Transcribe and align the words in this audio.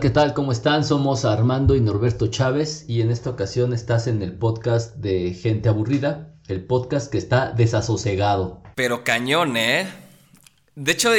Hola, 0.00 0.08
¿qué 0.08 0.14
tal? 0.14 0.32
¿Cómo 0.32 0.50
están? 0.50 0.82
Somos 0.82 1.26
Armando 1.26 1.76
y 1.76 1.80
Norberto 1.82 2.28
Chávez 2.28 2.86
y 2.88 3.02
en 3.02 3.10
esta 3.10 3.28
ocasión 3.28 3.74
estás 3.74 4.06
en 4.06 4.22
el 4.22 4.32
podcast 4.32 4.96
de 4.96 5.34
Gente 5.34 5.68
Aburrida, 5.68 6.32
el 6.48 6.64
podcast 6.64 7.12
que 7.12 7.18
está 7.18 7.52
desasosegado. 7.52 8.62
Pero 8.76 9.04
cañón, 9.04 9.58
¿eh? 9.58 9.86
De 10.74 10.92
hecho, 10.92 11.10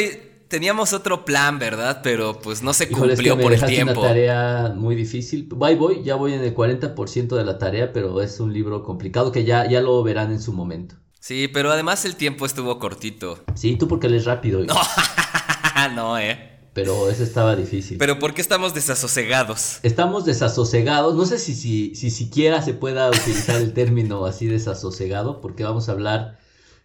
teníamos 0.47 0.93
otro 0.93 1.25
plan, 1.25 1.59
¿verdad? 1.59 1.99
Pero 2.01 2.39
pues 2.39 2.63
no 2.63 2.73
se 2.73 2.89
cumplió 2.89 3.37
por 3.37 3.53
el 3.53 3.63
tiempo. 3.63 3.99
una 3.99 4.09
tarea 4.09 4.73
muy 4.75 4.95
difícil. 4.95 5.47
Voy, 5.47 5.75
voy, 5.75 6.01
ya 6.03 6.15
voy 6.15 6.33
en 6.33 6.41
el 6.41 6.55
40% 6.55 7.35
de 7.35 7.45
la 7.45 7.59
tarea, 7.59 7.93
pero 7.93 8.19
es 8.19 8.39
un 8.39 8.51
libro 8.51 8.81
complicado 8.81 9.31
que 9.31 9.43
ya, 9.43 9.69
ya 9.69 9.81
lo 9.81 10.01
verán 10.01 10.31
en 10.31 10.41
su 10.41 10.53
momento. 10.53 10.95
Sí, 11.19 11.47
pero 11.47 11.71
además 11.71 12.03
el 12.05 12.15
tiempo 12.15 12.47
estuvo 12.47 12.79
cortito. 12.79 13.43
Sí, 13.53 13.75
tú 13.75 13.87
porque 13.87 14.09
lees 14.09 14.25
rápido. 14.25 14.63
No, 14.65 14.73
no, 15.95 16.17
eh. 16.17 16.47
Pero 16.73 17.09
eso 17.09 17.23
estaba 17.23 17.55
difícil. 17.55 17.97
Pero 17.97 18.17
¿por 18.17 18.33
qué 18.33 18.41
estamos 18.41 18.73
desasosegados? 18.73 19.79
Estamos 19.83 20.23
desasosegados. 20.23 21.15
No 21.15 21.25
sé 21.25 21.37
si, 21.37 21.53
si, 21.53 21.95
si 21.95 22.09
siquiera 22.09 22.61
se 22.61 22.73
pueda 22.73 23.09
utilizar 23.09 23.61
el 23.61 23.73
término 23.73 24.25
así 24.25 24.47
desasosegado, 24.47 25.41
porque 25.41 25.63
vamos 25.63 25.89
a 25.89 25.91
hablar 25.91 26.39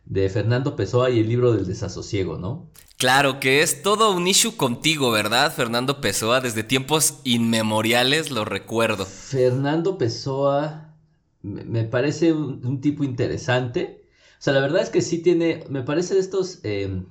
de 0.05 0.29
Fernando 0.29 0.75
Pessoa 0.75 1.11
y 1.11 1.21
el 1.21 1.29
libro 1.29 1.53
del 1.53 1.67
desasosiego, 1.67 2.37
¿no? 2.39 2.69
Claro, 2.97 3.41
que 3.41 3.63
es 3.63 3.83
todo 3.83 4.13
un 4.13 4.27
issue 4.27 4.57
contigo, 4.57 5.11
¿verdad, 5.11 5.53
Fernando 5.55 6.01
Pessoa? 6.01 6.41
Desde 6.41 6.63
tiempos 6.65 7.19
inmemoriales 7.25 8.31
lo 8.31 8.45
recuerdo. 8.45 9.05
Fernando 9.05 9.99
Pessoa 9.99 10.95
me 11.43 11.85
parece 11.85 12.33
un, 12.33 12.81
tipo 12.81 13.05
interesante. 13.05 14.03
O 14.39 14.43
sea, 14.43 14.53
la 14.53 14.61
verdad 14.61 14.83
es 14.83 14.91
que 14.91 15.03
sí 15.03 15.19
tiene, 15.19 15.65
me 15.69 15.83
parece 15.83 16.15
de 16.15 16.21
estos 16.21 16.61
em, 16.65 17.07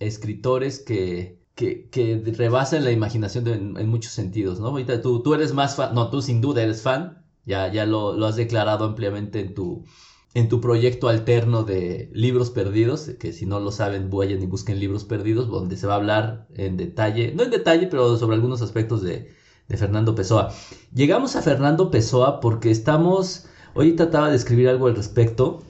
escritores 0.00 0.80
que, 0.80 1.39
que, 1.60 1.90
que, 1.90 2.22
rebasan 2.36 2.84
la 2.84 2.90
imaginación 2.90 3.46
en, 3.48 3.88
muchos 3.88 4.12
sentidos, 4.12 4.60
¿no? 4.60 4.68
Ahorita 4.68 5.02
tú, 5.02 5.22
tú 5.22 5.34
eres 5.34 5.52
más 5.52 5.76
fan, 5.76 5.94
no, 5.94 6.08
tú 6.08 6.22
sin 6.22 6.40
duda 6.40 6.62
eres 6.62 6.80
fan, 6.80 7.22
ya, 7.44 7.70
ya 7.70 7.84
lo, 7.84 8.24
has 8.24 8.36
declarado 8.36 8.86
ampliamente 8.86 9.40
en 9.40 9.54
tu, 9.54 9.84
en 10.32 10.48
tu 10.48 10.62
proyecto 10.62 11.08
alterno 11.08 11.62
de 11.64 12.10
Libros 12.14 12.50
Perdidos, 12.50 13.10
que 13.20 13.34
si 13.34 13.44
no 13.44 13.60
lo 13.60 13.72
saben, 13.72 14.08
vayan 14.08 14.42
y 14.42 14.46
busquen 14.46 14.80
Libros 14.80 15.04
Perdidos, 15.04 15.48
donde 15.48 15.76
se 15.76 15.86
va 15.86 15.94
a 15.94 15.96
hablar 15.96 16.46
en 16.54 16.78
detalle, 16.78 17.34
no 17.34 17.42
en 17.42 17.50
detalle, 17.50 17.88
pero 17.88 18.16
sobre 18.16 18.36
algunos 18.36 18.62
aspectos 18.62 19.02
de, 19.02 19.28
Fernando 19.68 20.16
Pessoa. 20.16 20.52
Llegamos 20.92 21.36
a 21.36 21.42
Fernando 21.42 21.92
Pessoa 21.92 22.40
porque 22.40 22.72
estamos, 22.72 23.46
hoy 23.74 23.94
trataba 23.94 24.28
de 24.28 24.34
escribir 24.34 24.68
algo 24.68 24.88
al 24.88 24.96
respecto 24.96 25.62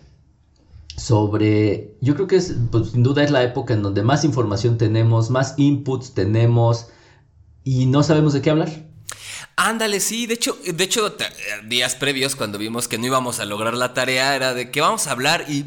sobre, 1.00 1.96
yo 2.02 2.14
creo 2.14 2.26
que 2.26 2.36
es, 2.36 2.54
pues, 2.70 2.90
sin 2.90 3.02
duda 3.02 3.24
es 3.24 3.30
la 3.30 3.42
época 3.42 3.72
en 3.72 3.82
donde 3.82 4.02
más 4.02 4.22
información 4.22 4.76
tenemos, 4.76 5.30
más 5.30 5.54
inputs 5.56 6.12
tenemos 6.12 6.88
y 7.64 7.86
no 7.86 8.02
sabemos 8.02 8.34
de 8.34 8.42
qué 8.42 8.50
hablar. 8.50 8.68
Ándale, 9.56 10.00
sí, 10.00 10.26
de 10.26 10.34
hecho, 10.34 10.58
de 10.62 10.84
hecho, 10.84 11.16
días 11.66 11.94
previos 11.94 12.36
cuando 12.36 12.58
vimos 12.58 12.86
que 12.86 12.98
no 12.98 13.06
íbamos 13.06 13.40
a 13.40 13.46
lograr 13.46 13.74
la 13.74 13.94
tarea 13.94 14.36
era 14.36 14.52
de 14.52 14.70
qué 14.70 14.82
vamos 14.82 15.06
a 15.06 15.12
hablar 15.12 15.46
y 15.48 15.64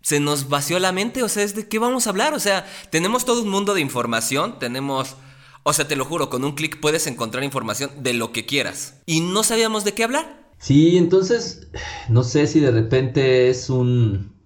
se 0.00 0.18
nos 0.18 0.48
vació 0.48 0.78
la 0.78 0.92
mente, 0.92 1.22
o 1.22 1.28
sea, 1.28 1.42
es 1.42 1.54
de 1.54 1.68
qué 1.68 1.78
vamos 1.78 2.06
a 2.06 2.10
hablar, 2.10 2.32
o 2.32 2.40
sea, 2.40 2.66
tenemos 2.90 3.26
todo 3.26 3.42
un 3.42 3.50
mundo 3.50 3.74
de 3.74 3.82
información, 3.82 4.58
tenemos, 4.58 5.16
o 5.62 5.74
sea, 5.74 5.86
te 5.86 5.96
lo 5.96 6.06
juro, 6.06 6.30
con 6.30 6.44
un 6.44 6.54
clic 6.54 6.80
puedes 6.80 7.06
encontrar 7.06 7.44
información 7.44 7.90
de 7.98 8.14
lo 8.14 8.32
que 8.32 8.46
quieras 8.46 8.94
y 9.04 9.20
no 9.20 9.42
sabíamos 9.42 9.84
de 9.84 9.92
qué 9.92 10.04
hablar. 10.04 10.52
Sí, 10.58 10.96
entonces, 10.96 11.68
no 12.08 12.24
sé 12.24 12.46
si 12.46 12.60
de 12.60 12.70
repente 12.70 13.50
es 13.50 13.68
un 13.68 14.37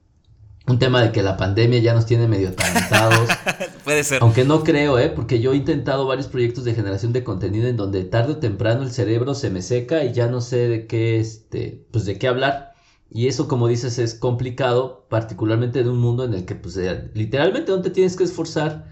un 0.69 0.79
tema 0.79 1.03
de 1.03 1.11
que 1.11 1.23
la 1.23 1.37
pandemia 1.37 1.81
ya 1.81 1.93
nos 1.95 2.07
tiene 2.07 2.29
medio 2.29 2.51
atarantado. 2.51 3.27
Puede 3.85 4.05
ser. 4.05 4.23
Aunque 4.23 4.45
no 4.45 4.63
creo, 4.63 4.99
¿eh? 4.99 5.11
Porque 5.11 5.41
yo 5.41 5.53
he 5.53 5.57
intentado 5.57 6.07
varios 6.07 6.29
proyectos 6.29 6.65
de 6.65 6.75
generación 6.75 7.13
de 7.13 7.25
contenido 7.25 7.69
en 7.69 7.77
donde 7.77 8.05
tarde 8.05 8.35
o 8.35 8.37
temprano 8.37 8.83
el 8.83 8.93
cerebro 8.93 9.35
se 9.35 9.51
me 9.51 9.61
seca 9.61 10.05
y 10.05 10.13
ya 10.13 10.29
no 10.29 10.41
sé 10.41 10.69
de 10.69 10.87
qué, 10.87 11.19
este, 11.19 11.85
pues 11.91 12.05
de 12.05 12.19
qué 12.19 12.29
hablar. 12.29 12.75
Y 13.11 13.27
eso, 13.27 13.49
como 13.49 13.69
dices, 13.69 13.99
es 13.99 14.15
complicado, 14.15 15.07
particularmente 15.11 15.81
en 15.81 15.89
un 15.89 15.99
mundo 15.99 16.25
en 16.25 16.33
el 16.33 16.45
que, 16.47 16.55
pues, 16.55 16.77
eh, 16.77 17.11
literalmente 17.13 17.73
no 17.73 17.83
te 17.83 17.91
tienes 17.91 18.17
que 18.17 18.25
esforzar 18.25 18.91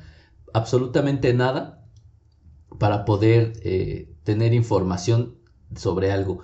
absolutamente 0.53 1.33
nada 1.33 1.87
para 2.79 3.05
poder 3.05 3.55
eh, 3.63 4.13
tener 4.25 4.53
información 4.53 5.37
sobre 5.75 6.11
algo. 6.13 6.41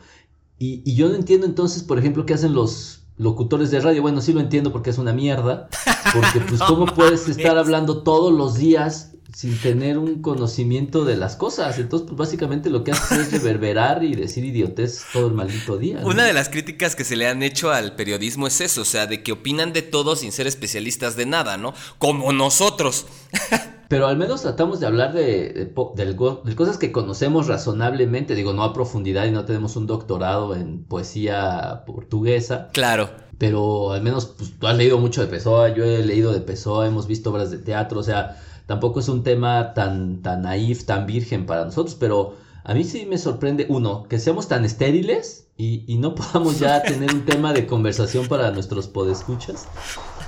Y, 0.59 0.83
y 0.91 0.95
yo 0.95 1.09
no 1.09 1.17
entiendo 1.17 1.47
entonces, 1.47 1.83
por 1.83 1.99
ejemplo, 1.99 2.25
qué 2.25 2.33
hacen 2.35 2.55
los 2.55 2.96
locutores 3.19 3.71
de 3.71 3.81
radio, 3.81 4.03
bueno, 4.03 4.21
sí 4.21 4.33
lo 4.33 4.41
entiendo 4.41 4.73
porque 4.73 4.91
es 4.91 4.99
una 4.99 5.13
mierda, 5.13 5.69
porque 6.13 6.41
pues 6.41 6.61
cómo 6.67 6.87
puedes 6.87 7.29
estar 7.29 7.57
hablando 7.59 8.03
todos 8.03 8.33
los 8.33 8.55
días 8.57 9.13
sin 9.37 9.59
tener 9.59 9.99
un 9.99 10.23
conocimiento 10.23 11.05
de 11.05 11.17
las 11.17 11.37
cosas. 11.37 11.79
Entonces, 11.79 12.09
pues 12.09 12.17
básicamente 12.17 12.71
lo 12.71 12.85
que 12.85 12.93
haces 12.93 13.19
es 13.19 13.33
reverberar 13.33 14.03
y 14.03 14.15
decir 14.15 14.47
idiotez 14.47 15.05
todo 15.13 15.27
el 15.27 15.35
maldito 15.35 15.77
día. 15.77 16.01
Una 16.05 16.25
de 16.25 16.33
las 16.33 16.49
críticas 16.49 16.97
que 16.97 17.05
se 17.05 17.17
le 17.17 17.29
han 17.29 17.43
hecho 17.43 17.71
al 17.71 17.97
periodismo 17.97 18.47
es 18.47 18.63
eso, 18.63 18.81
o 18.81 18.87
sea, 18.87 19.07
de 19.07 19.23
que 19.23 19.33
opinan 19.33 19.75
de 19.75 19.83
todo 19.83 20.17
sin 20.17 20.33
ser 20.33 20.47
especialistas 20.47 21.17
de 21.17 21.27
nada, 21.27 21.59
¿no? 21.59 21.75
Como 21.99 22.33
nosotros. 22.33 23.07
Pero 23.89 24.09
al 24.09 24.17
menos 24.17 24.43
tratamos 24.43 24.81
de 24.81 24.87
hablar 24.87 25.13
de, 25.13 25.73
de, 25.95 26.55
cosas 26.57 26.79
que 26.79 26.91
conocemos 26.91 27.47
razonablemente, 27.47 28.35
digo, 28.35 28.53
no 28.53 28.65
a 28.65 28.73
profundidad 28.73 29.27
y 29.27 29.31
no 29.31 29.45
tenemos 29.45 29.77
un 29.77 29.87
doctorado 29.87 30.57
en 30.57 30.83
poesía 30.85 31.85
portuguesa. 31.87 32.69
Claro. 32.73 33.11
Pero 33.39 33.93
al 33.93 34.03
menos 34.03 34.27
pues, 34.27 34.59
tú 34.59 34.67
has 34.67 34.77
leído 34.77 34.99
mucho 34.99 35.21
de 35.21 35.29
Pessoa, 35.29 35.69
yo 35.69 35.85
he 35.85 36.05
leído 36.05 36.33
de 36.33 36.41
Pessoa, 36.41 36.87
hemos 36.87 37.07
visto 37.07 37.31
obras 37.31 37.51
de 37.51 37.59
teatro, 37.59 38.01
o 38.01 38.03
sea, 38.03 38.41
tampoco 38.67 39.01
es 39.01 39.09
un 39.09 39.23
tema 39.23 39.75
tan, 39.75 40.23
tan 40.23 40.43
naif, 40.43 40.85
tan 40.85 41.07
virgen 41.07 41.47
para 41.47 41.65
nosotros, 41.65 41.95
pero 41.95 42.35
a 42.65 42.75
mí 42.75 42.83
sí 42.83 43.07
me 43.07 43.19
sorprende, 43.19 43.67
uno, 43.69 44.05
que 44.09 44.19
seamos 44.19 44.49
tan 44.49 44.65
estériles 44.65 45.47
y, 45.57 45.85
y 45.87 45.99
no 45.99 46.15
podamos 46.17 46.59
ya 46.59 46.83
tener 46.85 47.15
un 47.15 47.25
tema 47.25 47.53
de 47.53 47.67
conversación 47.67 48.27
para 48.27 48.51
nuestros 48.51 48.89
podescuchas. 48.89 49.69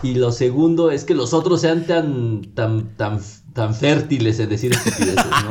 Y 0.02 0.14
lo 0.14 0.32
segundo 0.32 0.90
es 0.90 1.04
que 1.04 1.14
los 1.14 1.34
otros 1.34 1.60
sean 1.60 1.86
tan, 1.86 2.54
tan, 2.54 2.96
tan, 2.96 3.20
tan 3.52 3.74
fértiles 3.74 4.38
en 4.38 4.48
decir 4.48 4.72
estupideces, 4.72 5.16
¿no? 5.16 5.48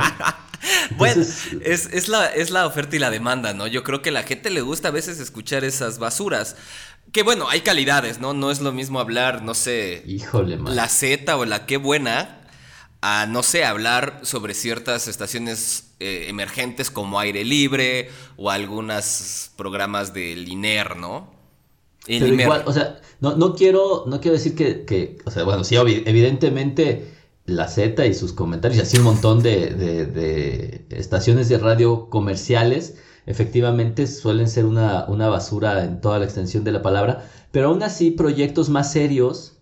bueno, 0.97 1.21
es, 1.21 1.85
es, 1.91 2.07
la, 2.07 2.27
es 2.27 2.49
la 2.49 2.65
oferta 2.65 2.95
y 2.95 2.99
la 2.99 3.09
demanda, 3.09 3.53
¿no? 3.53 3.67
Yo 3.67 3.83
creo 3.83 4.01
que 4.01 4.09
a 4.09 4.13
la 4.13 4.23
gente 4.23 4.49
le 4.49 4.61
gusta 4.61 4.87
a 4.87 4.91
veces 4.91 5.19
escuchar 5.19 5.63
esas 5.63 5.99
basuras. 5.99 6.55
Que 7.11 7.23
bueno, 7.23 7.49
hay 7.49 7.61
calidades, 7.61 8.19
¿no? 8.19 8.33
No 8.33 8.51
es 8.51 8.61
lo 8.61 8.71
mismo 8.71 8.99
hablar, 8.99 9.41
no 9.41 9.53
sé, 9.53 10.03
Híjole, 10.05 10.57
la 10.57 10.89
Z 10.89 11.37
o 11.37 11.45
la 11.45 11.65
qué 11.65 11.77
buena, 11.77 12.41
a, 13.01 13.25
no 13.27 13.43
sé, 13.43 13.63
hablar 13.63 14.21
sobre 14.23 14.53
ciertas 14.53 15.07
estaciones 15.07 15.93
eh, 15.99 16.25
emergentes 16.27 16.91
como 16.91 17.19
Aire 17.19 17.43
Libre 17.43 18.11
o 18.35 18.49
algunos 18.49 19.51
programas 19.55 20.13
del 20.13 20.47
INER, 20.47 20.97
¿no? 20.97 21.36
Pero 22.07 22.27
igual, 22.27 22.63
o 22.65 22.73
sea, 22.73 22.99
no, 23.19 23.35
no, 23.35 23.53
quiero, 23.55 24.05
no 24.07 24.21
quiero 24.21 24.37
decir 24.37 24.55
que, 24.55 24.85
que, 24.85 25.17
o 25.25 25.31
sea, 25.31 25.43
bueno, 25.43 25.63
sí, 25.63 25.75
evidentemente 25.75 27.11
la 27.45 27.67
Z 27.67 28.05
y 28.05 28.13
sus 28.13 28.33
comentarios, 28.33 28.79
y 28.79 28.81
así 28.81 28.97
un 28.97 29.03
montón 29.03 29.41
de, 29.41 29.71
de, 29.71 30.05
de, 30.05 30.85
estaciones 30.89 31.49
de 31.49 31.57
radio 31.57 32.09
comerciales, 32.09 32.97
efectivamente 33.25 34.07
suelen 34.07 34.47
ser 34.47 34.65
una, 34.65 35.05
una 35.07 35.27
basura 35.27 35.83
en 35.83 36.01
toda 36.01 36.19
la 36.19 36.25
extensión 36.25 36.63
de 36.63 36.71
la 36.71 36.81
palabra, 36.81 37.29
pero 37.51 37.69
aún 37.69 37.83
así 37.83 38.11
proyectos 38.11 38.69
más 38.69 38.91
serios 38.91 39.56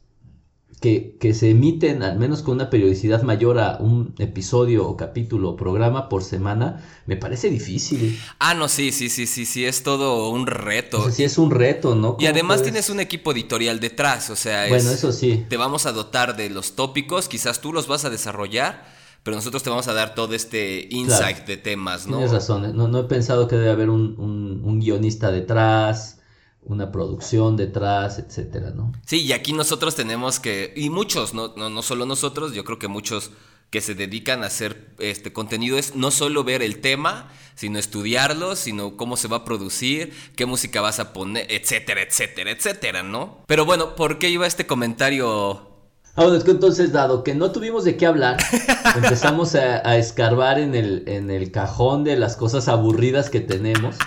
que, 1.20 1.34
se 1.34 1.50
emiten 1.50 2.04
al 2.04 2.20
menos 2.20 2.44
con 2.44 2.56
una 2.56 2.70
periodicidad 2.70 3.24
mayor 3.24 3.60
a 3.60 3.78
un 3.80 4.14
episodio 4.20 4.88
o 4.88 4.96
capítulo 4.96 5.50
o 5.50 5.56
programa 5.56 6.10
por 6.10 6.24
semana, 6.24 6.84
me 7.08 7.18
parece 7.18 7.50
difícil. 7.50 8.20
Ah, 8.40 8.54
no, 8.54 8.68
sí, 8.68 8.92
sí, 8.92 9.10
sí, 9.10 9.26
sí, 9.26 9.46
sí, 9.46 9.66
es 9.66 9.82
todo 9.82 10.30
un 10.30 10.46
reto. 10.46 11.10
sí, 11.10 11.24
es 11.24 11.38
un 11.38 11.50
reto, 11.50 11.96
¿no? 11.96 12.18
Y 12.20 12.28
además 12.28 12.62
tienes 12.62 12.90
un 12.90 13.00
equipo 13.00 13.32
editorial 13.32 13.80
detrás, 13.80 14.30
o 14.30 14.36
sea, 14.36 14.68
bueno, 14.68 14.92
eso 14.92 15.12
sí. 15.12 15.46
Te 15.50 15.58
vamos 15.58 15.86
a 15.86 15.92
dotar 15.92 16.36
de 16.36 16.50
los 16.50 16.74
tópicos, 16.74 17.28
quizás 17.28 17.62
tú 17.62 17.74
los 17.74 17.88
vas 17.88 18.06
a 18.06 18.10
desarrollar, 18.10 18.86
pero 19.24 19.36
nosotros 19.36 19.64
te 19.64 19.72
vamos 19.72 19.88
a 19.88 19.94
dar 19.94 20.14
todo 20.14 20.36
este 20.36 20.88
insight 20.92 21.48
de 21.48 21.58
temas, 21.58 22.06
¿no? 22.06 22.18
Tienes 22.18 22.32
razón, 22.32 22.66
¿eh? 22.66 22.72
no, 22.74 22.88
no 22.88 23.00
he 23.00 23.04
pensado 23.06 23.48
que 23.48 23.56
debe 23.56 23.72
haber 23.72 23.90
un, 23.90 24.16
un, 24.20 24.62
un 24.64 24.80
guionista 24.80 25.32
detrás 25.32 26.20
una 26.66 26.92
producción 26.92 27.56
detrás, 27.56 28.20
etcétera, 28.20 28.72
¿no? 28.72 28.92
Sí, 29.06 29.22
y 29.22 29.34
aquí 29.34 29.54
nosotros 29.54 29.96
tenemos 29.96 30.40
que, 30.40 30.74
y 30.76 30.90
muchos, 30.90 31.34
no, 31.34 31.54
no, 31.56 31.70
no 31.70 31.82
solo 31.82 32.06
nosotros, 32.06 32.54
yo 32.54 32.64
creo 32.64 32.80
que 32.80 32.88
muchos 32.88 33.32
que 33.70 33.82
se 33.82 33.96
dedican 33.96 34.44
a 34.44 34.48
hacer 34.48 34.94
este 35.00 35.34
contenido 35.34 35.78
es 35.78 35.96
no 35.96 36.12
solo 36.12 36.44
ver 36.44 36.62
el 36.62 36.82
tema, 36.82 37.30
sino 37.56 37.80
estudiarlo, 37.80 38.56
sino 38.56 38.96
cómo 38.98 39.18
se 39.18 39.28
va 39.28 39.38
a 39.38 39.46
producir, 39.46 40.14
qué 40.36 40.46
música 40.46 40.82
vas 40.82 41.00
a 41.00 41.14
poner, 41.14 41.46
etcétera, 41.50 42.02
etcétera, 42.02 42.52
etcétera, 42.52 43.04
¿no? 43.04 43.44
Pero 43.48 43.66
bueno, 43.66 43.96
¿por 43.96 44.20
qué 44.20 44.30
iba 44.30 44.48
este 44.48 44.66
comentario? 44.66 45.72
Ah, 46.16 46.32
es 46.36 46.46
que 46.46 46.52
entonces, 46.52 46.94
dado 46.94 47.24
que 47.24 47.36
no 47.36 47.52
tuvimos 47.52 47.84
de 47.84 47.98
qué 47.98 48.06
hablar, 48.06 48.38
empezamos 48.96 49.56
a, 49.56 49.88
a, 49.88 49.98
escarbar 49.98 50.60
en 50.60 50.74
el, 50.74 51.04
en 51.08 51.30
el 51.30 51.52
cajón 51.52 52.06
de 52.06 52.16
las 52.16 52.38
cosas 52.38 52.70
aburridas 52.70 53.30
que 53.30 53.42
tenemos. 53.42 53.98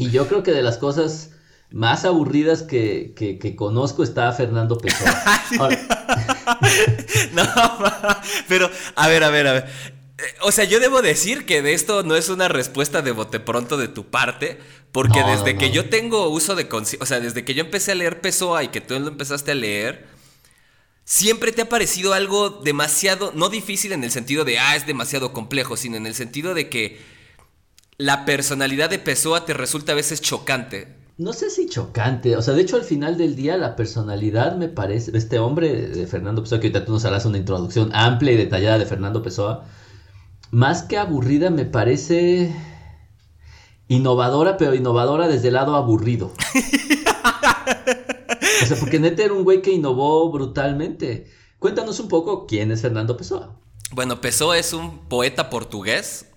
Y 0.00 0.10
yo 0.10 0.26
creo 0.28 0.42
que 0.42 0.52
de 0.52 0.62
las 0.62 0.78
cosas 0.78 1.32
más 1.70 2.06
aburridas 2.06 2.62
que, 2.62 3.12
que, 3.14 3.54
conozco 3.54 4.02
está 4.02 4.32
Fernando 4.32 4.78
Pessoa. 4.78 5.10
no, 7.34 7.44
pero 8.48 8.70
a 8.96 9.08
ver, 9.08 9.22
a 9.22 9.30
ver, 9.30 9.46
a 9.46 9.52
ver. 9.52 9.66
o 10.40 10.52
sea, 10.52 10.64
yo 10.64 10.80
debo 10.80 11.02
decir 11.02 11.44
que 11.44 11.60
de 11.60 11.74
esto 11.74 12.02
no 12.02 12.16
es 12.16 12.30
una 12.30 12.48
respuesta 12.48 13.02
de 13.02 13.12
bote 13.12 13.40
pronto 13.40 13.76
de 13.76 13.88
tu 13.88 14.06
parte, 14.06 14.58
porque 14.90 15.22
desde 15.22 15.58
que 15.58 15.70
yo 15.70 15.90
tengo 15.90 16.30
uso 16.30 16.56
de 16.56 16.66
conciencia, 16.66 17.04
o 17.04 17.06
sea, 17.06 17.20
desde 17.20 17.44
que 17.44 17.52
yo 17.52 17.62
empecé 17.62 17.92
a 17.92 17.94
leer 17.94 18.22
Pessoa 18.22 18.64
y 18.64 18.68
que 18.68 18.80
tú 18.80 18.98
lo 18.98 19.08
empezaste 19.08 19.52
a 19.52 19.54
leer, 19.54 20.08
siempre 21.04 21.52
te 21.52 21.60
ha 21.60 21.68
parecido 21.68 22.14
algo 22.14 22.48
demasiado, 22.48 23.32
no 23.34 23.50
difícil 23.50 23.92
en 23.92 24.02
el 24.02 24.10
sentido 24.10 24.46
de, 24.46 24.58
ah, 24.58 24.76
es 24.76 24.86
demasiado 24.86 25.34
complejo, 25.34 25.76
sino 25.76 25.98
en 25.98 26.06
el 26.06 26.14
sentido 26.14 26.54
de 26.54 26.70
que 26.70 27.19
la 28.00 28.24
personalidad 28.24 28.88
de 28.88 28.98
Pessoa 28.98 29.44
te 29.44 29.52
resulta 29.52 29.92
a 29.92 29.94
veces 29.94 30.22
chocante. 30.22 30.96
No 31.18 31.34
sé 31.34 31.50
si 31.50 31.68
chocante, 31.68 32.34
o 32.34 32.40
sea, 32.40 32.54
de 32.54 32.62
hecho 32.62 32.76
al 32.76 32.84
final 32.84 33.18
del 33.18 33.36
día 33.36 33.58
la 33.58 33.76
personalidad 33.76 34.56
me 34.56 34.68
parece, 34.68 35.14
este 35.18 35.38
hombre 35.38 35.88
de 35.88 36.06
Fernando 36.06 36.42
Pessoa, 36.42 36.60
que 36.60 36.68
ahorita 36.68 36.86
tú 36.86 36.92
nos 36.92 37.04
harás 37.04 37.26
una 37.26 37.36
introducción 37.36 37.90
amplia 37.92 38.32
y 38.32 38.38
detallada 38.38 38.78
de 38.78 38.86
Fernando 38.86 39.22
Pessoa, 39.22 39.66
más 40.50 40.82
que 40.82 40.96
aburrida 40.96 41.50
me 41.50 41.66
parece 41.66 42.56
innovadora, 43.88 44.56
pero 44.56 44.74
innovadora 44.74 45.28
desde 45.28 45.48
el 45.48 45.54
lado 45.54 45.76
aburrido. 45.76 46.32
o 48.62 48.66
sea, 48.66 48.78
porque 48.78 48.98
neta 48.98 49.24
era 49.24 49.34
un 49.34 49.44
güey 49.44 49.60
que 49.60 49.72
innovó 49.72 50.32
brutalmente. 50.32 51.30
Cuéntanos 51.58 52.00
un 52.00 52.08
poco 52.08 52.46
quién 52.46 52.72
es 52.72 52.80
Fernando 52.80 53.18
Pessoa. 53.18 53.60
Bueno, 53.92 54.22
Pessoa 54.22 54.56
es 54.56 54.72
un 54.72 55.00
poeta 55.08 55.50
portugués 55.50 56.29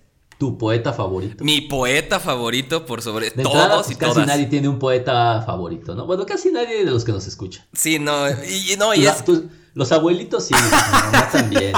tu 0.44 0.58
poeta 0.58 0.92
favorito. 0.92 1.42
Mi 1.42 1.62
poeta 1.62 2.20
favorito 2.20 2.86
por 2.86 3.02
sobre 3.02 3.32
todos 3.32 3.90
y 3.90 3.96
casi 3.96 4.20
nadie 4.26 4.48
tiene 4.48 4.68
un 4.68 4.78
poeta 4.78 5.42
favorito, 5.46 5.96
¿no? 5.96 6.06
Bueno, 6.06 6.26
casi 6.26 6.52
nadie 6.52 6.84
de 6.84 6.92
los 6.92 7.06
que 7.06 7.14
nos 7.14 7.26
escucha. 7.28 7.66
Sí, 7.72 7.98
no, 7.98 8.30
y, 8.30 8.76
no, 8.78 8.94
y 8.94 9.08
es... 9.08 9.24
los 9.74 9.94
abuelitos 9.94 10.48
sí, 10.48 10.54
no, 10.54 11.32
también. 11.32 11.72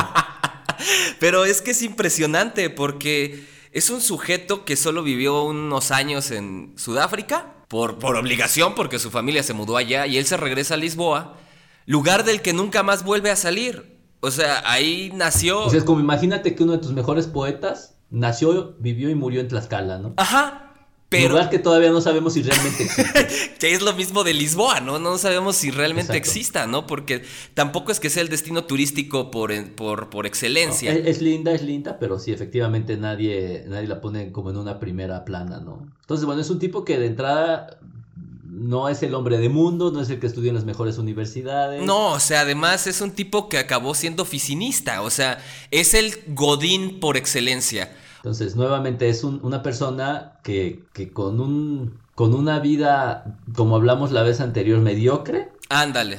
Pero 1.20 1.46
es 1.46 1.62
que 1.62 1.72
es 1.72 1.84
impresionante 1.84 2.72
porque 2.72 3.46
es 3.72 3.92
un 3.92 4.02
sujeto 4.02 4.66
que 4.66 4.76
solo 4.76 5.04
vivió 5.04 5.44
unos 5.44 5.92
años 5.92 6.32
en 6.32 6.74
Sudáfrica 6.76 7.54
por, 7.68 8.00
por 8.00 8.16
obligación, 8.16 8.74
porque 8.74 8.98
su 8.98 9.12
familia 9.12 9.44
se 9.44 9.54
mudó 9.54 9.78
allá 9.78 10.08
y 10.08 10.18
él 10.18 10.26
se 10.26 10.38
regresa 10.38 10.74
a 10.74 10.78
Lisboa, 10.78 11.38
lugar 11.86 12.26
del 12.26 12.42
que 12.42 12.52
nunca 12.52 12.82
más 12.82 13.04
vuelve 13.04 13.30
a 13.30 13.36
salir. 13.36 14.00
O 14.22 14.32
sea, 14.32 14.64
ahí 14.66 15.12
nació. 15.14 15.66
O 15.66 15.70
sea, 15.70 15.78
es 15.78 15.86
como 15.86 16.00
imagínate 16.00 16.56
que 16.56 16.64
uno 16.64 16.72
de 16.72 16.80
tus 16.80 16.94
mejores 16.94 17.28
poetas 17.28 17.95
nació, 18.16 18.76
vivió 18.80 19.10
y 19.10 19.16
murió 19.16 19.42
en 19.42 19.48
Tlaxcala, 19.48 20.00
¿no? 20.00 20.14
Ajá. 20.18 20.62
Pero... 21.10 21.34
Lugar 21.34 21.50
que 21.52 21.60
todavía 21.60 21.92
no 21.92 22.02
sabemos 22.02 22.34
si 22.34 22.42
realmente 22.42 22.84
existe. 22.84 23.54
que 23.60 23.74
es 23.74 23.82
lo 23.82 23.94
mismo 23.94 24.24
de 24.24 24.34
Lisboa, 24.34 24.80
¿no? 24.80 24.98
No 24.98 25.18
sabemos 25.18 25.56
si 25.56 25.70
realmente 25.70 26.18
exista, 26.18 26.66
¿no? 26.66 26.88
Porque 26.88 27.24
tampoco 27.54 27.92
es 27.92 28.00
que 28.00 28.10
sea 28.10 28.24
el 28.24 28.30
destino 28.30 28.64
turístico 28.64 29.30
por, 29.30 29.54
por, 29.74 30.10
por 30.10 30.26
excelencia. 30.26 30.92
es, 30.92 31.22
linda, 31.22 31.52
es 31.52 31.62
linda, 31.62 32.00
pero 32.00 32.18
sí, 32.18 32.32
efectivamente 32.32 32.98
nadie, 32.98 33.66
nadie 33.68 33.88
la 33.88 34.02
pone 34.02 34.32
como 34.32 34.50
en 34.50 34.58
una 34.58 34.80
primera 34.80 35.26
plana, 35.26 35.60
¿no? 35.60 35.88
Entonces, 36.02 36.26
bueno, 36.26 36.42
es 36.42 36.50
un 36.50 36.60
tipo 36.60 36.84
que 36.84 36.98
de 36.98 37.06
entrada 37.06 37.80
no 38.44 38.90
es 38.90 39.04
el 39.04 39.14
hombre 39.14 39.38
de 39.38 39.50
mundo, 39.50 39.92
no 39.92 40.02
es 40.02 40.10
el 40.10 40.20
que 40.20 40.28
estudió 40.28 40.50
en 40.50 40.56
las 40.56 40.66
mejores 40.66 40.98
universidades. 40.98 41.84
No, 41.84 42.14
o 42.14 42.20
sea, 42.20 42.42
además 42.42 42.88
es 42.88 43.02
un 43.02 43.12
tipo 43.12 43.48
que 43.50 43.58
acabó 43.58 43.94
siendo 43.94 44.24
oficinista, 44.24 45.02
o 45.02 45.10
sea, 45.10 45.40
es 45.72 45.94
el 45.94 46.16
Godín 46.28 47.00
por 47.00 47.18
excelencia. 47.18 47.92
Entonces, 48.26 48.56
nuevamente 48.56 49.08
es 49.08 49.24
una 49.24 49.62
persona 49.62 50.40
que, 50.42 50.84
que, 50.94 51.14
con, 51.14 51.40
un, 51.40 52.00
con 52.16 52.34
una 52.34 52.58
vida, 52.60 53.38
como 53.56 53.76
hablamos 53.76 54.12
la 54.12 54.24
vez 54.24 54.42
anterior, 54.42 54.82
mediocre. 54.82 55.52
Ándale. 55.70 56.18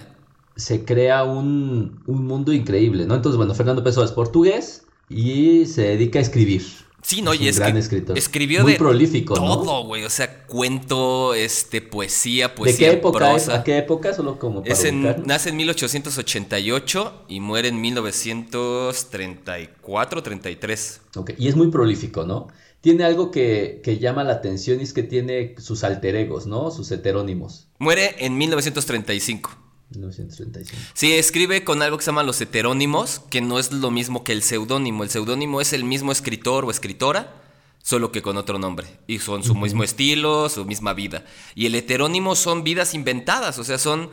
Se 0.55 0.85
crea 0.85 1.25
un, 1.25 2.00
un 2.06 2.25
mundo 2.29 2.53
increíble, 2.53 3.06
¿no? 3.06 3.17
Entonces, 3.17 3.37
bueno, 3.37 3.56
Fernando 3.56 3.82
Pessoa 3.82 4.06
es 4.06 4.12
portugués 4.12 4.87
y 5.08 5.67
se 5.67 5.82
dedica 5.82 6.20
a 6.20 6.23
escribir. 6.23 6.62
Sí, 7.02 7.22
no, 7.22 7.34
y 7.34 7.46
es 7.46 7.58
gran 7.58 7.75
que 7.75 7.78
escritor. 7.78 8.19
escribió 8.19 8.62
Muy 8.62 8.72
de 8.72 8.78
prolífico, 8.78 9.34
todo, 9.34 9.84
güey, 9.84 10.04
o 10.04 10.10
sea, 10.10 10.43
cuento, 10.44 11.34
este, 11.34 11.81
poesía, 11.81 12.52
poesía, 12.54 12.88
¿De 12.88 12.94
qué 12.94 12.98
época 12.98 13.37
Es? 13.37 13.48
¿A 13.48 13.62
qué 13.62 13.78
época? 13.78 14.12
Solo 14.12 14.40
como 14.40 14.62
para 14.62 14.75
es 14.75 14.93
Nace 14.93 15.50
en 15.50 15.56
1888 15.56 17.26
y 17.28 17.38
muere 17.40 17.69
en 17.69 17.81
1934, 17.81 20.22
33. 20.22 21.00
Ok, 21.14 21.31
y 21.38 21.46
es 21.48 21.54
muy 21.54 21.69
prolífico, 21.69 22.25
¿no? 22.25 22.48
Tiene 22.81 23.04
algo 23.04 23.31
que, 23.31 23.81
que 23.84 23.99
llama 23.99 24.25
la 24.25 24.32
atención 24.32 24.81
y 24.81 24.84
es 24.84 24.92
que 24.92 25.04
tiene 25.04 25.54
sus 25.58 25.84
alter 25.84 26.16
egos, 26.16 26.46
¿no? 26.46 26.70
Sus 26.70 26.90
heterónimos. 26.90 27.69
Muere 27.78 28.16
en 28.19 28.37
1935. 28.37 29.65
1935. 29.91 30.77
Sí, 30.94 31.12
escribe 31.12 31.65
con 31.65 31.83
algo 31.83 31.97
que 31.97 32.05
se 32.05 32.11
llama 32.11 32.23
los 32.23 32.41
heterónimos, 32.41 33.21
que 33.31 33.41
no 33.41 33.59
es 33.59 33.73
lo 33.73 33.91
mismo 33.91 34.25
que 34.25 34.33
el 34.33 34.43
seudónimo. 34.43 35.05
El 35.05 35.11
seudónimo 35.11 35.61
es 35.61 35.73
el 35.73 35.85
mismo 35.85 36.12
escritor 36.12 36.65
o 36.65 36.71
escritora, 36.71 37.43
solo 37.83 38.11
que 38.11 38.23
con 38.23 38.37
otro 38.37 38.59
nombre. 38.59 38.88
Y 39.06 39.21
son 39.21 39.44
su 39.44 39.55
mismo 39.55 39.85
estilo, 39.85 40.49
su 40.49 40.65
misma 40.65 40.93
vida. 40.93 41.25
Y 41.55 41.67
el 41.67 41.75
heterónimo 41.75 42.35
son 42.35 42.65
vidas 42.65 42.94
inventadas, 42.94 43.59
o 43.59 43.65
sea, 43.65 43.79
son... 43.79 44.11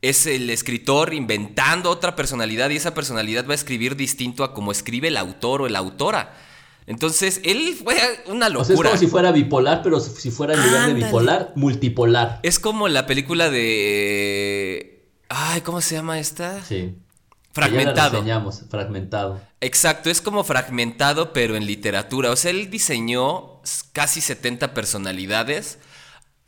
Es 0.00 0.26
el 0.26 0.50
escritor 0.50 1.14
inventando 1.14 1.88
otra 1.88 2.16
personalidad 2.16 2.70
y 2.70 2.76
esa 2.76 2.92
personalidad 2.92 3.46
va 3.46 3.52
a 3.52 3.54
escribir 3.54 3.94
distinto 3.94 4.42
a 4.42 4.52
como 4.52 4.72
escribe 4.72 5.06
el 5.06 5.16
autor 5.16 5.62
o 5.62 5.68
la 5.68 5.78
autora. 5.78 6.36
Entonces, 6.86 7.40
él 7.44 7.76
fue 7.82 7.96
una 8.26 8.48
locura. 8.48 8.74
es 8.74 8.82
como 8.82 8.96
si 8.96 9.06
fuera 9.06 9.32
bipolar, 9.32 9.82
pero 9.82 10.00
si 10.00 10.30
fuera 10.30 10.54
en 10.54 10.66
lugar 10.66 10.86
de 10.88 10.94
bipolar, 10.94 11.52
multipolar. 11.54 12.40
Es 12.42 12.58
como 12.58 12.88
la 12.88 13.06
película 13.06 13.50
de. 13.50 15.08
Ay, 15.28 15.60
¿cómo 15.60 15.80
se 15.80 15.94
llama 15.94 16.18
esta? 16.18 16.62
Sí. 16.64 16.96
Fragmentado. 17.52 18.24
Ya 18.24 18.44
fragmentado. 18.70 19.40
Exacto, 19.60 20.10
es 20.10 20.20
como 20.20 20.42
fragmentado, 20.42 21.32
pero 21.32 21.54
en 21.54 21.66
literatura. 21.66 22.30
O 22.30 22.36
sea, 22.36 22.50
él 22.50 22.70
diseñó 22.70 23.60
casi 23.92 24.20
70 24.20 24.74
personalidades. 24.74 25.78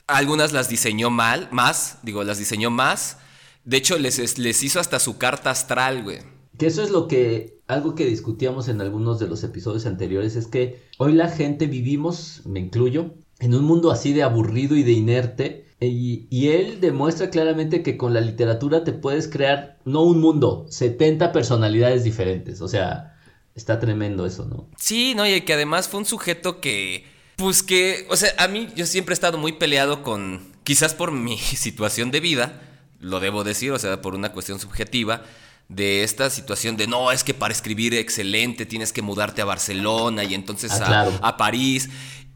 Algunas 0.07 0.53
las 0.53 0.69
diseñó 0.69 1.11
mal, 1.11 1.49
más, 1.50 1.99
digo, 2.03 2.25
las 2.25 2.38
diseñó 2.38 2.71
más. 2.71 3.19
De 3.64 3.76
hecho, 3.76 3.99
les, 3.99 4.38
les 4.38 4.62
hizo 4.62 4.81
hasta 4.81 4.99
su 4.99 5.17
carta 5.19 5.50
astral, 5.50 6.03
güey. 6.03 6.21
Que 6.59 6.67
eso 6.67 6.83
es 6.83 6.91
lo 6.91 7.09
que, 7.09 7.53
algo 7.66 7.94
que 7.94 8.06
discutíamos 8.06 8.68
en 8.68 8.80
algunos 8.80 9.18
de 9.18 9.28
los 9.28 9.42
episodios 9.42 9.87
anteriores, 9.87 10.37
es 10.37 10.47
que 10.47 10.83
hoy 10.99 11.12
la 11.12 11.28
gente 11.28 11.66
vivimos, 11.66 12.42
me 12.44 12.61
incluyo, 12.61 13.14
en 13.40 13.54
un 13.54 13.64
mundo 13.64 13.90
así 13.90 14.12
de 14.12 14.23
aburrido 14.23 14.76
y 14.76 14.83
de 14.83 14.92
inerte. 14.92 15.64
Y, 15.80 16.49
él 16.49 16.80
demuestra 16.80 17.28
claramente 17.28 17.83
que 17.83 17.99
con 17.99 18.14
la 18.14 18.23
literatura 18.23 18.85
te 18.85 18.92
puedes 18.92 19.28
crear, 19.28 19.78
no 19.85 20.02
un 20.02 20.18
mundo, 20.18 20.66
70 20.71 21.30
personalidades 21.33 22.04
diferentes. 22.04 22.62
O 22.62 22.68
sea, 22.68 23.18
está 23.54 23.80
tremendo 23.80 24.25
eso, 24.25 24.47
¿no? 24.47 24.66
Sí, 24.78 25.14
no, 25.14 25.26
y 25.26 25.42
que 25.42 25.52
además 25.52 25.88
fue 25.88 26.00
un 26.00 26.06
sujeto 26.06 26.61
que, 26.61 27.04
pues 27.37 27.62
que, 27.62 28.06
o 28.09 28.16
sea, 28.16 28.30
a 28.38 28.49
mí 28.49 28.68
yo 28.75 28.87
siempre 28.87 29.12
he 29.12 29.16
estado 29.16 29.37
muy 29.37 29.52
peleado 29.52 30.02
con, 30.02 30.40
quizás 30.62 30.94
por 30.94 31.12
mi 31.12 31.37
situación 31.38 32.11
de 32.11 32.21
vida, 32.21 32.62
lo 33.00 33.21
debo 33.21 33.44
decir, 33.44 33.73
o 33.73 33.78
sea, 33.78 34.00
por 34.00 34.14
una 34.14 34.33
cuestión 34.33 34.59
subjetiva 34.59 35.23
de 35.68 36.02
esta 36.02 36.30
situación 36.30 36.76
de 36.76 36.87
no, 36.87 37.11
es 37.11 37.25
que 37.25 37.35
para 37.35 37.52
escribir 37.52 37.94
excelente 37.94 38.66
tienes 38.66 38.92
que 38.92 39.02
mudarte 39.02 39.42
a 39.42 39.44
Barcelona 39.44 40.25
y 40.25 40.35
entonces 40.35 40.73
ah, 40.80 41.09
a, 41.21 41.37
París. 41.37 41.90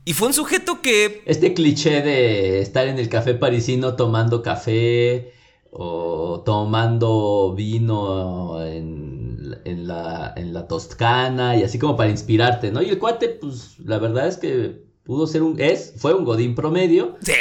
Y 0.05 0.15
fue 0.15 0.29
un 0.29 0.35
sujeto 0.35 0.81
que... 0.81 1.23
Este 1.27 1.53
cliché 1.53 2.01
de 2.01 2.61
estar 2.61 2.89
en 2.89 2.99
el 2.99 3.09
café 3.09 3.35
parisino 3.35 3.95
tomando 3.95 4.43
café 4.43 5.33
o 5.71 6.43
tomando 6.47 7.55
vino 7.55 8.65
en, 8.65 9.55
en, 9.65 9.87
la, 9.87 10.33
en 10.35 10.55
la 10.55 10.67
Toscana 10.67 11.57
y 11.57 11.63
así 11.63 11.79
como 11.79 11.97
para 11.97 12.09
inspirarte, 12.09 12.73
¿no? 12.73 12.81
Y 12.81 12.89
el 12.89 12.99
cuate, 12.99 13.29
pues 13.29 13.79
la 13.85 13.99
verdad 13.99 14.27
es 14.27 14.39
que 14.39 14.89
pudo 15.09 15.27
ser 15.27 15.43
un, 15.43 15.61
es, 15.61 15.95
fue 15.97 16.15
un 16.15 16.25
Godín 16.25 16.55
promedio. 16.55 17.17
Sí. 17.21 17.33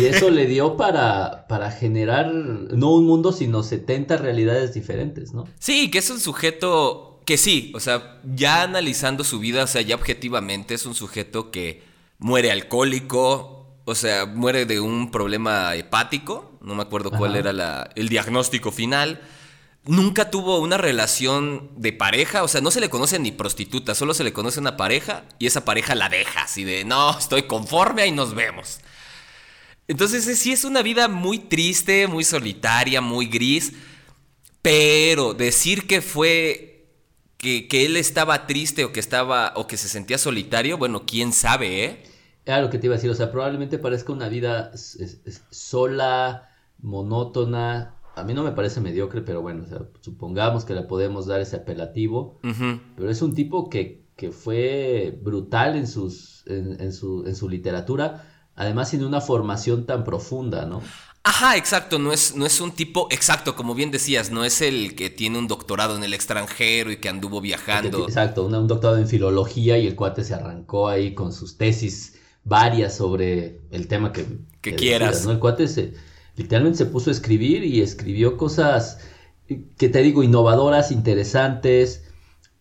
Y 0.00 0.04
eso 0.06 0.30
le 0.30 0.46
dio 0.46 0.76
para, 0.76 1.46
para 1.48 1.70
generar, 1.70 2.32
no 2.32 2.90
un 2.90 3.06
mundo, 3.06 3.32
sino 3.32 3.62
70 3.62 4.16
realidades 4.16 4.74
diferentes, 4.74 5.32
¿no? 5.32 5.46
Sí, 5.58 5.90
que 5.90 5.98
es 5.98 6.10
un 6.10 6.20
sujeto 6.20 7.20
que 7.24 7.36
sí, 7.36 7.72
o 7.74 7.80
sea, 7.80 8.20
ya 8.24 8.62
analizando 8.62 9.24
su 9.24 9.38
vida, 9.38 9.64
o 9.64 9.66
sea, 9.66 9.82
ya 9.82 9.94
objetivamente 9.94 10.74
es 10.74 10.86
un 10.86 10.94
sujeto 10.94 11.50
que 11.50 11.82
muere 12.18 12.50
alcohólico, 12.50 13.66
o 13.84 13.94
sea, 13.94 14.26
muere 14.26 14.64
de 14.64 14.80
un 14.80 15.10
problema 15.10 15.74
hepático, 15.74 16.58
no 16.62 16.74
me 16.74 16.82
acuerdo 16.82 17.10
cuál 17.10 17.36
era 17.36 17.52
la, 17.52 17.90
el 17.94 18.08
diagnóstico 18.08 18.72
final 18.72 19.20
nunca 19.88 20.30
tuvo 20.30 20.58
una 20.58 20.76
relación 20.76 21.70
de 21.76 21.92
pareja, 21.92 22.42
o 22.42 22.48
sea, 22.48 22.60
no 22.60 22.70
se 22.70 22.80
le 22.80 22.90
conoce 22.90 23.18
ni 23.18 23.32
prostituta, 23.32 23.94
solo 23.94 24.12
se 24.12 24.22
le 24.22 24.34
conoce 24.34 24.60
una 24.60 24.76
pareja 24.76 25.24
y 25.38 25.46
esa 25.46 25.64
pareja 25.64 25.94
la 25.94 26.10
deja, 26.10 26.42
así 26.42 26.62
de, 26.62 26.84
no, 26.84 27.18
estoy 27.18 27.44
conforme, 27.44 28.02
ahí 28.02 28.12
nos 28.12 28.34
vemos. 28.34 28.80
Entonces 29.88 30.38
sí 30.38 30.52
es 30.52 30.64
una 30.64 30.82
vida 30.82 31.08
muy 31.08 31.38
triste, 31.38 32.06
muy 32.06 32.22
solitaria, 32.22 33.00
muy 33.00 33.26
gris, 33.26 33.72
pero 34.60 35.32
decir 35.32 35.86
que 35.86 36.02
fue, 36.02 36.90
que, 37.38 37.66
él 37.70 37.96
estaba 37.96 38.46
triste 38.46 38.84
o 38.84 38.92
que 38.92 39.00
estaba, 39.00 39.52
o 39.56 39.66
que 39.66 39.78
se 39.78 39.88
sentía 39.88 40.18
solitario, 40.18 40.76
bueno, 40.76 41.04
quién 41.06 41.32
sabe, 41.32 41.84
¿eh? 41.84 42.02
Claro 42.44 42.68
que 42.70 42.78
te 42.78 42.86
iba 42.86 42.94
a 42.94 42.98
decir, 42.98 43.10
o 43.10 43.14
sea, 43.14 43.32
probablemente 43.32 43.78
parezca 43.78 44.12
una 44.12 44.28
vida 44.28 44.72
sola, 45.50 46.48
monótona, 46.80 47.94
a 48.14 48.24
mí 48.24 48.34
no 48.34 48.42
me 48.42 48.52
parece 48.52 48.80
mediocre, 48.80 49.22
pero 49.22 49.42
bueno, 49.42 49.64
supongamos 50.00 50.64
que 50.64 50.74
le 50.74 50.82
podemos 50.82 51.26
dar 51.26 51.40
ese 51.40 51.56
apelativo. 51.56 52.38
Pero 52.96 53.10
es 53.10 53.22
un 53.22 53.34
tipo 53.34 53.70
que, 53.70 54.06
que 54.16 54.32
fue 54.32 55.18
brutal 55.22 55.76
en, 55.76 55.86
sus, 55.86 56.44
en, 56.46 56.92
su, 56.92 57.24
en 57.26 57.36
su 57.36 57.48
literatura, 57.48 58.37
además 58.58 58.90
sin 58.90 59.04
una 59.04 59.20
formación 59.20 59.86
tan 59.86 60.04
profunda, 60.04 60.66
¿no? 60.66 60.82
Ajá, 61.22 61.56
exacto, 61.56 61.98
no 61.98 62.12
es, 62.12 62.34
no 62.34 62.44
es 62.44 62.60
un 62.60 62.72
tipo, 62.72 63.06
exacto, 63.10 63.54
como 63.54 63.74
bien 63.74 63.90
decías, 63.90 64.30
no 64.30 64.44
es 64.44 64.60
el 64.60 64.94
que 64.94 65.10
tiene 65.10 65.38
un 65.38 65.46
doctorado 65.46 65.96
en 65.96 66.02
el 66.02 66.12
extranjero 66.12 66.90
y 66.90 66.96
que 66.96 67.08
anduvo 67.08 67.40
viajando. 67.40 68.04
Exacto, 68.04 68.46
un, 68.46 68.66
doctorado 68.66 68.98
en 68.98 69.06
filología 69.06 69.78
y 69.78 69.86
el 69.86 69.94
cuate 69.94 70.24
se 70.24 70.34
arrancó 70.34 70.88
ahí 70.88 71.14
con 71.14 71.32
sus 71.32 71.56
tesis 71.56 72.18
varias 72.44 72.96
sobre 72.96 73.60
el 73.70 73.88
tema 73.88 74.12
que, 74.12 74.26
que, 74.60 74.74
quieras. 74.74 75.24
¿no? 75.24 75.32
El 75.32 75.38
cuate 75.38 75.68
se, 75.68 75.94
literalmente 76.36 76.78
se 76.78 76.86
puso 76.86 77.10
a 77.10 77.12
escribir 77.12 77.62
y 77.62 77.80
escribió 77.80 78.36
cosas 78.36 78.98
que 79.46 79.88
te 79.88 80.02
digo, 80.02 80.22
innovadoras, 80.22 80.90
interesantes, 80.90 82.04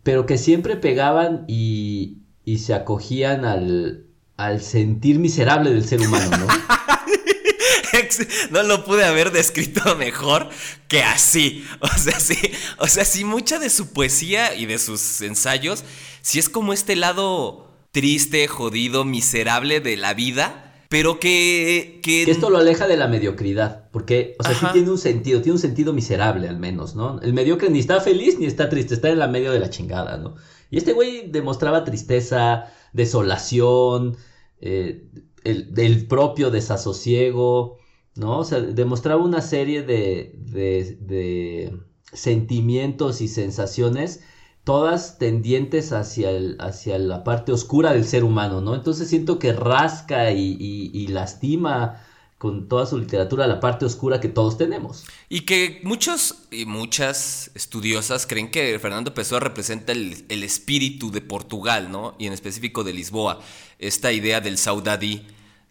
pero 0.04 0.26
que 0.26 0.38
siempre 0.38 0.76
pegaban 0.76 1.46
y, 1.48 2.18
y 2.44 2.60
se 2.60 2.74
acogían 2.74 3.46
al, 3.46 4.07
al 4.38 4.62
sentir 4.62 5.20
miserable 5.20 5.72
del 5.72 5.84
ser 5.84 6.02
humano, 6.02 6.38
¿no? 6.38 6.48
no 8.52 8.64
lo 8.64 8.86
pude 8.86 9.04
haber 9.04 9.32
descrito 9.32 9.96
mejor 9.96 10.50
que 10.88 11.04
así. 11.04 11.66
O 11.82 11.98
sea, 11.98 12.20
sí, 12.20 12.38
o 12.78 12.88
sea, 12.88 13.06
sí, 13.06 13.26
mucha 13.26 13.60
de 13.60 13.70
su 13.70 13.92
poesía 13.92 14.56
y 14.56 14.66
de 14.66 14.78
sus 14.78 15.22
ensayos, 15.22 15.84
sí 16.22 16.40
es 16.40 16.50
como 16.50 16.74
este 16.74 16.96
lado 16.96 17.72
triste, 17.92 18.48
jodido, 18.48 19.04
miserable 19.04 19.80
de 19.80 19.98
la 19.98 20.14
vida 20.14 20.68
pero 20.90 21.20
que, 21.20 22.00
que... 22.02 22.24
esto 22.24 22.50
lo 22.50 22.58
aleja 22.58 22.88
de 22.88 22.96
la 22.96 23.08
mediocridad, 23.08 23.90
porque, 23.92 24.36
o 24.40 24.44
sea, 24.44 24.56
sí 24.56 24.66
tiene 24.72 24.90
un 24.90 24.98
sentido, 24.98 25.42
tiene 25.42 25.56
un 25.56 25.60
sentido 25.60 25.92
miserable 25.92 26.48
al 26.48 26.60
menos, 26.60 26.96
¿no? 26.96 27.20
El 27.22 27.34
mediocre 27.34 27.70
ni 27.70 27.80
está 27.80 28.00
feliz 28.00 28.40
ni 28.40 28.46
está 28.46 28.70
triste, 28.70 28.94
está 28.94 29.10
en 29.10 29.20
la 29.20 29.28
medio 29.28 29.52
de 29.52 29.60
la 29.60 29.70
chingada, 29.70 30.18
¿no? 30.18 30.36
Y 30.70 30.78
este 30.78 30.94
güey 30.94 31.30
demostraba 31.30 31.84
tristeza, 31.84 32.66
desolación, 32.94 34.18
eh, 34.60 35.08
el, 35.44 36.08
propio 36.08 36.52
desasosiego, 36.52 37.78
¿no? 38.16 38.40
O 38.40 38.44
sea, 38.44 38.60
demostraba 38.60 39.24
una 39.24 39.42
serie 39.42 39.84
de, 39.84 40.34
de, 40.36 41.80
sentimientos 42.14 43.22
y 43.22 43.28
sensaciones 43.28 44.22
todas 44.64 45.18
tendientes 45.18 45.94
hacia, 45.94 46.32
el, 46.32 46.58
hacia 46.60 46.98
la 47.00 47.24
parte 47.24 47.54
oscura 47.54 47.94
del 47.94 48.06
ser 48.06 48.26
humano, 48.26 48.60
¿no? 48.60 48.76
Entonces 48.76 49.08
siento 49.08 49.40
que 49.40 49.54
rasca 49.54 50.32
y, 50.32 51.08
lastima 51.08 52.02
con 52.38 52.68
toda 52.68 52.86
su 52.86 52.98
literatura 52.98 53.48
la 53.48 53.60
parte 53.60 53.86
oscura 53.86 54.20
que 54.20 54.30
todos 54.30 54.58
tenemos. 54.58 55.06
Y 55.28 55.42
que 55.42 55.80
muchos 55.84 56.48
y 56.52 56.66
muchas 56.66 57.52
estudiosas 57.56 58.28
creen 58.28 58.52
que 58.52 58.78
Fernando 58.80 59.14
Pessoa 59.14 59.40
representa 59.40 59.92
el, 59.92 60.26
el 60.30 60.44
espíritu 60.44 61.12
de 61.12 61.22
Portugal, 61.22 61.92
¿no? 61.92 62.16
Y 62.20 62.28
en 62.28 62.34
específico 62.34 62.84
de 62.84 62.94
Lisboa, 62.94 63.40
esta 63.80 64.12
idea 64.12 64.40
del 64.40 64.58
saudadí 64.58 65.26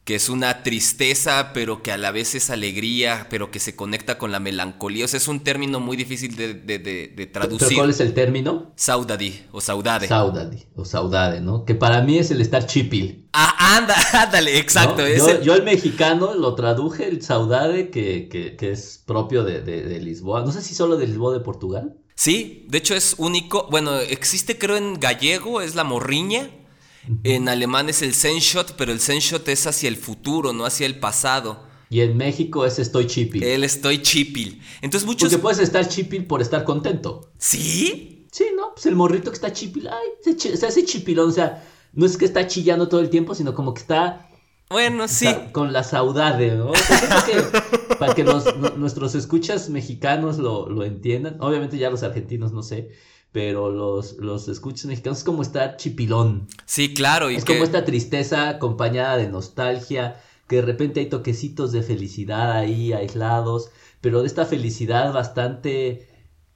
que 0.07 0.15
es 0.15 0.29
una 0.29 0.63
tristeza, 0.63 1.51
pero 1.53 1.83
que 1.83 1.91
a 1.91 1.99
la 1.99 2.13
vez 2.13 2.37
es 2.37 2.49
alegría, 2.51 3.27
pero 3.29 3.51
que 3.51 3.59
se 3.59 3.75
conecta 3.75 4.19
con 4.19 4.31
la 4.31 4.39
melancolía. 4.39 5.05
O 5.05 5.09
sea, 5.09 5.19
es 5.19 5.27
un 5.27 5.41
término 5.41 5.81
muy 5.81 5.97
difícil 5.97 6.37
de, 6.37 6.55
de, 6.55 7.27
traducir. 7.27 7.77
¿Cuál 7.77 7.91
es 7.91 7.99
el 7.99 8.15
término? 8.15 8.73
Saudade 8.77 9.47
o 9.51 9.61
saudade. 9.61 10.07
Saudade 10.07 10.69
o 10.77 10.85
saudade, 10.85 11.41
¿no? 11.41 11.65
Que 11.65 11.75
para 11.75 12.03
mí 12.03 12.19
es 12.19 12.31
el 12.31 12.41
estar 12.41 12.67
chipil. 12.67 13.29
Ah, 13.33 13.79
anda, 13.79 13.97
ándale, 14.13 14.61
exacto. 14.61 15.03
Yo, 15.43 15.57
el... 15.57 15.65
mexicano 15.65 16.37
lo 16.37 16.55
traduje 16.55 17.09
el 17.09 17.21
saudade, 17.21 17.91
que, 17.91 18.29
que, 18.29 18.71
es 18.71 19.03
propio 19.05 19.43
de, 19.43 20.01
Lisboa. 20.01 20.43
No 20.43 20.53
sé 20.53 20.63
si 20.63 20.77
solo 20.77 20.97
de 20.99 21.09
Lisboa 21.09 21.35
de 21.35 21.41
Portugal. 21.41 21.97
Sí, 22.15 22.65
de 22.69 22.79
hecho 22.79 22.95
es 22.95 23.17
único. 23.19 23.67
Bueno, 23.73 23.99
existe 23.99 24.57
creo 24.57 24.77
en 24.77 25.01
gallego, 25.01 25.63
es 25.63 25.75
la 25.75 25.83
morriña. 25.83 26.49
En 27.23 27.49
alemán 27.49 27.89
es 27.89 28.03
el 28.03 28.15
Zenshot, 28.15 28.73
pero 28.77 28.93
el 28.93 29.01
Zenshot 29.01 29.49
es 29.49 29.67
hacia 29.67 29.89
el 29.89 29.97
futuro, 29.97 30.53
no 30.53 30.65
hacia 30.65 30.87
el 30.87 30.99
pasado. 30.99 31.65
Y 31.89 32.01
en 32.01 32.17
México 32.17 32.67
es 32.67 32.79
estoy 32.79 33.07
chipil. 33.07 33.43
El 33.45 33.63
estoy 33.63 34.03
chipil. 34.03 34.61
Entonces 34.83 35.07
muchos... 35.07 35.29
Porque 35.29 35.43
puedes 35.43 35.61
estar 35.61 35.87
chipil 35.89 36.27
por 36.27 36.43
estar 36.43 36.65
contento. 36.65 37.31
¿Sí? 37.39 38.27
Sí, 38.33 38.47
¿no? 38.57 38.75
Pues 38.75 38.87
el 38.87 38.97
morrito 38.97 39.31
que 39.31 39.37
está 39.37 39.53
chipil, 39.53 39.89
ay, 39.89 40.35
se, 40.37 40.67
hace 40.67 40.85
chipilón, 40.85 41.29
o 41.29 41.33
sea, 41.33 41.65
no 41.93 42.05
es 42.05 42.17
que 42.17 42.25
está 42.25 42.47
chillando 42.47 42.89
todo 42.89 43.01
el 43.01 43.09
tiempo, 43.09 43.35
sino 43.35 43.55
como 43.55 43.73
que 43.73 43.81
está... 43.81 44.29
Bueno, 44.69 45.07
sí. 45.07 45.29
Con 45.53 45.73
la 45.73 45.85
saudade, 45.85 46.57
¿no? 46.57 46.73
para 48.01 48.15
que 48.15 48.25
nuestros 48.25 49.15
escuchas 49.15 49.71
mexicanos 49.71 50.39
lo, 50.39 50.69
lo 50.69 50.85
entiendan, 50.85 51.37
obviamente 51.41 51.79
ya 51.79 51.89
los 51.89 52.03
argentinos 52.03 52.53
no 52.53 52.65
sé, 52.65 52.91
pero 53.37 53.71
los, 53.71 54.15
los 54.15 54.49
escuchas 54.49 54.87
mexicanos 54.87 55.19
es 55.19 55.25
como 55.25 55.43
estar 55.43 55.77
chipilón. 55.77 56.49
Sí, 56.65 56.95
claro. 56.95 57.31
Y 57.31 57.37
es 57.37 57.45
como 57.45 57.65
esta 57.65 57.85
tristeza 57.85 58.49
acompañada 58.49 59.19
de 59.19 59.29
nostalgia, 59.29 60.19
que 60.49 60.57
de 60.57 60.63
repente 60.63 61.01
hay 61.01 61.11
toquecitos 61.11 61.71
de 61.71 61.83
felicidad 61.83 62.53
ahí 62.53 62.95
aislados, 62.95 63.69
pero 64.01 64.23
de 64.23 64.27
esta 64.27 64.47
felicidad 64.47 65.13
bastante, 65.13 66.09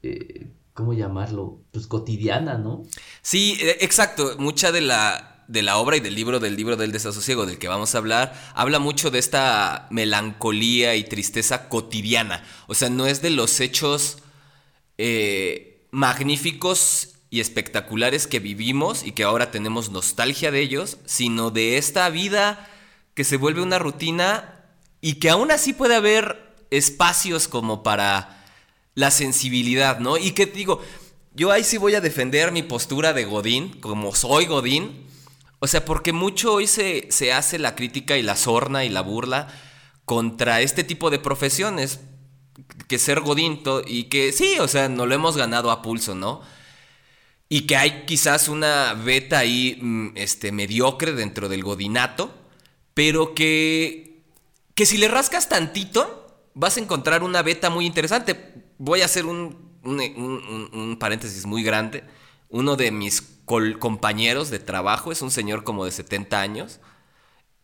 eh, 0.03 0.47
¿cómo 0.73 0.95
llamarlo? 0.95 1.61
Pues 1.71 1.87
cotidiana, 1.87 2.57
¿no? 2.57 2.85
Sí, 3.21 3.59
e, 3.61 3.85
exacto. 3.85 4.37
Mucha 4.39 4.73
de 4.73 4.81
la, 4.81 5.45
de 5.49 5.61
la 5.61 5.77
obra 5.77 5.99
y 5.99 6.01
del 6.01 6.15
libro, 6.15 6.41
del 6.41 6.57
libro 6.57 6.79
del 6.79 6.93
desasosiego 6.93 7.45
del 7.45 7.59
que 7.59 7.69
vamos 7.69 7.95
a 7.95 7.99
hablar, 7.99 8.33
habla 8.55 8.79
mucho 8.79 9.11
de 9.11 9.19
esta 9.19 9.87
melancolía 9.91 10.97
y 10.97 11.05
tristeza 11.05 11.69
cotidiana. 11.69 12.43
O 12.69 12.75
sea, 12.75 12.89
no 12.89 13.07
es 13.07 13.21
de 13.21 13.29
los 13.29 13.61
hechos... 13.61 14.17
Eh, 14.97 15.70
magníficos 15.91 17.15
y 17.31 17.41
espectaculares 17.41 18.27
que 18.27 18.41
vivimos 18.41 19.05
y 19.05 19.13
que 19.13 19.23
ahora 19.23 19.51
tenemos 19.51 19.91
nostalgia 19.91 20.51
de 20.51 20.61
ellos, 20.61 20.99
sino 21.07 21.51
de 21.51 21.79
esta 21.79 22.09
vida 22.11 22.69
que 23.15 23.25
se 23.25 23.37
vuelve 23.37 23.63
una 23.63 23.79
rutina 23.79 24.65
y 25.01 25.15
que 25.15 25.31
aún 25.31 25.51
así 25.51 25.73
puede 25.73 25.95
haber 25.95 26.55
espacios 26.71 27.49
como 27.49 27.83
para 27.83 28.45
la 28.95 29.11
sensibilidad, 29.11 30.01
¿no? 30.01 30.17
Y 30.17 30.33
que 30.33 30.47
digo, 30.47 30.83
yo 31.35 31.53
ahí 31.53 31.65
sí 31.65 31.79
voy 31.79 31.95
a 31.95 32.01
defender 32.01 32.53
mi 32.53 32.63
postura 32.63 33.13
de 33.13 33.25
Godín, 33.25 33.81
como 33.81 34.15
soy 34.15 34.47
Godín, 34.47 35.07
o 35.61 35.67
sea, 35.67 35.85
porque 35.85 36.13
mucho 36.13 36.55
hoy 36.55 36.67
se, 36.67 37.07
se 37.11 37.33
hace 37.33 37.59
la 37.59 37.77
crítica 37.77 38.17
y 38.17 38.23
la 38.23 38.37
sorna 38.37 38.85
y 38.85 38.89
la 38.89 39.03
burla 39.03 39.49
contra 40.05 40.61
este 40.61 40.83
tipo 40.83 41.11
de 41.11 41.19
profesiones, 41.19 42.01
que 42.91 42.99
ser 42.99 43.21
Godín 43.21 43.63
y 43.87 44.05
que 44.05 44.33
sí, 44.33 44.59
o 44.59 44.67
sea, 44.67 44.89
no 44.89 45.07
lo 45.07 45.15
hemos 45.15 45.37
ganado 45.37 45.71
a 45.71 45.81
pulso, 45.81 46.17
¿no? 46.17 46.41
Y 47.49 47.69
que 47.69 47.77
hay 47.77 48.05
quizás 48.05 48.49
una 48.49 48.95
beta 48.95 49.39
ahí 49.39 49.79
mm, 49.81 50.17
este, 50.17 50.51
mediocre 50.51 51.13
dentro 51.13 51.49
del 51.49 51.63
godinato, 51.63 52.35
pero 52.93 53.33
que, 53.33 54.25
que 54.75 54.87
si 54.87 54.99
le 54.99 55.07
rascas 55.07 55.49
tantito, 55.49 56.49
vas 56.55 56.79
a 56.79 56.81
encontrar 56.81 57.23
una 57.23 57.43
beta 57.43 57.71
muy 57.71 57.87
interesante. 57.87 58.55
Voy 58.79 59.03
a 59.03 59.05
hacer 59.05 59.25
un, 59.25 59.79
un, 59.85 60.97
paréntesis 60.99 61.47
muy 61.47 61.63
grande. 61.63 62.03
Uno 62.49 62.75
de 62.75 62.91
mis 62.91 63.23
compañeros 63.79 64.51
de 64.51 64.59
trabajo 64.59 65.13
es 65.13 65.23
un 65.23 65.31
señor 65.31 65.63
como 65.63 65.85
de 65.85 65.93
70 65.93 66.41
años 66.41 66.81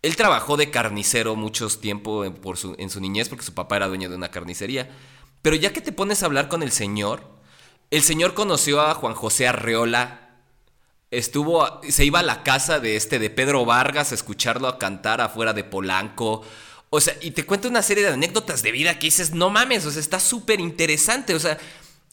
él 0.07 0.15
trabajó 0.15 0.57
de 0.57 0.71
carnicero 0.71 1.35
muchos 1.35 1.81
tiempo 1.81 2.33
por 2.35 2.57
su, 2.57 2.77
en 2.79 2.91
su 2.91 3.01
niñez 3.01 3.29
porque 3.29 3.45
su 3.45 3.55
papá 3.55 3.77
era 3.77 3.89
dueño 3.89 4.09
de 4.09 4.15
una 4.15 4.31
carnicería. 4.31 4.89
Pero 5.43 5.57
ya 5.57 5.73
que 5.73 5.81
te 5.81 5.93
pones 5.93 6.23
a 6.23 6.27
hablar 6.27 6.49
con 6.49 6.63
el 6.63 6.73
señor, 6.73 7.37
el 7.91 8.03
señor 8.03 8.35
conoció 8.35 8.81
a 8.81 8.95
Juan 8.95 9.15
José 9.15 9.47
Arreola. 9.47 10.31
Estuvo, 11.11 11.81
se 11.89 12.05
iba 12.05 12.19
a 12.19 12.25
la 12.25 12.43
casa 12.43 12.81
de 12.81 12.97
este, 12.97 13.19
de 13.19 13.31
Pedro 13.31 13.65
Vargas, 13.65 14.11
a 14.11 14.17
escucharlo 14.17 14.67
a 14.67 14.79
cantar 14.79 15.21
afuera 15.21 15.53
de 15.53 15.65
Polanco. 15.65 16.43
O 16.91 17.01
sea, 17.01 17.17
y 17.21 17.31
te 17.31 17.47
cuenta 17.47 17.69
una 17.69 17.83
serie 17.83 18.05
de 18.05 18.11
anécdotas 18.11 18.63
de 18.63 18.73
vida 18.73 18.99
que 18.99 19.07
dices, 19.07 19.33
no 19.33 19.51
mames, 19.51 19.87
o 19.87 19.91
sea, 19.91 20.01
está 20.01 20.19
súper 20.19 20.61
interesante. 20.61 21.35
O 21.35 21.41
sea, 21.41 21.59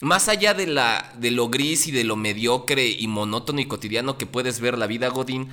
más 0.01 0.27
allá 0.27 0.53
de, 0.53 0.67
la, 0.67 1.13
de 1.17 1.31
lo 1.31 1.49
gris 1.49 1.87
y 1.87 1.91
de 1.91 2.03
lo 2.03 2.15
mediocre 2.15 2.87
y 2.87 3.07
monótono 3.07 3.61
y 3.61 3.67
cotidiano 3.67 4.17
que 4.17 4.25
puedes 4.25 4.59
ver 4.59 4.77
la 4.77 4.87
vida 4.87 5.07
Godín, 5.07 5.49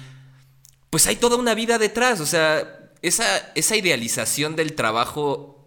pues 0.91 1.07
hay 1.07 1.17
toda 1.17 1.37
una 1.37 1.55
vida 1.55 1.79
detrás. 1.79 2.21
O 2.21 2.27
sea, 2.27 2.91
esa, 3.03 3.25
esa 3.55 3.77
idealización 3.77 4.57
del 4.57 4.75
trabajo, 4.75 5.60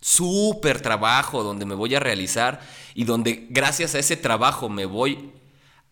súper 0.00 0.80
trabajo, 0.80 1.42
donde 1.42 1.66
me 1.66 1.74
voy 1.74 1.94
a 1.94 2.00
realizar 2.00 2.60
y 2.94 3.04
donde 3.04 3.46
gracias 3.50 3.94
a 3.94 3.98
ese 3.98 4.16
trabajo 4.16 4.68
me 4.68 4.86
voy 4.86 5.32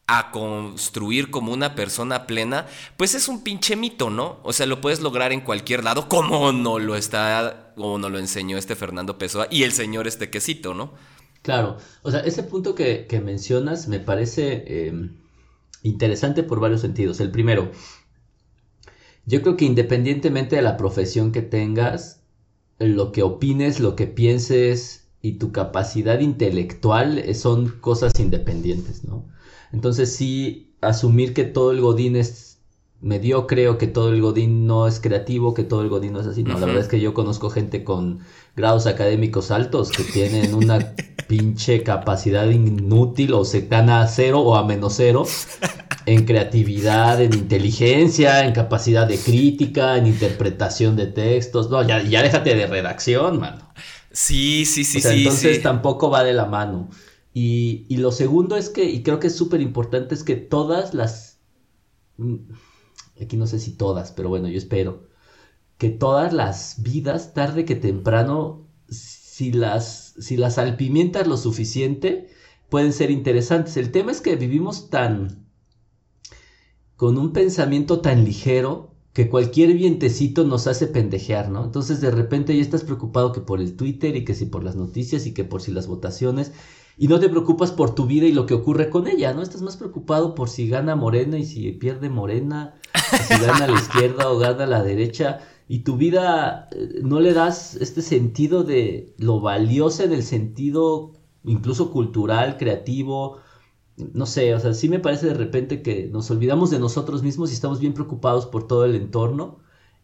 a 0.07 0.31
construir 0.31 1.31
como 1.31 1.53
una 1.53 1.75
persona 1.75 2.27
plena, 2.27 2.67
pues 2.97 3.15
es 3.15 3.29
un 3.29 3.45
pinche 3.45 3.77
mito, 3.77 4.09
¿no? 4.09 4.41
O 4.43 4.55
sea, 4.55 4.65
lo 4.65 4.81
puedes 4.81 5.01
lograr 5.01 5.33
en 5.33 5.43
cualquier 5.43 5.85
lado, 5.85 6.09
como 6.09 6.51
no 6.51 6.79
lo 6.79 6.97
está, 6.97 7.75
como 7.77 7.99
no 7.99 8.09
lo 8.09 8.19
enseñó 8.19 8.57
este 8.57 8.75
Fernando 8.75 9.19
Pessoa 9.19 9.49
y 9.51 9.65
el 9.65 9.73
señor 9.73 10.07
este 10.07 10.31
quesito, 10.31 10.73
¿no? 10.73 10.95
Claro, 11.43 11.77
o 12.03 12.11
sea, 12.11 12.21
ese 12.21 12.43
punto 12.43 12.75
que, 12.75 13.07
mencionas 13.23 13.87
me 13.87 14.01
parece 14.01 14.65
eh, 14.67 15.11
interesante 15.83 16.43
por 16.43 16.59
varios 16.59 16.81
sentidos. 16.81 17.21
El 17.21 17.31
primero, 17.31 17.71
yo 19.27 19.43
creo 19.43 19.59
que 19.59 19.67
independientemente 19.67 20.57
de 20.57 20.63
la 20.63 20.79
profesión 20.79 21.33
que 21.33 21.43
tengas, 21.43 22.18
lo 22.79 23.13
que 23.13 23.23
opines, 23.23 23.81
lo 23.81 23.97
que 23.97 24.07
pienses 24.07 25.09
y 25.21 25.33
tu 25.33 25.53
capacidad 25.53 26.21
intelectual 26.21 27.35
son 27.35 27.69
cosas 27.81 28.13
independientes, 28.19 29.05
¿no? 29.05 29.27
Entonces 29.73 30.15
sí, 30.15 30.75
asumir 30.81 31.35
que 31.35 31.45
todo 31.45 31.73
el 31.73 31.81
Godín 31.81 32.17
es 32.17 32.61
mediocre 33.01 33.69
o 33.69 33.79
que 33.79 33.87
todo 33.87 34.13
el 34.13 34.21
Godín 34.21 34.67
no 34.67 34.87
es 34.87 35.01
creativo, 35.01 35.55
que 35.55 35.65
todo 35.65 35.83
el 35.83 35.89
Godín 35.89 36.13
no 36.13 36.21
es 36.21 36.27
así. 36.27 36.43
No, 36.43 36.59
la 36.59 36.67
verdad 36.67 36.83
es 36.83 36.89
que 36.89 37.01
yo 37.01 37.15
conozco 37.15 37.51
gente 37.51 37.85
con 37.85 38.21
grados 38.57 38.87
académicos 38.87 39.51
altos 39.51 39.91
que 39.91 40.05
tienen 40.05 40.55
una 40.55 40.79
pinche 41.29 41.85
capacidad 41.85 42.49
inútil 42.51 43.35
o 43.35 43.45
se 43.47 43.63
gana 43.63 44.03
a 44.03 44.09
cero 44.09 44.41
o 44.43 44.57
a 44.57 44.65
menos 44.67 44.95
cero 44.97 45.27
en 46.07 46.27
creatividad, 46.27 47.23
en 47.23 47.35
inteligencia, 47.35 48.45
en 48.47 48.53
capacidad 48.55 49.07
de 49.09 49.23
crítica, 49.23 49.99
en 49.99 50.07
interpretación 50.09 50.97
de 50.97 51.09
textos. 51.09 51.71
No, 51.71 51.83
ya, 51.87 52.03
ya 52.03 52.23
déjate 52.23 52.55
de 52.57 52.67
redacción, 52.67 53.41
mano. 53.41 53.75
Sí, 54.13 54.65
sí, 54.67 54.85
sí, 54.85 55.03
sí. 55.03 55.19
Entonces 55.19 55.59
sí. 55.59 55.63
tampoco 55.63 56.11
va 56.11 56.25
de 56.25 56.33
la 56.35 56.47
mano. 56.47 56.91
Y, 57.35 57.87
y 57.89 57.99
lo 57.99 58.13
segundo 58.13 58.57
es 58.57 58.71
que, 58.71 58.85
y 58.85 59.03
creo 59.03 59.21
que 59.21 59.29
es 59.29 59.37
súper 59.37 59.61
importante, 59.61 60.15
es 60.15 60.25
que 60.25 60.37
todas 60.37 60.95
las... 60.95 61.41
mm, 62.19 62.37
Aquí 63.23 63.37
no 63.37 63.47
sé 63.47 63.59
si 63.61 63.77
todas, 63.77 64.13
pero 64.13 64.29
bueno, 64.31 64.49
yo 64.49 64.59
espero. 64.59 65.09
Que 65.79 65.91
todas 65.91 66.33
las 66.33 66.83
vidas, 66.83 67.35
tarde 67.35 67.65
que 67.65 67.77
temprano, 67.77 68.69
si 68.91 69.53
las, 69.53 70.08
si 70.21 70.37
las 70.37 70.57
salpimientas 70.57 71.27
lo 71.27 71.37
suficiente, 71.37 72.29
pueden 72.69 72.93
ser 72.93 73.11
interesantes. 73.11 73.77
El 73.77 73.93
tema 73.93 74.13
es 74.13 74.21
que 74.21 74.37
vivimos 74.37 74.91
tan... 74.91 75.47
con 76.97 77.19
un 77.19 77.33
pensamiento 77.33 78.01
tan 78.01 78.25
ligero 78.25 78.95
que 79.13 79.29
cualquier 79.29 79.73
vientecito 79.75 80.45
nos 80.45 80.67
hace 80.67 80.87
pendejear, 80.87 81.51
¿no? 81.51 81.65
Entonces 81.65 82.01
de 82.01 82.11
repente 82.11 82.55
ya 82.55 82.63
estás 82.63 82.85
preocupado 82.85 83.33
que 83.33 83.41
por 83.41 83.61
el 83.61 83.75
Twitter 83.75 84.15
y 84.15 84.25
que 84.25 84.35
si 84.35 84.47
por 84.47 84.63
las 84.63 84.77
noticias 84.77 85.27
y 85.27 85.35
que 85.35 85.45
por 85.45 85.61
si 85.61 85.73
las 85.73 85.89
votaciones 85.89 86.53
y 86.97 87.07
no 87.07 87.21
te 87.21 87.29
preocupas 87.29 87.71
por 87.71 87.95
tu 87.95 88.07
vida 88.07 88.27
y 88.27 88.33
lo 88.33 88.47
que 88.47 88.55
ocurre 88.55 88.91
con 88.91 89.07
ella, 89.07 89.33
¿no? 89.33 89.43
Estás 89.43 89.63
más 89.63 89.77
preocupado 89.77 90.35
por 90.35 90.49
si 90.49 90.69
gana 90.69 90.97
Morena 90.97 91.39
y 91.39 91.45
si 91.47 91.71
pierde 91.73 92.11
Morena, 92.11 92.75
si 93.27 93.41
gana 93.41 93.69
la 93.69 93.79
izquierda 93.79 94.29
o 94.31 94.39
gana 94.39 94.67
la 94.67 94.83
derecha 94.83 95.41
y 95.69 95.81
tu 95.81 95.97
vida 95.97 96.69
eh, 96.73 97.01
no 97.03 97.21
le 97.21 97.33
das 97.35 97.77
este 97.77 98.03
sentido 98.03 98.65
de 98.65 99.15
lo 99.19 99.41
valiosa 99.41 100.05
en 100.05 100.13
el 100.13 100.23
sentido 100.23 101.13
incluso 101.45 101.93
cultural, 101.93 102.57
creativo, 102.59 103.39
no 104.15 104.27
sé, 104.27 104.55
o 104.55 104.61
sea, 104.61 104.75
sí 104.75 104.89
me 104.89 105.01
parece 105.01 105.27
de 105.27 105.35
repente 105.35 105.83
que 105.83 106.07
nos 106.09 106.31
olvidamos 106.31 106.71
de 106.71 106.79
nosotros 106.79 107.23
mismos 107.23 107.51
y 107.51 107.55
estamos 107.55 107.81
bien 107.81 107.95
preocupados 107.95 108.47
por 108.47 108.67
todo 108.67 108.85
el 108.85 108.95
entorno. 108.95 109.61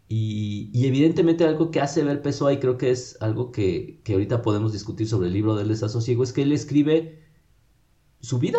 Y, 0.09 0.71
y 0.75 0.87
evidentemente 0.87 1.45
algo 1.45 1.71
que 1.71 1.81
hace 1.81 2.05
ver 2.05 2.21
Pessoa, 2.23 2.53
y 2.53 2.59
creo 2.61 2.77
que 2.77 2.91
es 2.91 3.17
algo 3.21 3.53
que, 3.53 4.01
que 4.05 4.13
ahorita 4.15 4.43
podemos 4.43 4.73
discutir 4.73 5.09
sobre 5.09 5.29
el 5.29 5.33
libro 5.35 5.55
del 5.57 5.69
desasosiego, 5.69 6.23
es 6.25 6.33
que 6.33 6.43
él 6.43 6.53
escribe 6.53 7.23
su 8.21 8.39
vida. 8.39 8.59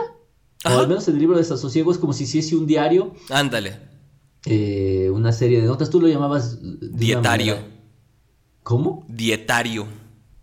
Ajá. 0.63 0.77
O 0.77 0.79
al 0.79 0.87
menos 0.87 1.07
el 1.07 1.19
libro 1.19 1.35
de 1.35 1.43
desasosiego 1.43 1.91
es 1.91 1.97
como 1.97 2.13
si 2.13 2.23
hiciese 2.23 2.55
un 2.55 2.65
diario, 2.65 3.13
Ándale. 3.29 3.77
eh, 4.45 5.04
una 5.25 5.31
serie 5.33 5.59
de 5.59 5.67
notas. 5.67 5.89
Tú 5.89 5.99
lo 5.99 6.07
llamabas... 6.07 6.59
Dietario. 6.61 7.55
¿Cómo? 8.63 9.03
Dietario. 9.07 9.87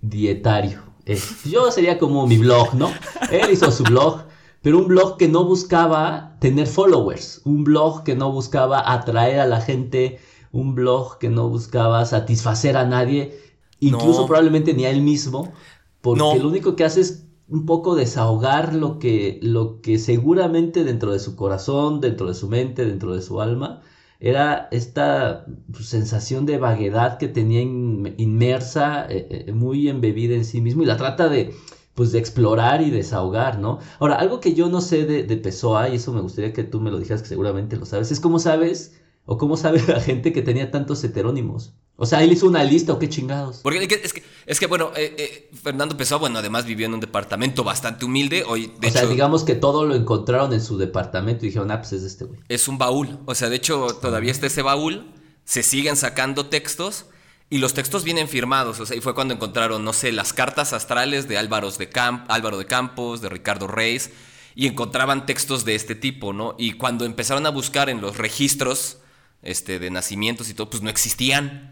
dietario. 0.01 0.81
Es- 1.05 1.45
yo 1.45 1.71
sería 1.71 1.99
como 1.99 2.27
mi 2.27 2.37
blog, 2.39 2.75
¿no? 2.75 2.91
Él 3.31 3.51
hizo 3.53 3.71
su 3.71 3.85
blog, 3.85 4.23
pero 4.61 4.79
un 4.79 4.89
blog 4.89 5.17
que 5.17 5.29
no 5.29 5.45
buscaba 5.45 6.37
tener 6.41 6.67
followers, 6.67 7.41
un 7.45 7.63
blog 7.65 8.03
que 8.05 8.15
no 8.17 8.31
buscaba 8.33 8.93
atraer 8.93 9.39
a 9.41 9.47
la 9.47 9.61
gente, 9.61 10.19
un 10.53 10.75
blog 10.75 11.19
que 11.19 11.29
no 11.29 11.49
buscaba 11.49 12.05
satisfacer 12.07 12.77
a 12.77 12.85
nadie, 12.85 13.39
incluso 13.81 14.23
No. 14.23 14.27
probablemente 14.27 14.75
ni 14.75 14.85
a 14.85 14.91
él 14.91 15.01
mismo, 15.03 15.53
porque 16.01 16.19
No. 16.19 16.35
lo 16.37 16.49
único 16.49 16.75
que 16.77 16.85
hace 16.85 17.01
es 17.01 17.25
un 17.49 17.67
poco 17.67 17.95
desahogar 17.97 18.75
lo 18.75 18.99
que, 19.01 19.39
lo 19.43 19.81
que 19.81 19.99
seguramente 19.99 20.85
dentro 20.85 21.13
de 21.13 21.19
su 21.21 21.35
corazón, 21.37 22.01
dentro 22.01 22.27
de 22.29 22.35
su 22.35 22.49
mente, 22.49 22.85
dentro 22.87 23.15
de 23.15 23.23
su 23.23 23.41
alma, 23.41 23.83
era 24.23 24.69
esta 24.71 25.45
pues, 25.73 25.87
sensación 25.89 26.47
de 26.47 26.59
vaguedad 26.59 27.19
que 27.19 27.29
tenía 27.29 27.61
in- 27.61 28.15
inmersa, 28.19 29.07
eh, 29.09 29.45
eh, 29.49 29.53
muy 29.53 29.89
embebida 29.89 30.35
en 30.35 30.45
sí 30.45 30.61
mismo, 30.61 30.83
y 30.83 30.87
la 30.87 30.97
trata 30.97 31.29
de, 31.29 31.55
pues, 31.95 32.13
de 32.13 32.19
explorar 32.19 32.81
y 32.83 32.91
desahogar, 32.91 33.59
¿no? 33.59 33.79
Ahora, 33.99 34.15
algo 34.17 34.41
que 34.41 34.55
yo 34.55 34.69
no 34.69 34.81
sé 34.81 35.05
de, 35.07 35.25
de 35.25 35.37
Pessoa, 35.37 35.89
y 35.89 35.97
eso 35.97 36.13
me 36.13 36.21
gustaría 36.21 36.53
que 36.53 36.65
tú 36.65 36.81
me 36.81 36.91
lo 36.91 36.99
dijeras, 36.99 37.23
que 37.23 37.29
seguramente 37.29 37.77
lo 37.77 37.85
sabes, 37.85 38.11
es 38.11 38.21
cómo 38.21 38.39
sabes, 38.39 38.95
o 39.27 39.37
cómo 39.39 39.57
sabe 39.57 39.81
la 39.89 40.01
gente 40.01 40.33
que 40.33 40.43
tenía 40.43 40.71
tantos 40.71 41.03
heterónimos. 41.05 41.75
O 42.03 42.07
sea, 42.07 42.21
él 42.25 42.33
hizo 42.33 42.49
una 42.49 42.65
lista, 42.65 42.93
o 42.93 42.99
qué 42.99 43.09
chingados. 43.09 43.61
Porque 43.63 43.81
es 43.81 43.87
que, 43.87 43.95
es 43.95 44.13
que, 44.13 44.25
es 44.45 44.59
que, 44.59 44.67
bueno, 44.67 44.91
eh, 44.97 45.15
eh, 45.17 45.51
Fernando 45.63 45.97
Pessoa, 45.97 46.19
bueno, 46.19 46.41
además 46.41 46.65
vivió 46.65 46.87
en 46.87 46.95
un 46.95 46.99
departamento 46.99 47.63
bastante 47.63 48.05
humilde. 48.05 48.43
Hoy, 48.45 48.73
de 48.81 48.89
o 48.89 48.91
sea, 48.91 49.07
digamos 49.07 49.45
que 49.45 49.55
todo 49.55 49.87
lo 49.87 49.95
encontraron 49.95 50.53
en 50.53 50.61
su 50.61 50.79
departamento 50.79 51.45
y 51.45 51.51
dijeron, 51.51 51.71
ah, 51.71 51.79
pues 51.79 51.93
es 51.93 52.03
este 52.03 52.25
güey. 52.25 52.41
es 52.49 52.67
un 52.67 52.77
baúl. 52.77 53.21
O 53.27 53.37
sea, 53.37 53.49
de 53.51 53.55
hecho, 53.55 53.87
todavía 54.03 54.33
está 54.33 54.49
ese 54.49 54.63
baúl. 54.63 55.13
Se 55.45 55.63
siguen 55.63 55.95
sacando 55.95 56.47
textos. 56.47 57.07
Y 57.51 57.59
los 57.59 57.73
textos 57.73 58.03
vienen 58.03 58.27
firmados. 58.27 58.81
O 58.81 58.87
sea, 58.87 58.97
y 58.97 59.01
fue 59.01 59.15
cuando 59.15 59.35
encontraron, 59.35 59.85
no 59.85 59.93
sé, 59.93 60.11
las 60.11 60.33
cartas 60.33 60.73
astrales 60.73 61.29
de 61.29 61.39
Álvaro 61.39 61.71
de, 61.71 61.89
Camp, 61.89 62.29
Álvaro 62.29 62.59
de 62.59 62.67
Campos, 62.67 63.21
de 63.21 63.29
Ricardo 63.29 63.69
Reis. 63.69 64.11
Y 64.57 64.67
encontraban 64.67 65.25
textos 65.25 65.65
de 65.65 65.77
este 65.77 65.95
tipo, 65.95 66.33
¿no? 66.33 66.57
Y 66.59 66.73
cuando 66.73 67.05
empezaron 67.05 67.47
a 67.47 67.51
buscar 67.51 67.89
en 67.89 68.01
los 68.01 68.17
registros 68.17 68.99
este, 69.43 69.79
de 69.79 69.89
nacimientos 69.93 70.51
y 70.51 70.55
todo, 70.55 70.69
pues 70.69 70.83
no 70.83 70.91
existían. 70.91 71.72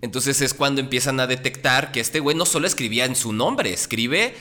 Entonces 0.00 0.40
es 0.40 0.54
cuando 0.54 0.80
empiezan 0.80 1.20
a 1.20 1.26
detectar 1.26 1.92
que 1.92 2.00
este 2.00 2.20
güey 2.20 2.36
no 2.36 2.46
solo 2.46 2.66
escribía 2.66 3.04
en 3.04 3.16
su 3.16 3.32
nombre, 3.32 3.72
escribe 3.72 4.34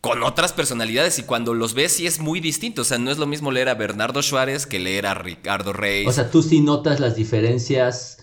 con 0.00 0.22
otras 0.22 0.52
personalidades 0.52 1.18
y 1.18 1.22
cuando 1.24 1.54
los 1.54 1.74
ves 1.74 1.92
sí 1.92 2.06
es 2.06 2.20
muy 2.20 2.40
distinto. 2.40 2.82
O 2.82 2.84
sea, 2.84 2.98
no 2.98 3.10
es 3.10 3.18
lo 3.18 3.26
mismo 3.26 3.50
leer 3.50 3.68
a 3.68 3.74
Bernardo 3.74 4.22
Suárez 4.22 4.66
que 4.66 4.78
leer 4.78 5.06
a 5.06 5.14
Ricardo 5.14 5.72
Reis. 5.72 6.06
O 6.08 6.12
sea, 6.12 6.30
tú 6.30 6.42
sí 6.42 6.60
notas 6.60 7.00
las 7.00 7.16
diferencias 7.16 8.18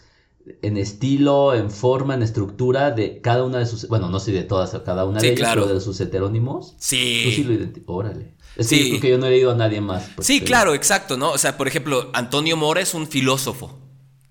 en 0.62 0.78
estilo, 0.78 1.54
en 1.56 1.72
forma, 1.72 2.14
en 2.14 2.22
estructura 2.22 2.92
de 2.92 3.20
cada 3.20 3.44
una 3.44 3.58
de 3.60 3.66
sus, 3.66 3.88
bueno, 3.88 4.10
no 4.10 4.20
sé 4.20 4.32
de 4.32 4.44
todas, 4.44 4.72
cada 4.86 5.04
una 5.06 5.20
Sí, 5.20 5.28
de 5.28 5.34
ellas, 5.34 5.42
claro. 5.48 5.64
pero 5.64 5.74
de 5.76 5.82
sus 5.82 6.00
heterónimos. 6.00 6.72
Tú 6.74 6.78
sí 6.80 7.34
sí. 7.36 7.44
lo 7.44 7.54
identificas. 7.54 7.90
Órale. 7.90 8.36
Es 8.56 8.68
Sí. 8.68 8.78
que 8.78 8.84
yo 8.84 8.90
creo 8.92 9.02
que 9.02 9.10
yo 9.10 9.18
no 9.18 9.26
he 9.26 9.32
leído 9.32 9.52
a 9.52 9.56
nadie 9.56 9.82
más. 9.82 10.12
pues, 10.16 10.28
Sí, 10.28 10.42
claro, 10.42 10.74
exacto, 10.76 11.18
¿no? 11.18 11.32
O 11.32 11.38
sea, 11.38 11.58
por 11.58 11.68
ejemplo, 11.68 12.10
Antonio 12.14 12.56
Mora 12.56 12.80
es 12.80 12.94
un 12.94 13.08
filósofo 13.08 13.78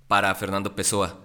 para 0.08 0.34
Fernando 0.34 0.74
Pessoa. 0.76 1.20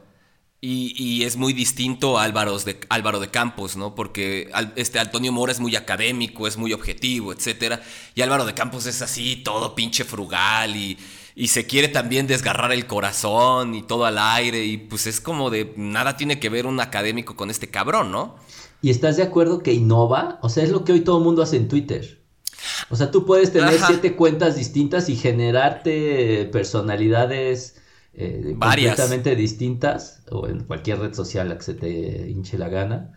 Y, 0.61 0.93
y 1.01 1.23
es 1.23 1.37
muy 1.37 1.53
distinto 1.53 2.17
a 2.19 2.23
Álvaro 2.23 2.59
de, 2.59 2.81
Álvaro 2.89 3.21
de 3.21 3.29
Campos, 3.29 3.77
¿no? 3.77 3.95
Porque 3.95 4.49
al- 4.53 4.73
este 4.75 4.99
Antonio 4.99 5.31
Mora 5.31 5.53
es 5.53 5.61
muy 5.61 5.75
académico, 5.77 6.47
es 6.47 6.57
muy 6.57 6.73
objetivo, 6.73 7.31
etcétera. 7.31 7.81
Y 8.13 8.21
Álvaro 8.21 8.45
de 8.45 8.53
Campos 8.53 8.85
es 8.85 9.01
así, 9.01 9.37
todo 9.37 9.73
pinche 9.73 10.03
frugal 10.03 10.75
y, 10.75 10.97
y 11.33 11.47
se 11.47 11.65
quiere 11.65 11.87
también 11.87 12.27
desgarrar 12.27 12.73
el 12.73 12.87
corazón 12.87 13.73
y 13.73 13.83
todo 13.83 14.05
al 14.05 14.17
aire. 14.17 14.65
Y 14.65 14.77
pues 14.77 15.07
es 15.07 15.21
como 15.21 15.49
de 15.49 15.73
nada 15.77 16.17
tiene 16.17 16.39
que 16.41 16.49
ver 16.49 16.65
un 16.67 16.81
académico 16.81 17.37
con 17.37 17.49
este 17.49 17.69
cabrón, 17.69 18.11
¿no? 18.11 18.35
¿Y 18.81 18.89
estás 18.91 19.17
de 19.17 19.23
acuerdo 19.23 19.59
que 19.63 19.73
innova? 19.73 20.39
O 20.41 20.49
sea, 20.49 20.63
es 20.63 20.71
lo 20.71 20.83
que 20.83 20.93
hoy 20.93 21.01
todo 21.01 21.17
el 21.17 21.23
mundo 21.23 21.41
hace 21.41 21.57
en 21.57 21.67
Twitter. 21.67 22.23
O 22.89 22.95
sea, 22.95 23.11
tú 23.11 23.25
puedes 23.25 23.51
tener 23.53 23.79
Ajá. 23.79 23.87
siete 23.87 24.15
cuentas 24.15 24.55
distintas 24.57 25.09
y 25.09 25.15
generarte 25.15 26.45
personalidades 26.51 27.77
eh, 28.19 28.53
Varias. 28.55 28.95
completamente 28.95 29.35
distintas, 29.35 30.23
o 30.29 30.47
en 30.47 30.65
cualquier 30.65 30.99
red 30.99 31.13
social 31.13 31.51
a 31.51 31.57
que 31.57 31.63
se 31.63 31.73
te 31.73 32.29
hinche 32.29 32.57
la 32.57 32.69
gana. 32.69 33.15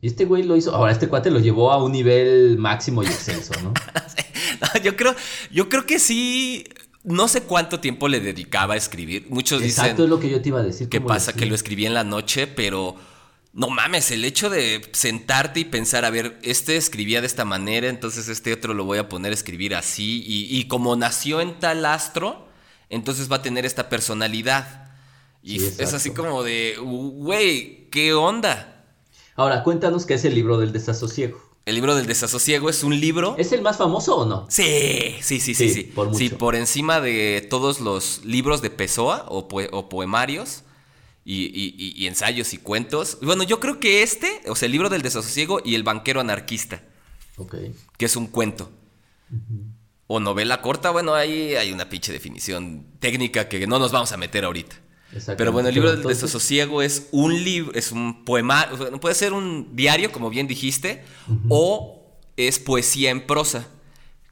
Y 0.00 0.08
este 0.08 0.24
güey 0.24 0.42
lo 0.42 0.56
hizo, 0.56 0.74
ahora 0.74 0.92
este 0.92 1.08
cuate 1.08 1.30
lo 1.30 1.38
llevó 1.40 1.72
a 1.72 1.82
un 1.82 1.92
nivel 1.92 2.58
máximo 2.58 3.02
y 3.02 3.06
excelso, 3.06 3.54
¿no? 3.62 3.72
yo 4.82 4.96
creo, 4.96 5.14
yo 5.50 5.68
creo 5.68 5.86
que 5.86 5.98
sí. 5.98 6.64
No 7.04 7.28
sé 7.28 7.42
cuánto 7.42 7.78
tiempo 7.78 8.08
le 8.08 8.18
dedicaba 8.20 8.74
a 8.74 8.76
escribir. 8.76 9.26
Muchos 9.30 9.62
Exacto, 9.62 9.92
dicen. 9.92 10.04
es 10.04 10.10
lo 10.10 10.18
que 10.18 10.28
yo 10.28 10.42
te 10.42 10.48
iba 10.48 10.58
a 10.58 10.64
decir. 10.64 10.88
¿Qué 10.88 10.98
¿cómo 10.98 11.06
pasa? 11.08 11.26
decir? 11.30 11.44
Que 11.44 11.46
lo 11.46 11.54
escribí 11.54 11.86
en 11.86 11.94
la 11.94 12.02
noche, 12.02 12.48
pero 12.48 12.96
no 13.52 13.70
mames, 13.70 14.10
el 14.10 14.24
hecho 14.24 14.50
de 14.50 14.82
sentarte 14.92 15.60
y 15.60 15.64
pensar, 15.64 16.04
a 16.04 16.10
ver, 16.10 16.38
este 16.42 16.76
escribía 16.76 17.20
de 17.20 17.28
esta 17.28 17.44
manera, 17.44 17.88
entonces 17.88 18.28
este 18.28 18.52
otro 18.52 18.74
lo 18.74 18.84
voy 18.84 18.98
a 18.98 19.08
poner 19.08 19.30
a 19.30 19.34
escribir 19.34 19.76
así, 19.76 20.22
y, 20.26 20.58
y 20.58 20.64
como 20.64 20.94
nació 20.96 21.40
en 21.40 21.58
tal 21.58 21.86
astro, 21.86 22.45
entonces 22.90 23.30
va 23.30 23.36
a 23.36 23.42
tener 23.42 23.64
esta 23.66 23.88
personalidad. 23.88 24.90
Y 25.42 25.60
Sí, 25.60 25.74
es 25.78 25.92
así 25.94 26.10
como 26.10 26.42
de, 26.42 26.76
güey, 26.80 27.88
¿qué 27.90 28.14
onda? 28.14 28.84
Ahora, 29.36 29.62
cuéntanos 29.62 30.06
qué 30.06 30.14
es 30.14 30.24
el 30.24 30.34
libro 30.34 30.58
del 30.58 30.72
desasosiego. 30.72 31.40
El 31.66 31.74
libro 31.74 31.96
del 31.96 32.06
desasosiego 32.06 32.70
es 32.70 32.84
un 32.84 32.98
libro... 33.00 33.34
¿Es 33.38 33.50
el 33.52 33.60
más 33.60 33.76
famoso 33.76 34.16
o 34.18 34.24
no? 34.26 34.46
Sí, 34.48 35.16
sí, 35.20 35.40
sí, 35.40 35.54
sí, 35.54 35.68
Sí, 35.68 35.70
sí. 35.70 35.82
por 35.82 36.06
mucho. 36.08 36.18
Sí, 36.18 36.28
por 36.30 36.54
encima 36.54 37.00
de 37.00 37.44
todos 37.50 37.80
los 37.80 38.24
libros 38.24 38.62
de 38.62 38.70
Pessoa 38.70 39.26
o, 39.28 39.48
poe- 39.48 39.68
o 39.72 39.88
poemarios 39.88 40.62
y, 41.24 41.44
y- 41.46 41.74
y- 41.76 41.92
y 42.00 42.06
ensayos 42.06 42.54
y 42.54 42.58
cuentos. 42.58 43.18
Bueno, 43.20 43.42
yo 43.42 43.58
creo 43.58 43.80
que 43.80 44.02
este, 44.04 44.42
o 44.48 44.54
sea, 44.54 44.66
el 44.66 44.72
libro 44.72 44.88
del 44.88 45.02
desasosiego 45.02 45.60
y 45.64 45.74
el 45.74 45.82
banquero 45.82 46.20
anarquista, 46.20 46.82
Ok. 47.36 47.56
que 47.98 48.04
es 48.06 48.14
un 48.14 48.28
cuento. 48.28 48.70
O 50.06 50.20
novela 50.20 50.62
corta, 50.62 50.90
bueno, 50.90 51.14
ahí 51.14 51.56
hay 51.56 51.72
una 51.72 51.88
pinche 51.88 52.12
definición 52.12 52.86
técnica 53.00 53.48
que 53.48 53.66
no 53.66 53.78
nos 53.78 53.92
vamos 53.92 54.12
a 54.12 54.16
meter 54.16 54.44
ahorita. 54.44 54.76
Pero 55.36 55.52
bueno, 55.52 55.68
el 55.68 55.74
libro 55.74 55.90
del 55.90 56.02
desasosiego 56.02 56.82
es 56.82 57.08
un 57.12 57.42
libro, 57.42 57.72
es 57.74 57.92
un 57.92 58.24
poema, 58.24 58.68
puede 59.00 59.14
ser 59.14 59.32
un 59.32 59.74
diario, 59.74 60.12
como 60.12 60.30
bien 60.30 60.46
dijiste, 60.46 61.04
o 61.48 62.04
es 62.36 62.58
poesía 62.58 63.10
en 63.10 63.26
prosa, 63.26 63.68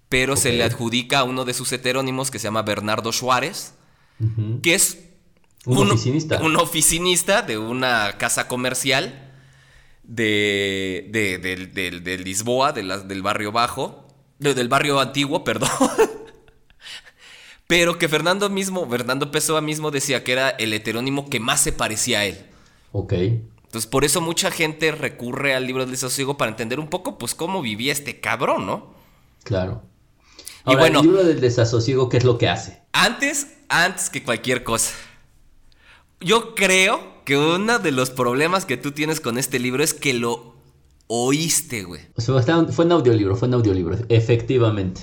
pero 0.08 0.36
se 0.36 0.52
le 0.52 0.64
adjudica 0.64 1.20
a 1.20 1.24
uno 1.24 1.44
de 1.44 1.54
sus 1.54 1.72
heterónimos 1.72 2.30
que 2.30 2.38
se 2.38 2.44
llama 2.44 2.62
Bernardo 2.62 3.12
Suárez, 3.12 3.74
que 4.62 4.74
es 4.74 5.04
un, 5.64 5.90
oficinista. 5.90 6.42
Un 6.42 6.56
oficinista 6.56 7.42
de 7.42 7.56
una 7.56 8.18
casa 8.18 8.48
comercial 8.48 9.32
de, 10.02 11.08
de, 11.10 12.18
Lisboa, 12.18 12.72
del 12.72 13.22
barrio 13.22 13.52
bajo, 13.52 14.03
del 14.38 14.68
barrio 14.68 15.00
antiguo, 15.00 15.44
perdón. 15.44 15.70
Pero 17.66 17.98
que 17.98 18.08
Fernando 18.08 18.50
mismo, 18.50 18.88
Fernando 18.88 19.30
Pessoa 19.30 19.60
mismo 19.60 19.90
decía 19.90 20.22
que 20.22 20.32
era 20.32 20.50
el 20.50 20.72
heterónimo 20.72 21.30
que 21.30 21.40
más 21.40 21.60
se 21.60 21.72
parecía 21.72 22.20
a 22.20 22.24
él. 22.26 22.46
Ok. 22.92 23.12
Entonces, 23.12 23.90
por 23.90 24.04
eso 24.04 24.20
mucha 24.20 24.50
gente 24.50 24.92
recurre 24.92 25.54
al 25.54 25.66
libro 25.66 25.82
del 25.82 25.90
desasosiego 25.90 26.36
para 26.36 26.50
entender 26.50 26.78
un 26.78 26.88
poco, 26.88 27.18
pues, 27.18 27.34
cómo 27.34 27.62
vivía 27.62 27.92
este 27.92 28.20
cabrón, 28.20 28.66
¿no? 28.66 28.94
Claro. 29.42 29.82
y 30.66 30.76
bueno, 30.76 31.00
el 31.00 31.06
libro 31.06 31.24
del 31.24 31.40
desasosiego, 31.40 32.08
¿qué 32.08 32.18
es 32.18 32.24
lo 32.24 32.38
que 32.38 32.48
hace? 32.48 32.82
Antes, 32.92 33.48
antes 33.68 34.10
que 34.10 34.22
cualquier 34.22 34.62
cosa. 34.62 34.92
Yo 36.20 36.54
creo 36.54 37.24
que 37.24 37.36
uno 37.36 37.78
de 37.78 37.90
los 37.90 38.10
problemas 38.10 38.64
que 38.64 38.76
tú 38.76 38.92
tienes 38.92 39.20
con 39.20 39.38
este 39.38 39.58
libro 39.58 39.82
es 39.82 39.92
que 39.92 40.14
lo 40.14 40.53
oíste, 41.22 41.84
güey. 41.84 42.02
O 42.16 42.20
sea, 42.20 42.64
fue 42.66 42.84
un 42.84 42.92
audiolibro, 42.92 43.36
fue 43.36 43.48
un 43.48 43.54
audiolibro, 43.54 43.98
efectivamente. 44.08 45.02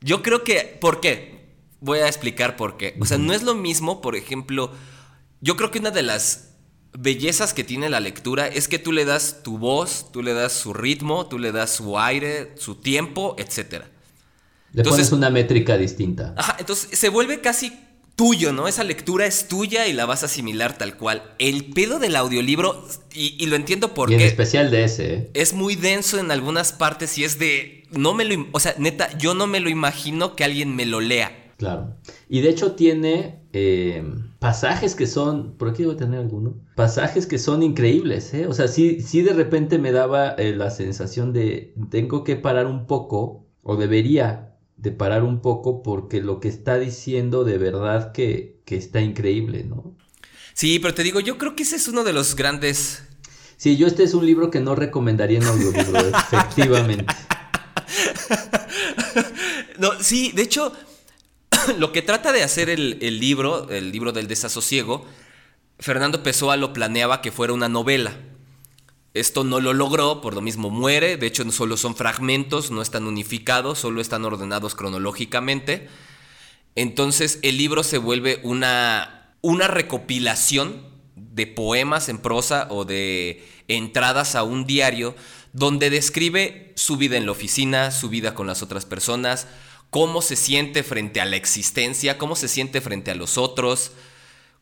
Yo 0.00 0.22
creo 0.22 0.42
que, 0.44 0.78
¿por 0.80 1.00
qué? 1.00 1.54
Voy 1.80 1.98
a 1.98 2.06
explicar 2.06 2.56
por 2.56 2.76
qué. 2.76 2.96
O 3.00 3.04
sea, 3.04 3.18
no 3.18 3.32
es 3.32 3.42
lo 3.42 3.54
mismo, 3.54 4.00
por 4.00 4.16
ejemplo, 4.16 4.72
yo 5.40 5.56
creo 5.56 5.70
que 5.70 5.78
una 5.78 5.90
de 5.90 6.02
las 6.02 6.54
bellezas 6.98 7.54
que 7.54 7.64
tiene 7.64 7.88
la 7.88 8.00
lectura 8.00 8.48
es 8.48 8.68
que 8.68 8.78
tú 8.78 8.92
le 8.92 9.04
das 9.04 9.42
tu 9.42 9.58
voz, 9.58 10.10
tú 10.12 10.22
le 10.22 10.32
das 10.34 10.52
su 10.52 10.72
ritmo, 10.72 11.26
tú 11.26 11.38
le 11.38 11.52
das 11.52 11.70
su 11.70 11.98
aire, 11.98 12.54
su 12.56 12.76
tiempo, 12.76 13.36
etc. 13.38 13.84
Le 14.72 14.82
pones 14.82 15.12
una 15.12 15.30
métrica 15.30 15.76
distinta. 15.76 16.34
Ajá, 16.36 16.56
entonces 16.58 16.98
se 16.98 17.08
vuelve 17.08 17.40
casi 17.40 17.72
tuyo, 18.20 18.52
¿no? 18.52 18.68
Esa 18.68 18.84
lectura 18.84 19.24
es 19.24 19.48
tuya 19.48 19.86
y 19.86 19.94
la 19.94 20.04
vas 20.04 20.22
a 20.22 20.26
asimilar 20.26 20.76
tal 20.76 20.98
cual. 20.98 21.22
El 21.38 21.72
pedo 21.72 21.98
del 21.98 22.16
audiolibro, 22.16 22.84
y, 23.14 23.46
lo 23.46 23.56
entiendo 23.56 23.94
porque... 23.94 24.16
en 24.16 24.20
especial 24.20 24.70
de 24.70 24.84
ese. 24.84 25.14
¿eh? 25.14 25.30
Es 25.32 25.54
muy 25.54 25.74
denso 25.74 26.18
en 26.18 26.30
algunas 26.30 26.74
partes 26.74 27.16
y 27.16 27.24
es 27.24 27.38
de... 27.38 27.84
No 27.92 28.12
me 28.12 28.26
lo... 28.26 28.46
O 28.52 28.60
sea, 28.60 28.74
neta, 28.76 29.16
yo 29.16 29.32
no 29.32 29.46
me 29.46 29.58
lo 29.58 29.70
imagino 29.70 30.36
que 30.36 30.44
alguien 30.44 30.76
me 30.76 30.84
lo 30.84 31.00
lea. 31.00 31.54
Claro. 31.56 31.94
Y 32.28 32.42
de 32.42 32.50
hecho 32.50 32.72
tiene 32.72 33.40
eh, 33.54 34.04
pasajes 34.38 34.94
que 34.94 35.06
son, 35.06 35.56
por 35.56 35.70
aquí 35.70 35.84
debo 35.84 35.96
tener 35.96 36.20
alguno, 36.20 36.60
pasajes 36.74 37.26
que 37.26 37.38
son 37.38 37.62
increíbles, 37.62 38.34
¿eh? 38.34 38.46
O 38.46 38.52
sea, 38.52 38.68
sí, 38.68 39.00
sí 39.00 39.22
de 39.22 39.32
repente 39.32 39.78
me 39.78 39.92
daba 39.92 40.32
eh, 40.32 40.54
la 40.54 40.70
sensación 40.70 41.32
de 41.32 41.72
tengo 41.88 42.22
que 42.22 42.36
parar 42.36 42.66
un 42.66 42.86
poco, 42.86 43.46
o 43.62 43.76
debería 43.76 44.49
de 44.80 44.92
parar 44.92 45.22
un 45.24 45.42
poco 45.42 45.82
porque 45.82 46.22
lo 46.22 46.40
que 46.40 46.48
está 46.48 46.78
diciendo 46.78 47.44
de 47.44 47.58
verdad 47.58 48.12
que, 48.12 48.60
que 48.64 48.76
está 48.76 49.00
increíble, 49.00 49.64
¿no? 49.64 49.94
Sí, 50.54 50.78
pero 50.78 50.94
te 50.94 51.02
digo, 51.02 51.20
yo 51.20 51.38
creo 51.38 51.54
que 51.54 51.64
ese 51.64 51.76
es 51.76 51.88
uno 51.88 52.02
de 52.02 52.12
los 52.12 52.34
grandes... 52.34 53.02
Sí, 53.56 53.76
yo 53.76 53.86
este 53.86 54.04
es 54.04 54.14
un 54.14 54.24
libro 54.24 54.50
que 54.50 54.60
no 54.60 54.74
recomendaría 54.74 55.38
en 55.38 55.44
audiolibro, 55.44 56.00
efectivamente. 56.32 57.14
no, 59.78 60.02
sí, 60.02 60.32
de 60.34 60.42
hecho, 60.42 60.72
lo 61.78 61.92
que 61.92 62.00
trata 62.00 62.32
de 62.32 62.42
hacer 62.42 62.70
el, 62.70 62.98
libro, 63.20 63.68
el 63.68 63.92
libro 63.92 64.12
del 64.12 64.28
desasosiego, 64.28 65.04
Fernando 65.78 66.22
Pessoa 66.22 66.56
lo 66.56 66.72
planeaba 66.72 67.20
que 67.20 67.32
fuera 67.32 67.52
una 67.52 67.68
novela. 67.68 68.16
Esto 69.12 69.42
no 69.42 69.60
lo 69.60 69.72
logró, 69.72 70.20
por 70.20 70.34
lo 70.34 70.40
mismo 70.40 70.70
muere, 70.70 71.16
de 71.16 71.26
hecho 71.26 71.50
solo 71.50 71.76
son 71.76 71.96
fragmentos, 71.96 72.70
no 72.70 72.80
están 72.80 73.06
unificados, 73.06 73.78
solo 73.80 74.00
están 74.00 74.24
ordenados 74.24 74.74
cronológicamente. 74.74 75.88
Entonces 76.76 77.40
el 77.42 77.56
libro 77.56 77.82
se 77.82 77.98
vuelve 77.98 78.40
una, 78.44 79.34
una 79.40 79.66
recopilación 79.66 80.88
de 81.16 81.46
poemas 81.46 82.08
en 82.08 82.18
prosa 82.18 82.68
o 82.70 82.84
de 82.84 83.46
entradas 83.66 84.34
a 84.34 84.42
un 84.42 84.64
diario 84.64 85.14
donde 85.52 85.90
describe 85.90 86.72
su 86.76 86.96
vida 86.96 87.16
en 87.16 87.26
la 87.26 87.32
oficina, 87.32 87.90
su 87.90 88.08
vida 88.08 88.34
con 88.34 88.46
las 88.46 88.62
otras 88.62 88.86
personas, 88.86 89.48
cómo 89.90 90.22
se 90.22 90.36
siente 90.36 90.82
frente 90.82 91.20
a 91.20 91.24
la 91.24 91.36
existencia, 91.36 92.18
cómo 92.18 92.36
se 92.36 92.48
siente 92.48 92.80
frente 92.80 93.10
a 93.10 93.16
los 93.16 93.38
otros, 93.38 93.92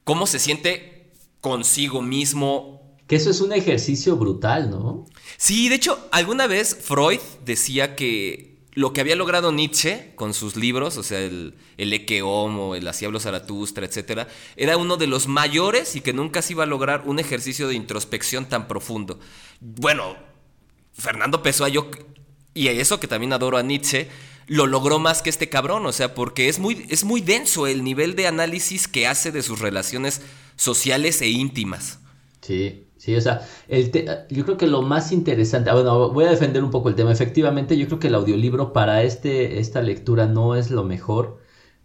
cómo 0.04 0.26
se 0.26 0.38
siente 0.38 1.12
consigo 1.40 2.00
mismo. 2.02 2.77
Que 3.08 3.16
eso 3.16 3.30
es 3.30 3.40
un 3.40 3.52
ejercicio 3.52 4.16
brutal, 4.16 4.70
¿no? 4.70 5.06
Sí, 5.38 5.68
de 5.68 5.76
hecho, 5.76 6.08
alguna 6.12 6.46
vez 6.46 6.76
Freud 6.80 7.20
decía 7.44 7.96
que 7.96 8.58
lo 8.74 8.92
que 8.92 9.00
había 9.00 9.16
logrado 9.16 9.50
Nietzsche 9.50 10.12
con 10.14 10.34
sus 10.34 10.54
libros, 10.54 10.98
o 10.98 11.02
sea, 11.02 11.18
el, 11.18 11.54
el 11.78 11.92
Eke 11.92 12.22
Homo, 12.22 12.76
el 12.76 12.86
Así 12.86 13.06
Zaratustra, 13.18 13.86
etc., 13.86 14.28
era 14.56 14.76
uno 14.76 14.96
de 14.96 15.08
los 15.08 15.26
mayores 15.26 15.96
y 15.96 16.00
que 16.00 16.12
nunca 16.12 16.42
se 16.42 16.52
iba 16.52 16.62
a 16.62 16.66
lograr 16.66 17.02
un 17.06 17.18
ejercicio 17.18 17.66
de 17.66 17.74
introspección 17.74 18.48
tan 18.48 18.68
profundo. 18.68 19.18
Bueno, 19.60 20.16
Fernando 20.92 21.42
Pessoa, 21.42 21.68
yo, 21.68 21.90
y 22.54 22.68
eso 22.68 23.00
que 23.00 23.08
también 23.08 23.32
adoro 23.32 23.56
a 23.56 23.62
Nietzsche, 23.62 24.08
lo 24.46 24.66
logró 24.66 24.98
más 24.98 25.22
que 25.22 25.30
este 25.30 25.48
cabrón, 25.48 25.84
o 25.86 25.92
sea, 25.92 26.14
porque 26.14 26.48
es 26.48 26.58
muy, 26.58 26.86
es 26.88 27.04
muy 27.04 27.20
denso 27.20 27.66
el 27.66 27.82
nivel 27.82 28.16
de 28.16 28.26
análisis 28.26 28.86
que 28.86 29.06
hace 29.06 29.32
de 29.32 29.42
sus 29.42 29.58
relaciones 29.58 30.20
sociales 30.56 31.20
e 31.20 31.28
íntimas. 31.28 31.98
Sí, 32.42 32.86
sí, 32.98 33.16
o 33.16 33.20
sea, 33.20 33.40
el 33.68 33.90
yo 34.30 34.44
creo 34.44 34.56
que 34.58 34.66
lo 34.66 34.82
más 34.82 35.12
interesante, 35.12 35.70
ah, 35.70 35.74
bueno, 35.74 36.10
voy 36.10 36.24
a 36.26 36.30
defender 36.30 36.62
un 36.64 36.70
poco 36.70 36.88
el 36.90 36.94
tema, 36.96 37.12
efectivamente 37.12 37.76
yo 37.78 37.86
creo 37.86 37.98
que 37.98 38.08
el 38.08 38.14
audiolibro 38.14 38.72
para 38.72 39.02
este, 39.02 39.58
esta 39.60 39.82
lectura 39.82 40.26
no 40.26 40.56
es 40.56 40.70
lo 40.70 40.84
mejor, 40.84 41.38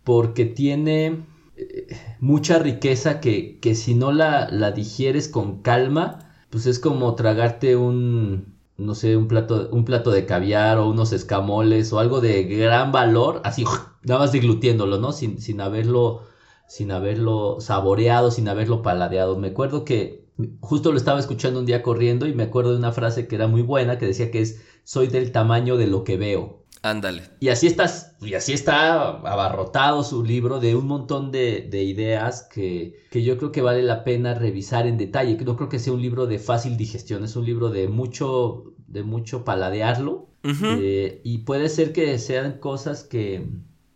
porque 0.04 0.45
tiene 0.45 1.26
eh, 1.58 1.88
mucha 2.19 2.60
riqueza 2.60 3.19
que, 3.19 3.60
que 3.62 3.76
si 3.76 3.95
no 3.95 4.12
la, 4.12 4.47
la 4.52 4.71
digieres 4.71 5.28
con 5.30 5.62
calma, 5.62 6.19
pues 6.49 6.65
es 6.65 6.80
como 6.80 7.15
tragarte 7.15 7.76
un, 7.76 8.56
no 8.78 8.95
sé, 8.95 9.17
un 9.17 9.28
plato, 9.28 9.69
un 9.71 9.86
plato 9.86 10.12
de 10.12 10.26
caviar 10.26 10.78
o 10.78 10.89
unos 10.89 11.13
escamoles 11.13 11.93
o 11.93 11.99
algo 11.99 12.21
de 12.21 12.43
gran 12.43 12.91
valor, 12.91 13.41
así, 13.43 13.65
nada 14.04 14.19
más 14.21 14.32
diglutiéndolo, 14.32 14.97
¿no? 14.99 15.12
Sin, 15.13 15.39
sin 15.41 15.62
haberlo, 15.62 16.21
sin 16.67 16.91
haberlo 16.91 17.58
saboreado, 17.60 18.32
sin 18.32 18.47
haberlo 18.47 18.82
paladeado. 18.82 19.38
Me 19.38 19.49
acuerdo 19.49 19.86
que 19.86 20.23
justo 20.62 20.91
lo 20.91 20.98
estaba 20.98 21.19
escuchando 21.19 21.60
un 21.60 21.65
día 21.65 21.84
corriendo 21.84 22.28
y 22.28 22.34
me 22.34 22.43
acuerdo 22.43 22.72
de 22.72 22.78
una 22.78 22.91
frase 22.91 23.28
que 23.28 23.36
era 23.36 23.48
muy 23.48 23.62
buena, 23.62 23.98
que 23.98 24.08
decía 24.08 24.32
que 24.32 24.41
es, 24.41 24.62
soy 24.84 25.08
del 25.08 25.32
tamaño 25.32 25.78
de 25.78 25.88
lo 25.88 26.04
que 26.04 26.17
veo. 26.17 26.63
Ándale. 26.82 27.24
Y 27.39 27.48
así 27.48 27.67
estás, 27.67 28.17
y 28.19 28.34
así 28.34 28.52
está 28.52 29.00
abarrotado 29.02 30.04
su 30.04 30.22
libro 30.22 30.60
de 30.60 30.76
un 30.76 30.86
montón 30.86 31.32
de, 31.32 31.69
ideas 31.72 32.46
que, 32.54 33.00
que, 33.10 33.24
yo 33.24 33.38
creo 33.38 33.54
que 33.54 33.62
vale 33.62 33.82
la 33.84 34.04
pena 34.04 34.34
revisar 34.34 34.86
en 34.86 34.98
detalle. 34.98 35.38
Que 35.38 35.46
no 35.46 35.56
creo 35.56 35.69
que 35.69 35.80
sea 35.80 35.93
un 35.93 36.02
libro 36.02 36.28
de 36.28 36.39
fácil 36.39 36.76
digestión, 36.76 37.24
es 37.24 37.38
un 37.38 37.46
libro 37.46 37.69
de 37.69 37.88
mucho, 37.88 38.74
de 38.88 39.04
mucho 39.04 39.46
paladearlo. 39.46 40.28
Eh, 40.43 41.22
y 41.24 41.38
puede 41.39 41.69
ser 41.69 41.93
que 41.93 42.19
sean 42.19 42.60
cosas 42.60 43.06
que, 43.06 43.48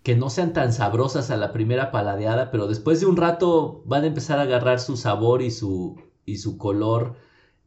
que 0.02 0.15
no 0.15 0.30
sean 0.30 0.54
tan 0.54 0.71
sabrosas 0.71 1.30
a 1.30 1.36
la 1.36 1.52
primera 1.52 1.91
paladeada, 1.91 2.52
pero 2.52 2.67
después 2.67 3.02
de 3.02 3.06
un 3.06 3.17
rato 3.17 3.84
van 3.86 4.06
a 4.06 4.08
empezar 4.08 4.39
a 4.39 4.43
agarrar 4.43 4.80
su 4.80 4.95
sabor 4.95 5.41
y 5.41 5.52
su, 5.52 5.97
y 6.28 6.38
su 6.38 6.58
color 6.58 7.16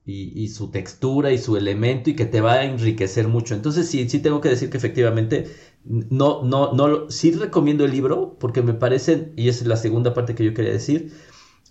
y, 0.06 0.48
su 0.48 0.70
textura 0.70 1.32
y 1.32 1.38
su 1.38 1.56
elemento 1.56 2.10
y 2.10 2.16
que 2.16 2.24
te 2.26 2.40
va 2.40 2.54
a 2.54 2.64
enriquecer 2.64 3.28
mucho. 3.28 3.54
Entonces 3.54 3.88
sí, 3.88 4.08
sí 4.08 4.18
tengo 4.20 4.40
que 4.40 4.48
decir 4.48 4.70
que 4.70 4.76
efectivamente 4.76 5.54
no, 5.84 6.42
no, 6.42 6.72
no, 6.72 7.10
sí 7.10 7.30
recomiendo 7.32 7.84
el 7.84 7.92
libro 7.92 8.36
porque 8.38 8.62
me 8.62 8.74
parece, 8.74 9.32
y 9.36 9.48
es 9.48 9.64
la 9.66 9.76
segunda 9.76 10.12
parte 10.14 10.34
que 10.34 10.44
yo 10.44 10.54
quería 10.54 10.72
decir, 10.72 11.12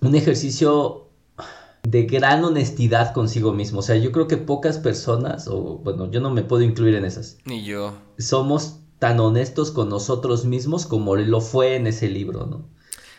un 0.02 0.16
ejercicio 0.16 1.10
de 1.84 2.04
gran 2.04 2.44
honestidad 2.44 3.14
consigo 3.14 3.54
mismo. 3.54 3.80
O 3.80 3.84
sea, 3.84 3.98
yo 3.98 4.12
creo 4.12 4.28
que 4.28 4.38
pocas 4.38 4.78
personas, 4.78 5.48
o 5.48 5.80
bueno, 5.80 6.10
yo 6.10 6.22
no 6.22 6.32
me 6.32 6.44
puedo 6.44 6.64
incluir 6.64 6.96
en 6.96 7.06
esas. 7.06 7.38
Ni 7.46 7.64
yo. 7.64 7.94
Somos 8.18 8.80
tan 9.00 9.20
honestos 9.20 9.72
con 9.72 9.90
nosotros 9.90 10.46
mismos 10.46 10.86
como 10.86 11.16
lo 11.16 11.42
fue 11.42 11.76
en 11.76 11.88
ese 11.88 12.10
libro, 12.10 12.46
¿no? 12.46 12.70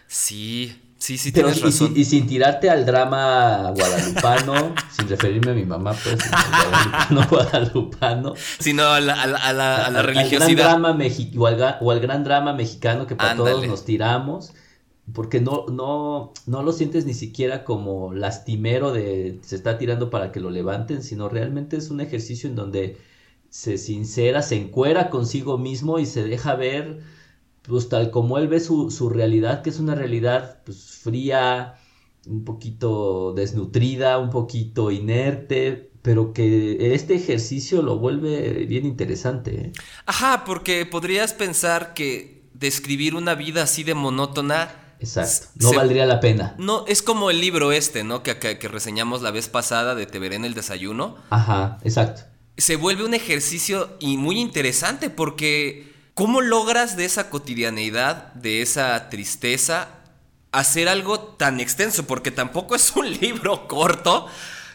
Sí, 0.07 0.77
Sí, 1.01 1.17
sí, 1.17 1.33
tienes 1.33 1.57
y, 1.59 1.63
razón. 1.63 1.93
Y, 1.97 2.05
sin 2.05 2.27
tirarte 2.27 2.69
al 2.69 2.85
drama 2.85 3.73
guadalupano, 3.75 4.75
sin 4.97 5.09
referirme 5.09 5.53
a 5.53 5.55
mi 5.55 5.65
mamá, 5.65 5.95
pues, 5.95 6.19
guadalupano, 6.31 7.27
guadalupano. 7.31 8.35
Sino 8.59 8.85
a 8.85 9.01
la, 9.01 9.15
a 9.23 9.27
la, 9.27 9.87
a 9.87 9.91
la, 9.91 10.03
religiosidad. 10.03 10.43
Al 10.43 10.55
gran 10.57 10.83
drama 10.83 10.99
o, 11.81 11.91
al, 11.91 12.01
gran 12.01 12.23
drama 12.23 12.53
mexicano 12.53 13.07
que 13.07 13.17
para 13.17 13.35
todos 13.35 13.67
nos 13.67 13.87
tiramos, 13.87 14.53
porque 15.15 15.41
no, 15.41 15.65
no, 15.73 16.35
no 16.45 16.63
lo 16.63 16.73
sientes 16.73 17.07
ni 17.07 17.15
siquiera 17.15 17.65
como 17.65 18.13
lastimero 18.13 18.93
de 18.93 19.39
se 19.43 19.57
está 19.57 19.79
tirando 19.79 20.11
para 20.11 20.33
que 20.33 20.41
lo 20.41 20.51
levanten, 20.51 21.03
sino 21.03 21.31
realmente 21.31 21.79
es 21.79 21.89
un 21.91 22.03
ejercicio 22.03 22.49
en 22.51 22.57
donde 22.57 22.99
se 23.49 23.79
sincera, 23.79 24.43
se 24.43 24.57
encuera 24.57 25.09
consigo 25.09 25.57
mismo 25.57 25.99
y 25.99 26.05
se 26.05 26.25
deja 26.25 26.55
ver 26.57 27.01
pues 27.63 27.89
tal 27.89 28.11
como 28.11 28.39
él 28.39 28.49
ve 28.49 28.61
su, 28.61 29.11
realidad, 29.13 29.63
que 29.63 29.71
es 29.71 29.79
una 29.79 29.95
realidad 29.95 30.63
pues, 30.65 30.99
fría, 31.03 31.75
un 32.27 32.45
poquito 32.45 33.33
desnutrida, 33.35 34.19
un 34.19 34.31
poquito 34.31 34.91
inerte, 34.91 35.91
pero 36.03 36.33
que 36.33 36.95
este 36.95 37.15
ejercicio 37.15 37.83
lo 37.83 37.99
vuelve 37.99 38.65
bien 38.67 38.87
interesante. 38.87 39.67
¿eh? 39.67 39.73
Ajá, 40.07 40.45
porque 40.45 40.87
podrías 40.87 41.35
pensar 41.35 41.95
que 41.95 42.49
describir 42.55 43.15
una 43.15 43.35
vida 43.35 43.63
así 43.63 43.85
de 43.85 43.95
monótona 43.95 44.81
Exacto. 45.01 45.49
No 45.55 45.73
valdría 45.73 46.05
la 46.05 46.21
pena. 46.21 46.55
No, 46.59 46.85
es 46.87 47.03
como 47.03 47.31
el 47.31 47.41
libro 47.41 47.73
este, 47.73 48.05
¿no? 48.05 48.23
Que, 48.23 48.39
que, 48.39 48.69
reseñamos 48.69 49.23
la 49.23 49.31
vez 49.31 49.49
pasada 49.49 49.95
de 49.95 50.07
Te 50.07 50.19
veré 50.19 50.37
en 50.37 50.45
el 50.45 50.55
desayuno. 50.55 51.17
Ajá, 51.31 51.79
exacto. 51.85 52.23
Se 52.59 52.77
vuelve 52.77 53.05
un 53.05 53.15
ejercicio 53.15 53.97
y 53.99 54.19
muy 54.19 54.39
interesante 54.39 55.09
porque 55.09 55.90
¿cómo 56.21 56.43
logras 56.43 56.99
de 56.99 57.07
esa 57.07 57.31
cotidianeidad, 57.31 58.35
de 58.35 58.61
esa 58.61 59.09
tristeza, 59.09 59.89
hacer 60.53 60.87
algo 60.87 61.19
tan 61.19 61.61
extenso? 61.61 62.07
Porque 62.07 62.31
tampoco 62.31 62.75
es 62.75 62.95
un 62.95 63.11
libro 63.21 63.67
corto. 63.67 64.27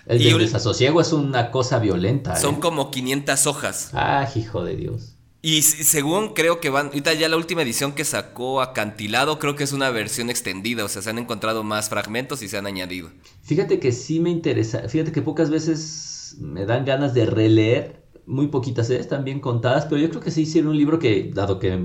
El 0.07 0.23
de 0.23 0.39
desasosiego 0.39 1.01
es 1.01 1.13
una 1.13 1.51
cosa 1.51 1.77
violenta. 1.77 2.35
Son 2.35 2.55
¿eh? 2.55 2.59
como 2.59 2.89
500 2.89 3.45
hojas. 3.45 3.91
Ah, 3.93 4.27
hijo 4.33 4.63
de 4.63 4.75
Dios. 4.75 5.17
Y 5.43 5.61
según 5.61 6.33
creo 6.33 6.59
que 6.59 6.71
van, 6.71 6.87
ahorita 6.87 7.13
ya 7.13 7.29
la 7.29 7.37
última 7.37 7.61
edición 7.61 7.93
que 7.93 8.05
sacó 8.05 8.63
Acantilado, 8.63 9.37
creo 9.37 9.55
que 9.55 9.65
es 9.65 9.71
una 9.71 9.91
versión 9.91 10.31
extendida, 10.31 10.83
o 10.83 10.87
sea, 10.87 11.03
se 11.03 11.11
han 11.11 11.19
encontrado 11.19 11.63
más 11.63 11.89
fragmentos 11.89 12.41
y 12.41 12.47
se 12.47 12.57
han 12.57 12.65
añadido. 12.65 13.11
Fíjate 13.43 13.79
que 13.79 13.91
sí 13.91 14.19
me 14.19 14.31
interesa, 14.31 14.89
fíjate 14.89 15.11
que 15.11 15.21
pocas 15.21 15.51
veces 15.51 16.37
me 16.39 16.65
dan 16.65 16.83
ganas 16.85 17.13
de 17.13 17.27
releer, 17.27 18.04
muy 18.25 18.47
poquitas, 18.47 18.89
¿eh? 18.89 18.99
están 18.99 19.23
bien 19.23 19.39
contadas, 19.39 19.85
pero 19.85 20.01
yo 20.01 20.09
creo 20.09 20.21
que 20.21 20.31
sí 20.31 20.41
hicieron 20.41 20.71
un 20.71 20.77
libro 20.77 20.99
que, 20.99 21.31
dado 21.33 21.59
que 21.59 21.79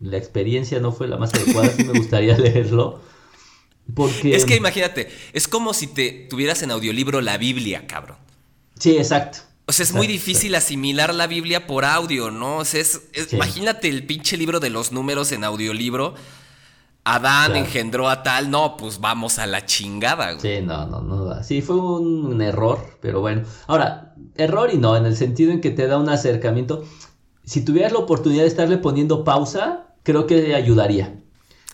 la 0.00 0.16
experiencia 0.16 0.80
no 0.80 0.92
fue 0.92 1.08
la 1.08 1.16
más 1.16 1.34
adecuada, 1.34 1.70
sí 1.70 1.84
me 1.84 1.98
gustaría 1.98 2.36
leerlo. 2.38 3.00
Porque... 3.94 4.34
Es 4.34 4.44
que 4.44 4.56
imagínate, 4.56 5.08
es 5.32 5.48
como 5.48 5.74
si 5.74 5.88
te 5.88 6.26
tuvieras 6.30 6.62
en 6.62 6.70
audiolibro 6.70 7.20
la 7.20 7.38
Biblia, 7.38 7.86
cabrón. 7.86 8.18
Sí, 8.78 8.96
exacto. 8.96 9.38
O 9.66 9.72
sea, 9.72 9.84
es 9.84 9.92
muy 9.92 10.08
difícil 10.08 10.54
asimilar 10.56 11.14
la 11.14 11.28
Biblia 11.28 11.68
por 11.68 11.84
audio, 11.84 12.32
¿no? 12.32 12.56
O 12.56 12.64
sea, 12.64 12.80
es, 12.80 13.00
imagínate 13.30 13.88
el 13.88 14.04
pinche 14.04 14.36
libro 14.36 14.58
de 14.58 14.68
los 14.68 14.90
números 14.90 15.30
en 15.30 15.44
audiolibro. 15.44 16.14
Adán 17.04 17.54
engendró 17.54 18.08
a 18.08 18.22
tal, 18.22 18.50
no, 18.50 18.76
pues 18.76 19.00
vamos 19.00 19.38
a 19.38 19.46
la 19.46 19.64
chingada, 19.64 20.32
güey. 20.32 20.40
Sí, 20.40 20.66
no, 20.66 20.86
no, 20.86 21.00
no. 21.00 21.44
Sí, 21.44 21.62
fue 21.62 21.76
un, 21.76 22.42
error, 22.42 22.98
pero 23.00 23.20
bueno. 23.20 23.42
Ahora, 23.68 24.09
error 24.36 24.70
y 24.72 24.78
no, 24.78 24.96
en 24.96 25.06
el 25.06 25.16
sentido 25.16 25.52
en 25.52 25.60
que 25.60 25.70
te 25.70 25.86
da 25.86 25.98
un 25.98 26.08
acercamiento. 26.08 26.84
Si 27.44 27.64
tuvieras 27.64 27.92
la 27.92 27.98
oportunidad 27.98 28.42
de 28.42 28.48
estarle 28.48 28.78
poniendo 28.78 29.24
pausa, 29.24 29.94
creo 30.02 30.26
que 30.26 30.54
ayudaría. 30.54 31.18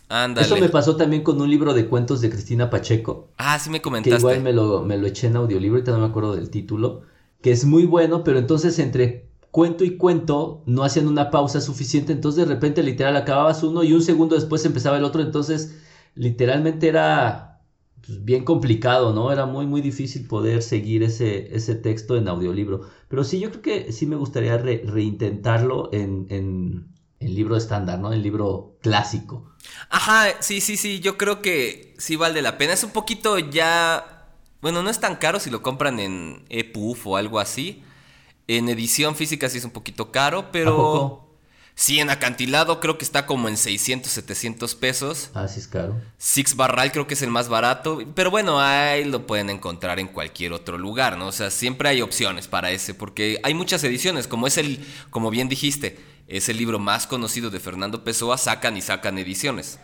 Ándale. 0.08 0.46
Eso 0.46 0.56
me 0.56 0.68
pasó 0.68 0.96
también 0.96 1.22
con 1.22 1.40
un 1.40 1.50
libro 1.50 1.74
de 1.74 1.86
cuentos 1.86 2.20
de 2.20 2.30
Cristina 2.30 2.70
Pacheco. 2.70 3.28
Ah, 3.38 3.58
sí 3.58 3.70
me 3.70 3.82
comentaste. 3.82 4.16
Que 4.16 4.20
igual 4.20 4.40
me 4.40 4.52
lo, 4.52 4.82
me 4.82 4.96
lo 4.96 5.06
eché 5.06 5.26
en 5.26 5.36
audiolibro, 5.36 5.78
ahorita 5.78 5.92
no 5.92 5.98
me 5.98 6.06
acuerdo 6.06 6.34
del 6.34 6.50
título 6.50 7.02
que 7.46 7.52
es 7.52 7.64
muy 7.64 7.86
bueno, 7.86 8.24
pero 8.24 8.40
entonces 8.40 8.76
entre 8.80 9.28
cuento 9.52 9.84
y 9.84 9.96
cuento 9.96 10.64
no 10.66 10.82
hacían 10.82 11.06
una 11.06 11.30
pausa 11.30 11.60
suficiente, 11.60 12.12
entonces 12.12 12.44
de 12.44 12.52
repente 12.52 12.82
literal 12.82 13.16
acababas 13.16 13.62
uno 13.62 13.84
y 13.84 13.92
un 13.92 14.02
segundo 14.02 14.34
después 14.34 14.64
empezaba 14.64 14.98
el 14.98 15.04
otro, 15.04 15.22
entonces 15.22 15.78
literalmente 16.16 16.88
era 16.88 17.45
pues, 18.06 18.24
bien 18.24 18.44
complicado, 18.44 19.12
¿no? 19.12 19.32
Era 19.32 19.46
muy 19.46 19.66
muy 19.66 19.80
difícil 19.80 20.26
poder 20.26 20.62
seguir 20.62 21.02
ese, 21.02 21.54
ese 21.54 21.74
texto 21.74 22.16
en 22.16 22.28
audiolibro, 22.28 22.82
pero 23.08 23.24
sí 23.24 23.40
yo 23.40 23.50
creo 23.50 23.62
que 23.62 23.92
sí 23.92 24.06
me 24.06 24.16
gustaría 24.16 24.56
reintentarlo 24.58 25.90
en, 25.92 26.26
en, 26.30 26.88
en 27.20 27.34
libro 27.34 27.56
estándar, 27.56 27.98
¿no? 27.98 28.12
En 28.12 28.22
libro 28.22 28.76
clásico. 28.82 29.50
Ajá, 29.90 30.40
sí, 30.40 30.60
sí, 30.60 30.76
sí, 30.76 31.00
yo 31.00 31.18
creo 31.18 31.42
que 31.42 31.94
sí 31.98 32.16
vale 32.16 32.42
la 32.42 32.58
pena, 32.58 32.72
es 32.72 32.84
un 32.84 32.90
poquito 32.90 33.38
ya 33.38 34.12
bueno, 34.60 34.82
no 34.82 34.90
es 34.90 35.00
tan 35.00 35.16
caro 35.16 35.38
si 35.38 35.50
lo 35.50 35.62
compran 35.62 36.00
en 36.00 36.44
EPUF 36.48 37.06
o 37.06 37.16
algo 37.16 37.38
así. 37.38 37.84
En 38.48 38.68
edición 38.68 39.14
física 39.14 39.48
sí 39.48 39.58
es 39.58 39.64
un 39.64 39.70
poquito 39.70 40.10
caro, 40.10 40.50
pero... 40.50 41.25
Sí, 41.78 42.00
en 42.00 42.08
acantilado 42.08 42.80
creo 42.80 42.96
que 42.96 43.04
está 43.04 43.26
como 43.26 43.50
en 43.50 43.58
600, 43.58 44.10
700 44.10 44.74
pesos. 44.74 45.30
Ah, 45.34 45.46
sí 45.46 45.60
es 45.60 45.68
caro. 45.68 46.00
Six 46.16 46.56
Barral 46.56 46.90
creo 46.90 47.06
que 47.06 47.12
es 47.12 47.20
el 47.20 47.30
más 47.30 47.50
barato. 47.50 48.00
Pero 48.14 48.30
bueno, 48.30 48.58
ahí 48.58 49.04
lo 49.04 49.26
pueden 49.26 49.50
encontrar 49.50 50.00
en 50.00 50.08
cualquier 50.08 50.54
otro 50.54 50.78
lugar, 50.78 51.18
¿no? 51.18 51.26
O 51.26 51.32
sea, 51.32 51.50
siempre 51.50 51.90
hay 51.90 52.00
opciones 52.00 52.48
para 52.48 52.70
ese, 52.70 52.94
porque 52.94 53.40
hay 53.42 53.52
muchas 53.52 53.84
ediciones. 53.84 54.26
Como 54.26 54.46
es 54.46 54.56
el, 54.56 54.86
como 55.10 55.28
bien 55.28 55.50
dijiste, 55.50 55.98
es 56.28 56.48
el 56.48 56.56
libro 56.56 56.78
más 56.78 57.06
conocido 57.06 57.50
de 57.50 57.60
Fernando 57.60 58.04
Pessoa, 58.04 58.38
sacan 58.38 58.78
y 58.78 58.80
sacan 58.80 59.18
ediciones. 59.18 59.78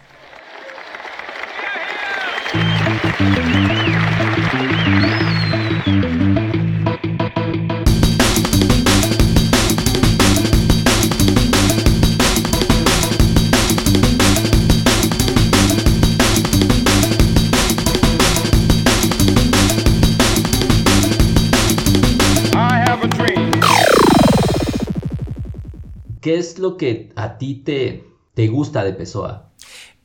¿Qué 26.23 26.39
es 26.39 26.59
lo 26.61 26.77
que 26.77 27.13
a 27.17 27.37
ti 27.37 27.57
te, 27.57 28.05
te 28.35 28.47
gusta 28.47 28.85
de 28.85 28.93
Pessoa? 28.93 29.51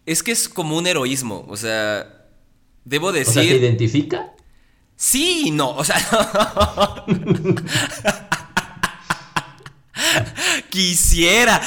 Es 0.08 0.23
que 0.23 0.32
es 0.32 0.49
como 0.49 0.75
un 0.75 0.88
heroísmo, 0.88 1.45
o 1.47 1.56
sea, 1.56 2.25
debo 2.84 3.12
decir... 3.12 3.47
¿te 3.47 3.58
identifica? 3.58 4.34
Sí 4.95 5.43
y 5.45 5.51
no, 5.51 5.75
o 5.75 5.84
sea... 5.84 5.95
Quisiera. 10.71 11.62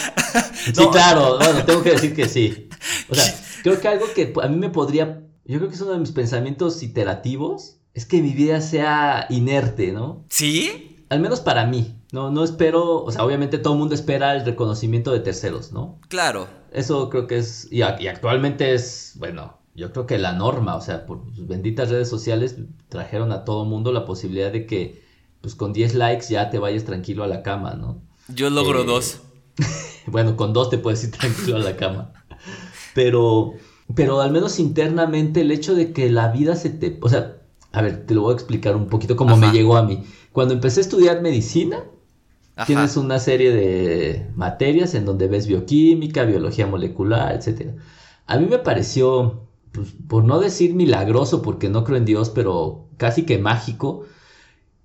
Sí, 0.65 0.85
claro, 0.91 1.39
bueno, 1.39 1.65
tengo 1.65 1.85
que 1.85 1.93
decir 1.93 2.13
que 2.15 2.29
sí. 2.29 2.69
O 3.09 3.15
sea, 3.15 3.25
creo 3.63 3.81
que 3.81 3.87
algo 3.87 4.13
que 4.13 4.33
a 4.43 4.49
mí 4.49 4.57
me 4.57 4.71
podría... 4.71 5.23
Yo 5.45 5.59
creo 5.59 5.69
que 5.69 5.77
es 5.77 5.81
uno 5.81 5.93
de 5.93 6.01
mis 6.01 6.11
pensamientos 6.11 6.83
iterativos, 6.83 7.77
es 7.95 8.05
que 8.05 8.21
mi 8.21 8.33
vida 8.33 8.61
sea 8.61 9.27
inerte, 9.31 9.93
¿no? 9.93 10.25
¿Sí? 10.29 11.05
Al 11.09 11.21
menos 11.21 11.39
para 11.41 11.67
mí. 11.67 12.00
No, 12.13 12.31
no 12.31 12.43
espero, 12.43 13.05
o 13.05 13.11
sea, 13.13 13.25
obviamente 13.25 13.59
todo 13.59 13.75
el 13.75 13.79
mundo 13.79 13.95
espera 13.95 14.35
el 14.35 14.45
reconocimiento 14.45 15.13
de 15.13 15.21
terceros, 15.21 15.73
¿no? 15.73 16.01
Claro. 16.09 16.49
Eso 16.73 17.09
creo 17.09 17.27
que 17.27 17.39
es, 17.39 17.69
y, 17.71 17.83
actualmente 17.83 18.75
es, 18.75 19.15
bueno, 19.17 19.59
yo 19.75 19.93
creo 19.93 20.07
que 20.07 20.19
la 20.19 20.33
norma, 20.33 20.75
o 20.75 20.81
sea, 20.81 21.07
por 21.07 21.23
sus 21.35 21.47
benditas 21.47 21.91
redes 21.91 22.09
sociales 22.09 22.57
trajeron 22.89 23.31
a 23.33 23.45
todo 23.45 23.65
mundo 23.65 23.93
la 23.93 24.05
posibilidad 24.05 24.51
de 24.51 24.67
que, 24.67 25.05
pues 25.41 25.55
con 25.55 25.73
10 25.73 25.95
likes 25.95 26.27
ya 26.29 26.51
te 26.51 26.59
vayas 26.59 26.85
tranquilo 26.85 27.23
a 27.23 27.29
la 27.29 27.43
cama, 27.43 27.75
¿no? 27.75 28.03
Yo 28.29 28.51
logro 28.51 28.83
eh, 28.83 28.87
dos. 28.87 29.21
bueno, 30.07 30.37
con 30.37 30.53
dos 30.53 30.69
te 30.71 30.79
puedes 30.79 31.05
ir 31.05 31.13
tranquilo 31.13 31.57
a 31.57 31.61
la 31.61 31.77
cama. 31.77 32.13
Pero, 32.95 33.55
pero 33.95 34.21
al 34.21 34.33
menos 34.33 34.59
internamente 34.59 35.43
el 35.43 35.53
hecho 35.53 35.75
de 35.75 35.93
que 35.93 36.11
la 36.11 36.29
vida 36.29 36.57
se 36.57 36.71
te, 36.71 36.99
o 37.01 37.09
sea, 37.09 37.37
a 37.73 37.83
ver, 37.83 38.05
te 38.05 38.15
lo 38.15 38.23
voy 38.23 38.33
a 38.33 38.35
explicar 38.35 38.75
un 38.75 38.89
poquito 38.89 39.15
cómo 39.15 39.37
me 39.37 39.53
llegó 39.53 39.77
a 39.77 39.83
mí. 39.83 40.05
Cuando 40.33 40.55
empecé 40.55 40.81
a 40.81 40.83
estudiar 40.83 41.23
medicina, 41.23 41.85
Tienes 42.67 42.97
una 42.97 43.19
serie 43.19 43.53
de 43.53 44.31
materias 44.35 44.95
en 44.95 45.05
donde 45.05 45.29
ves 45.29 45.47
bioquímica, 45.47 46.25
biología 46.25 46.67
molecular, 46.67 47.35
etc. 47.35 47.73
A 48.27 48.39
mí 48.39 48.47
me 48.47 48.59
pareció, 48.59 49.49
pues, 49.73 49.95
por 50.09 50.25
no 50.25 50.41
decir 50.41 50.75
milagroso, 50.75 51.43
porque 51.43 51.69
no 51.69 51.85
creo 51.85 51.97
en 51.97 52.05
Dios, 52.05 52.31
pero 52.31 52.89
casi 52.97 53.25
que 53.25 53.39
mágico, 53.39 54.05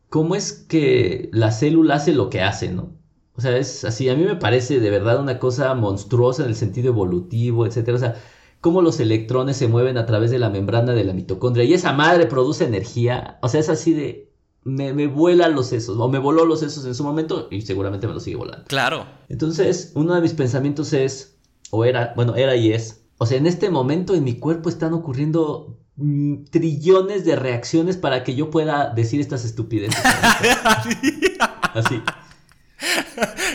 cómo 0.10 0.36
es 0.36 0.54
que 0.54 1.30
la 1.34 1.52
célula 1.52 1.96
hace 1.96 2.14
lo 2.14 2.30
que 2.30 2.42
hace, 2.42 2.72
¿no? 2.72 2.94
O 3.38 3.42
sea, 3.42 3.58
es 3.58 3.84
así, 3.84 4.08
a 4.10 4.16
mí 4.16 4.24
me 4.24 4.38
parece 4.38 4.80
de 4.80 4.90
verdad 4.90 5.20
una 5.20 5.40
cosa 5.40 5.74
monstruosa 5.74 6.44
en 6.44 6.50
el 6.50 6.56
sentido 6.56 6.90
evolutivo, 6.90 7.66
etc. 7.66 7.90
O 7.90 7.98
sea, 7.98 8.16
cómo 8.62 8.82
los 8.82 9.00
electrones 9.00 9.58
se 9.58 9.68
mueven 9.68 9.98
a 9.98 10.06
través 10.06 10.32
de 10.32 10.40
la 10.40 10.50
membrana 10.50 10.94
de 10.94 11.04
la 11.04 11.14
mitocondria 11.14 11.66
y 11.66 11.74
esa 11.74 11.94
madre 11.94 12.28
produce 12.28 12.66
energía. 12.66 13.38
O 13.42 13.50
sea, 13.50 13.60
es 13.60 13.70
así 13.70 13.94
de, 13.94 14.32
me, 14.66 14.94
me 14.94 15.06
vuela 15.08 15.48
los 15.48 15.68
sesos, 15.68 15.98
o 15.98 16.10
me 16.10 16.20
voló 16.20 16.44
los 16.44 16.60
sesos 16.60 16.86
en 16.86 16.96
su 16.96 17.04
momento 17.04 17.48
y 17.52 17.62
seguramente 17.62 18.08
me 18.08 18.14
lo 18.14 18.20
sigue 18.20 18.36
volando. 18.36 18.66
Claro. 18.66 19.06
Entonces, 19.30 19.92
uno 19.94 20.16
de 20.16 20.22
mis 20.22 20.34
pensamientos 20.34 20.92
es, 20.92 21.38
o 21.70 21.86
era, 21.86 22.14
bueno, 22.16 22.36
era 22.36 22.56
y 22.56 22.74
es, 22.74 23.06
o 23.20 23.28
sea, 23.28 23.38
en 23.38 23.46
este 23.46 23.70
momento 23.70 24.16
en 24.16 24.24
mi 24.24 24.40
cuerpo 24.40 24.68
están 24.68 24.94
ocurriendo 24.94 25.80
mm, 25.98 26.46
trillones 26.46 27.26
de 27.26 27.36
reacciones 27.36 27.96
para 27.96 28.24
que 28.24 28.36
yo 28.36 28.50
pueda 28.50 28.90
decir 28.90 29.22
estas 29.22 29.46
estupideces. 29.46 30.04
Así. 31.74 32.02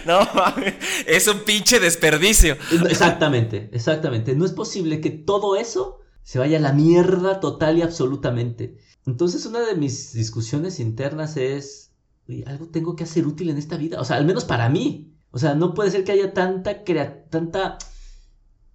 No 0.07 0.21
es 1.07 1.27
un 1.27 1.41
pinche 1.41 1.81
desperdicio. 1.81 2.57
Exactamente, 2.89 3.69
exactamente. 3.73 4.35
No 4.37 4.45
es 4.45 4.53
posible 4.53 5.01
que 5.01 5.11
todo 5.11 5.57
eso 5.57 6.01
se 6.23 6.39
vaya 6.39 6.59
a 6.59 6.61
la 6.61 6.73
mierda 6.73 7.41
total 7.41 7.79
y 7.79 7.83
absolutamente. 7.83 8.77
Entonces 9.07 9.47
una 9.47 9.61
de 9.61 9.75
mis 9.75 10.13
discusiones 10.13 10.81
internas 10.81 11.37
es, 11.37 11.93
algo 12.47 12.69
tengo 12.69 12.97
que 12.97 13.05
hacer 13.05 13.27
útil 13.27 13.51
en 13.51 13.59
esta 13.59 13.77
vida, 13.77 14.01
o 14.01 14.05
sea, 14.05 14.17
al 14.17 14.27
menos 14.27 14.45
para 14.45 14.69
mí. 14.69 15.11
O 15.33 15.39
sea, 15.39 15.55
no 15.55 15.75
puede 15.75 15.91
ser 15.91 16.05
que 16.05 16.13
haya 16.13 16.35
tanta, 16.35 16.83
tanta, 17.31 17.79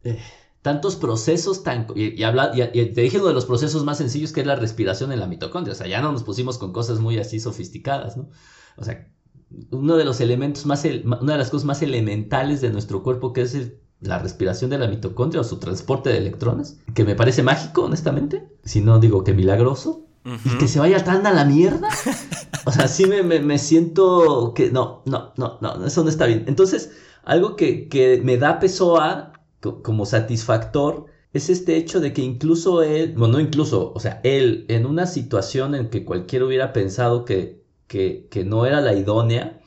eh, 0.04 0.20
tantos 0.62 0.96
procesos 0.96 1.64
tan... 1.64 1.88
Y, 1.96 2.24
habla, 2.24 2.52
y, 2.54 2.86
te 2.94 3.02
dije 3.02 3.18
uno 3.18 3.28
de 3.28 3.34
los 3.34 3.46
procesos 3.46 3.84
más 3.84 3.98
sencillos 3.98 4.32
que 4.32 4.42
es 4.42 4.48
la 4.48 4.56
respiración 4.56 5.12
en 5.12 5.20
la 5.20 5.28
mitocondria. 5.28 5.74
O 5.74 5.76
sea, 5.76 5.88
ya 5.88 6.02
no 6.02 6.12
nos 6.12 6.24
pusimos 6.24 6.58
con 6.58 6.72
cosas 6.72 7.00
muy 7.00 7.18
así 7.20 7.40
sofisticadas, 7.40 8.16
¿no? 8.16 8.30
O 8.78 8.86
sea, 8.86 9.12
uno 9.72 9.98
de 9.98 10.06
los 10.06 10.22
elementos 10.22 10.66
más... 10.66 10.86
Una 10.86 11.34
de 11.34 11.38
las 11.38 11.50
cosas 11.50 11.66
más 11.66 11.82
elementales 11.82 12.62
de 12.62 12.72
nuestro 12.72 13.04
cuerpo 13.04 13.34
que 13.34 13.42
es 13.42 13.74
la 14.00 14.20
respiración 14.20 14.70
de 14.70 14.78
la 14.78 14.88
mitocondria 14.88 15.42
o 15.42 15.44
su 15.44 15.60
transporte 15.60 16.10
de 16.10 16.18
electrones, 16.18 16.80
que 16.94 17.04
me 17.04 17.16
parece 17.16 17.44
mágico, 17.44 17.84
honestamente. 17.84 18.48
Si 18.64 18.82
no 18.82 19.00
digo 19.00 19.24
que 19.24 19.34
milagroso. 19.34 20.05
Y 20.26 20.58
que 20.58 20.68
se 20.68 20.80
vaya 20.80 21.04
tan 21.04 21.26
a 21.28 21.34
la 21.34 21.46
mierda. 21.46 21.88
O 22.66 22.72
sea, 22.72 22.88
sí 22.88 23.06
me, 23.06 23.22
me, 23.22 23.60
siento 23.60 24.54
que 24.56 24.72
no, 24.72 25.04
no, 25.06 25.34
no, 25.38 25.60
no, 25.62 25.86
eso 25.86 26.04
no 26.04 26.10
está 26.10 26.26
bien. 26.26 26.46
Entonces, 26.48 26.92
algo 27.24 27.56
que, 27.56 27.88
que 27.88 28.22
me 28.24 28.38
da 28.38 28.60
peso 28.60 29.00
a 29.00 29.34
como 29.84 30.06
satisfactor 30.06 31.06
es 31.34 31.50
este 31.50 31.76
hecho 31.76 32.00
de 32.00 32.14
que 32.14 32.22
incluso 32.22 32.82
él, 32.82 33.14
bueno, 33.18 33.34
no 33.34 33.40
incluso, 33.40 33.92
o 33.94 34.00
sea, 34.00 34.22
él 34.24 34.66
en 34.70 34.86
una 34.86 35.06
situación 35.06 35.76
en 35.76 35.90
que 35.90 36.06
cualquiera 36.06 36.46
hubiera 36.46 36.72
pensado 36.72 37.26
que, 37.26 37.64
que, 37.88 38.28
que 38.32 38.46
no 38.46 38.66
era 38.66 38.80
la 38.82 38.94
idónea, 38.94 39.62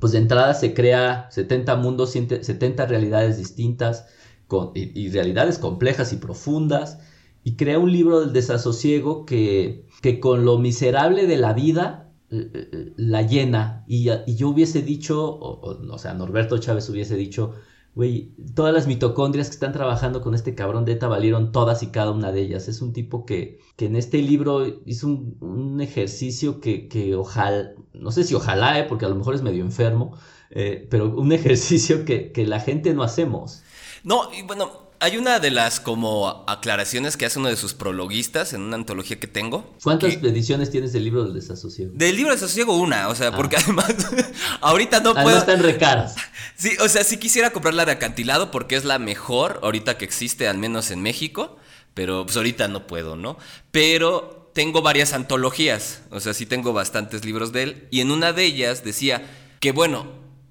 pues 0.00 0.12
de 0.12 0.18
entrada 0.18 0.54
se 0.54 0.74
crea 0.74 1.28
70 1.30 1.76
mundos, 1.76 2.10
70 2.10 2.86
realidades 2.86 3.38
distintas 3.38 4.06
con, 4.48 4.72
y, 4.74 5.10
realidades 5.10 5.58
complejas 5.58 6.12
y 6.12 6.16
profundas, 6.16 6.98
y 7.44 7.56
crea 7.56 7.78
un 7.78 7.92
libro 7.92 8.20
del 8.20 8.32
desasosiego 8.32 9.24
que, 9.24 9.86
que 10.02 10.20
con 10.20 10.44
lo 10.44 10.58
miserable 10.58 11.26
de 11.26 11.38
la 11.38 11.54
vida 11.54 12.12
la 12.28 13.22
llena. 13.22 13.84
Y, 13.86 14.10
yo 14.36 14.48
hubiese 14.50 14.82
dicho, 14.82 15.24
o, 15.24 15.78
o, 15.90 15.98
sea, 15.98 16.12
Norberto 16.12 16.58
Chávez 16.58 16.88
hubiese 16.90 17.16
dicho, 17.16 17.54
Güey, 17.94 18.32
todas 18.54 18.72
las 18.72 18.86
mitocondrias 18.86 19.48
que 19.48 19.54
están 19.54 19.72
trabajando 19.74 20.22
con 20.22 20.34
este 20.34 20.54
cabrón 20.54 20.86
de 20.86 20.92
ETA 20.92 21.08
valieron 21.08 21.52
todas 21.52 21.82
y 21.82 21.88
cada 21.88 22.10
una 22.10 22.32
de 22.32 22.40
ellas. 22.40 22.66
Es 22.68 22.80
un 22.80 22.94
tipo 22.94 23.26
que, 23.26 23.58
que 23.76 23.84
en 23.84 23.96
este 23.96 24.22
libro 24.22 24.64
hizo 24.86 25.08
un, 25.08 25.78
ejercicio 25.82 26.58
que, 26.60 26.88
que, 26.88 27.14
ojalá, 27.14 27.72
no 27.92 28.10
sé 28.10 28.24
si 28.24 28.34
ojalá, 28.34 28.78
eh, 28.78 28.84
porque 28.84 29.04
a 29.04 29.10
lo 29.10 29.14
mejor 29.14 29.34
es 29.34 29.42
medio 29.42 29.62
enfermo, 29.62 30.16
eh, 30.50 30.86
pero 30.90 31.14
un 31.14 31.32
ejercicio 31.32 32.06
que, 32.06 32.32
que 32.32 32.46
la 32.46 32.60
gente 32.60 32.94
no 32.94 33.02
hacemos. 33.02 33.62
No, 34.04 34.32
y 34.32 34.42
bueno, 34.46 34.81
hay 35.02 35.16
una 35.16 35.40
de 35.40 35.50
las 35.50 35.80
como 35.80 36.44
aclaraciones 36.46 37.16
que 37.16 37.26
hace 37.26 37.40
uno 37.40 37.48
de 37.48 37.56
sus 37.56 37.74
prologuistas 37.74 38.52
en 38.52 38.62
una 38.62 38.76
antología 38.76 39.18
que 39.18 39.26
tengo. 39.26 39.74
¿Cuántas 39.82 40.12
ediciones 40.14 40.70
tienes 40.70 40.92
del 40.92 41.02
libro 41.02 41.24
del 41.24 41.34
desasosiego? 41.34 41.90
Del 41.92 42.14
libro 42.14 42.30
del 42.30 42.38
desasosiego 42.38 42.76
una, 42.76 43.08
o 43.08 43.14
sea, 43.16 43.28
ah. 43.28 43.36
porque 43.36 43.56
además 43.56 43.92
ahorita 44.60 45.00
no 45.00 45.14
puedo. 45.14 45.38
están 45.38 45.60
recaras. 45.60 46.14
Sí, 46.54 46.70
o 46.80 46.88
sea, 46.88 47.02
sí 47.02 47.16
quisiera 47.16 47.50
comprar 47.50 47.74
la 47.74 47.84
de 47.84 47.90
acantilado 47.90 48.52
porque 48.52 48.76
es 48.76 48.84
la 48.84 49.00
mejor 49.00 49.58
ahorita 49.64 49.98
que 49.98 50.04
existe, 50.04 50.46
al 50.46 50.58
menos 50.58 50.92
en 50.92 51.02
México, 51.02 51.56
pero 51.94 52.24
pues 52.24 52.36
ahorita 52.36 52.68
no 52.68 52.86
puedo, 52.86 53.16
¿no? 53.16 53.38
Pero 53.72 54.50
tengo 54.54 54.82
varias 54.82 55.14
antologías, 55.14 56.02
o 56.12 56.20
sea, 56.20 56.32
sí 56.32 56.46
tengo 56.46 56.72
bastantes 56.72 57.24
libros 57.24 57.50
de 57.50 57.64
él 57.64 57.88
y 57.90 58.02
en 58.02 58.12
una 58.12 58.32
de 58.32 58.44
ellas 58.44 58.84
decía 58.84 59.28
que 59.58 59.72
bueno, 59.72 60.06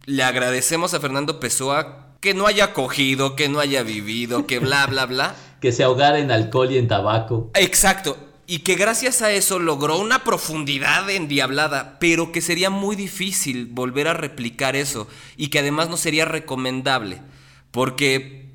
le 0.06 0.24
agradecemos 0.24 0.94
a 0.94 1.00
Fernando 1.00 1.40
Pessoa 1.40 2.11
que 2.22 2.34
no 2.34 2.48
haya 2.48 2.72
cogido, 2.72 3.36
que 3.36 3.50
no 3.50 3.60
haya 3.60 3.84
vivido, 3.84 4.48
que 4.48 4.60
bla, 4.60 4.88
bla, 4.88 5.06
bla. 5.06 5.36
que 5.60 5.72
se 5.72 5.84
ahogara 5.84 6.20
en 6.20 6.32
alcohol 6.32 6.72
y 6.72 6.78
en 6.78 6.88
tabaco. 6.88 7.52
Exacto. 7.56 8.18
Y 8.48 8.60
que 8.60 8.76
gracias 8.76 9.22
a 9.22 9.32
eso 9.32 9.60
logró 9.60 9.98
una 9.98 10.24
profundidad 10.24 11.10
endiablada, 11.10 11.98
pero 12.00 12.32
que 12.32 12.42
sería 12.42 12.70
muy 12.70 12.96
difícil 12.96 13.66
volver 13.66 14.08
a 14.08 14.14
replicar 14.14 14.76
eso 14.76 15.08
y 15.38 15.48
que 15.48 15.60
además 15.60 15.90
no 15.90 15.98
sería 15.98 16.26
recomendable, 16.26 17.22
porque 17.72 18.50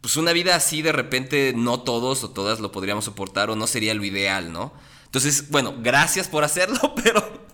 pues 0.00 0.16
una 0.16 0.32
vida 0.32 0.56
así 0.56 0.82
de 0.82 0.92
repente 0.92 1.52
no 1.56 1.80
todos 1.80 2.24
o 2.24 2.30
todas 2.30 2.60
lo 2.60 2.72
podríamos 2.72 3.04
soportar 3.04 3.50
o 3.50 3.56
no 3.56 3.66
sería 3.66 3.94
lo 3.94 4.04
ideal, 4.04 4.52
¿no? 4.52 4.72
Entonces, 5.06 5.50
bueno, 5.50 5.74
gracias 5.82 6.28
por 6.28 6.44
hacerlo, 6.44 6.94
pero 7.02 7.46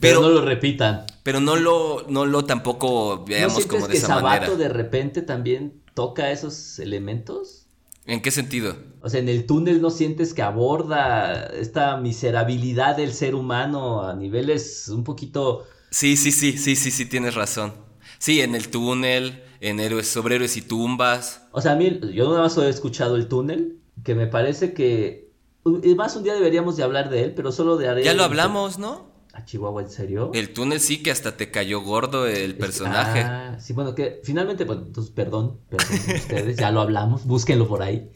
pero, 0.00 0.20
no 0.20 0.28
lo 0.30 0.44
repitan. 0.44 1.04
Pero 1.22 1.40
no 1.40 1.56
lo, 1.56 2.06
no 2.08 2.24
lo 2.24 2.44
tampoco 2.44 3.24
veamos 3.24 3.66
como 3.66 3.86
de 3.86 3.92
que 3.92 3.98
esa 3.98 4.06
Sabato 4.08 4.56
de 4.56 4.68
repente 4.68 5.22
también 5.22 5.82
toca 5.94 6.30
esos 6.30 6.78
elementos? 6.78 7.66
¿En 8.06 8.22
qué 8.22 8.30
sentido? 8.30 8.76
O 9.02 9.10
sea, 9.10 9.20
en 9.20 9.28
el 9.28 9.46
túnel 9.46 9.82
no 9.82 9.90
sientes 9.90 10.32
que 10.32 10.42
aborda 10.42 11.46
esta 11.46 11.96
miserabilidad 11.96 12.96
del 12.96 13.12
ser 13.12 13.34
humano 13.34 14.02
a 14.02 14.14
niveles 14.14 14.88
un 14.88 15.04
poquito... 15.04 15.66
Sí, 15.90 16.16
sí, 16.16 16.30
sí, 16.30 16.56
sí, 16.56 16.76
sí, 16.76 16.90
sí, 16.90 17.06
tienes 17.06 17.34
razón. 17.34 17.74
Sí, 18.18 18.40
en 18.40 18.54
el 18.54 18.68
túnel, 18.68 19.42
en 19.60 19.80
héroes 19.80 20.06
sobre 20.06 20.36
héroes 20.36 20.56
y 20.56 20.62
tumbas. 20.62 21.42
O 21.50 21.60
sea, 21.60 21.72
a 21.72 21.76
mí, 21.76 22.00
yo 22.14 22.30
nada 22.30 22.42
más 22.42 22.56
he 22.58 22.68
escuchado 22.68 23.16
el 23.16 23.26
túnel, 23.26 23.78
que 24.04 24.14
me 24.14 24.26
parece 24.26 24.72
que... 24.72 25.27
Más 25.96 26.16
un 26.16 26.22
día 26.22 26.34
deberíamos 26.34 26.76
de 26.76 26.82
hablar 26.82 27.10
de 27.10 27.24
él, 27.24 27.34
pero 27.34 27.52
solo 27.52 27.76
de 27.76 28.02
Ya 28.02 28.14
lo 28.14 28.24
hablamos, 28.24 28.78
¿no? 28.78 29.08
Chihuahua, 29.44 29.82
¿en 29.82 29.90
serio? 29.90 30.30
El 30.34 30.52
túnel 30.52 30.80
sí 30.80 31.02
que 31.02 31.10
hasta 31.10 31.36
te 31.36 31.50
cayó 31.50 31.80
gordo 31.80 32.26
el 32.26 32.56
personaje. 32.56 33.20
Ah, 33.20 33.56
sí, 33.60 33.72
bueno, 33.72 33.94
que 33.94 34.20
finalmente, 34.24 34.64
bueno, 34.64 34.82
entonces 34.86 35.12
perdón, 35.12 35.60
perdón 35.68 35.98
ustedes, 36.16 36.56
ya 36.56 36.70
lo 36.70 36.80
hablamos, 36.80 37.24
búsquenlo 37.24 37.68
por 37.68 37.82
ahí. 37.82 38.10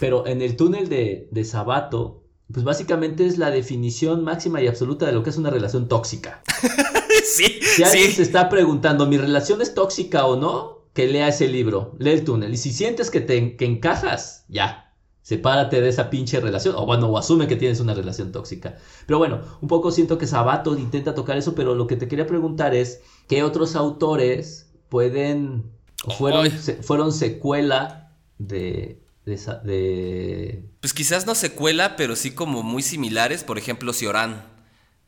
Pero 0.00 0.26
en 0.26 0.42
el 0.42 0.56
túnel 0.56 0.88
de, 0.88 1.28
de 1.30 1.44
Sabato, 1.44 2.24
pues 2.52 2.64
básicamente 2.64 3.26
es 3.26 3.38
la 3.38 3.50
definición 3.50 4.24
máxima 4.24 4.62
y 4.62 4.68
absoluta 4.68 5.06
de 5.06 5.12
lo 5.12 5.22
que 5.22 5.30
es 5.30 5.36
una 5.36 5.50
relación 5.50 5.88
tóxica. 5.88 6.42
sí, 7.24 7.60
si 7.62 7.82
alguien 7.82 8.12
se 8.12 8.22
está 8.22 8.48
preguntando, 8.48 9.06
¿mi 9.06 9.18
relación 9.18 9.60
es 9.60 9.74
tóxica 9.74 10.26
o 10.26 10.36
no? 10.36 10.78
Que 10.94 11.06
lea 11.06 11.28
ese 11.28 11.48
libro, 11.48 11.94
lee 11.98 12.10
el 12.10 12.24
túnel. 12.24 12.52
Y 12.52 12.56
si 12.56 12.72
sientes 12.72 13.10
que 13.10 13.20
te 13.20 13.56
que 13.56 13.64
encajas, 13.66 14.44
ya, 14.48 14.87
Sepárate 15.28 15.82
de 15.82 15.90
esa 15.90 16.08
pinche 16.08 16.40
relación. 16.40 16.74
O 16.74 16.86
bueno, 16.86 17.08
o 17.08 17.18
asume 17.18 17.46
que 17.46 17.56
tienes 17.56 17.80
una 17.80 17.92
relación 17.92 18.32
tóxica. 18.32 18.78
Pero 19.04 19.18
bueno, 19.18 19.42
un 19.60 19.68
poco 19.68 19.90
siento 19.90 20.16
que 20.16 20.26
Sabato 20.26 20.74
intenta 20.78 21.14
tocar 21.14 21.36
eso, 21.36 21.54
pero 21.54 21.74
lo 21.74 21.86
que 21.86 21.96
te 21.96 22.08
quería 22.08 22.26
preguntar 22.26 22.74
es, 22.74 23.02
¿qué 23.28 23.42
otros 23.42 23.76
autores 23.76 24.70
pueden, 24.88 25.70
o 26.06 26.12
fueron, 26.12 26.50
fueron 26.80 27.12
secuela 27.12 28.14
de, 28.38 29.02
de, 29.26 30.64
Pues 30.80 30.94
quizás 30.94 31.26
no 31.26 31.34
secuela, 31.34 31.94
pero 31.96 32.16
sí 32.16 32.30
como 32.30 32.62
muy 32.62 32.82
similares. 32.82 33.44
Por 33.44 33.58
ejemplo, 33.58 33.92
Cioran. 33.92 34.46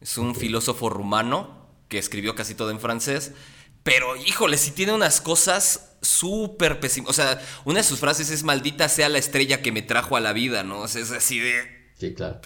Es 0.02 0.18
un 0.18 0.34
filósofo 0.34 0.90
rumano 0.90 1.48
que 1.88 1.96
escribió 1.96 2.34
casi 2.34 2.54
todo 2.54 2.70
en 2.70 2.78
francés. 2.78 3.32
Pero 3.82 4.16
híjole, 4.16 4.58
sí 4.58 4.72
tiene 4.72 4.92
unas 4.92 5.20
cosas 5.20 5.90
súper 6.02 6.80
pésimo. 6.80 7.08
O 7.08 7.12
sea, 7.12 7.40
una 7.64 7.80
de 7.80 7.84
sus 7.84 8.00
frases 8.00 8.30
es 8.30 8.42
maldita 8.42 8.88
sea 8.88 9.08
la 9.08 9.18
estrella 9.18 9.62
que 9.62 9.72
me 9.72 9.82
trajo 9.82 10.16
a 10.16 10.20
la 10.20 10.32
vida, 10.32 10.62
¿no? 10.62 10.80
O 10.80 10.88
sea, 10.88 11.02
es 11.02 11.10
así 11.10 11.38
de. 11.38 11.92
Sí, 11.98 12.14
claro. 12.14 12.40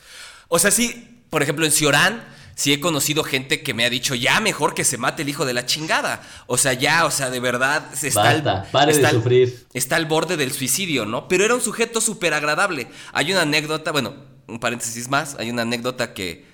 O 0.49 0.59
sea, 0.59 0.70
sí, 0.70 1.25
por 1.31 1.42
ejemplo, 1.42 1.64
en 1.64 1.73
Ciorán, 1.73 2.25
sí 2.55 2.72
he 2.72 2.80
conocido 2.80 3.24
gente 3.24 3.62
que 3.62 3.74
me 3.74 3.85
ha 3.85 3.91
dicho, 3.91 4.14
ya 4.14 4.41
mejor 4.41 4.74
que 4.74 4.85
se 4.85 4.99
mate 4.99 5.22
el 5.22 5.28
hijo 5.28 5.45
de 5.45 5.55
la 5.55 5.66
chingada. 5.66 6.22
O 6.47 6.57
sea, 6.57 6.72
ya, 6.72 7.05
o 7.05 7.11
sea, 7.11 7.30
de 7.30 7.41
verdad, 7.41 7.85
se 7.95 8.09
está, 8.09 8.35
Basta, 8.35 8.68
pare 8.70 8.97
de 8.97 9.11
sufrir. 9.11 9.66
está 9.72 9.97
al 9.97 10.07
borde 10.07 10.37
del 10.37 10.53
suicidio, 10.53 11.07
¿no? 11.07 11.28
Pero 11.28 11.45
era 11.45 11.55
un 11.55 11.61
sujeto 11.61 12.01
súper 12.01 12.35
agradable. 12.35 12.89
Hay 13.12 13.32
una 13.32 13.43
anécdota, 13.43 13.93
bueno, 13.93 14.14
un 14.47 14.61
paréntesis 14.61 15.09
más, 15.09 15.37
hay 15.39 15.51
una 15.51 15.62
anécdota 15.62 16.14
que, 16.14 16.45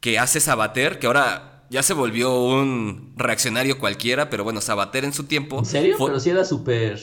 que 0.00 0.18
hace 0.18 0.40
Sabater, 0.40 0.98
que 0.98 1.06
ahora 1.06 1.55
ya 1.70 1.82
se 1.82 1.94
volvió 1.94 2.38
un 2.40 3.14
reaccionario 3.16 3.78
cualquiera, 3.78 4.30
pero 4.30 4.44
bueno, 4.44 4.60
Sabater 4.60 5.04
en 5.04 5.12
su 5.12 5.24
tiempo. 5.24 5.58
¿En 5.58 5.64
serio? 5.64 5.96
pero 5.98 6.20
sí 6.20 6.30
era 6.30 6.44
súper. 6.44 7.00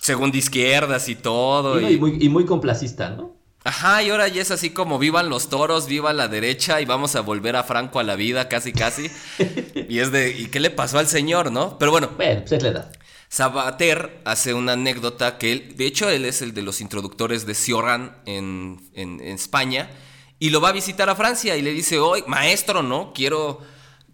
Según 0.00 0.30
de 0.30 0.38
izquierdas 0.38 1.08
y 1.08 1.16
todo. 1.16 1.80
Y, 1.80 1.98
muy, 1.98 2.18
y 2.20 2.28
muy 2.28 2.44
complacista, 2.44 3.10
¿no? 3.10 3.36
Ajá, 3.64 4.00
y 4.00 4.10
ahora 4.10 4.28
ya 4.28 4.42
es 4.42 4.52
así 4.52 4.70
como 4.70 4.96
vivan 5.00 5.28
los 5.28 5.48
toros, 5.48 5.88
viva 5.88 6.12
la 6.12 6.28
derecha 6.28 6.80
y 6.80 6.84
vamos 6.84 7.16
a 7.16 7.20
volver 7.20 7.56
a 7.56 7.64
Franco 7.64 7.98
a 7.98 8.04
la 8.04 8.14
vida, 8.14 8.48
casi 8.48 8.72
casi. 8.72 9.10
y 9.88 9.98
es 9.98 10.12
de, 10.12 10.30
¿y 10.30 10.46
qué 10.46 10.60
le 10.60 10.70
pasó 10.70 11.00
al 11.00 11.08
señor, 11.08 11.50
no? 11.50 11.76
Pero 11.76 11.90
bueno. 11.90 12.10
Bueno, 12.16 12.42
pues 12.42 12.52
es 12.52 12.62
la 12.62 12.68
edad. 12.68 12.92
Sabater 13.28 14.20
hace 14.24 14.54
una 14.54 14.74
anécdota 14.74 15.36
que 15.36 15.50
él, 15.50 15.76
de 15.76 15.86
hecho 15.86 16.08
él 16.08 16.26
es 16.26 16.42
el 16.42 16.54
de 16.54 16.62
los 16.62 16.80
introductores 16.80 17.44
de 17.44 17.54
Cioran 17.54 18.16
en, 18.24 18.88
en, 18.94 19.20
en 19.20 19.34
España, 19.34 19.90
y 20.38 20.50
lo 20.50 20.60
va 20.60 20.68
a 20.68 20.72
visitar 20.72 21.10
a 21.10 21.16
Francia 21.16 21.56
y 21.56 21.62
le 21.62 21.72
dice, 21.72 21.98
oye, 21.98 22.22
maestro, 22.28 22.84
¿no? 22.84 23.12
Quiero 23.12 23.62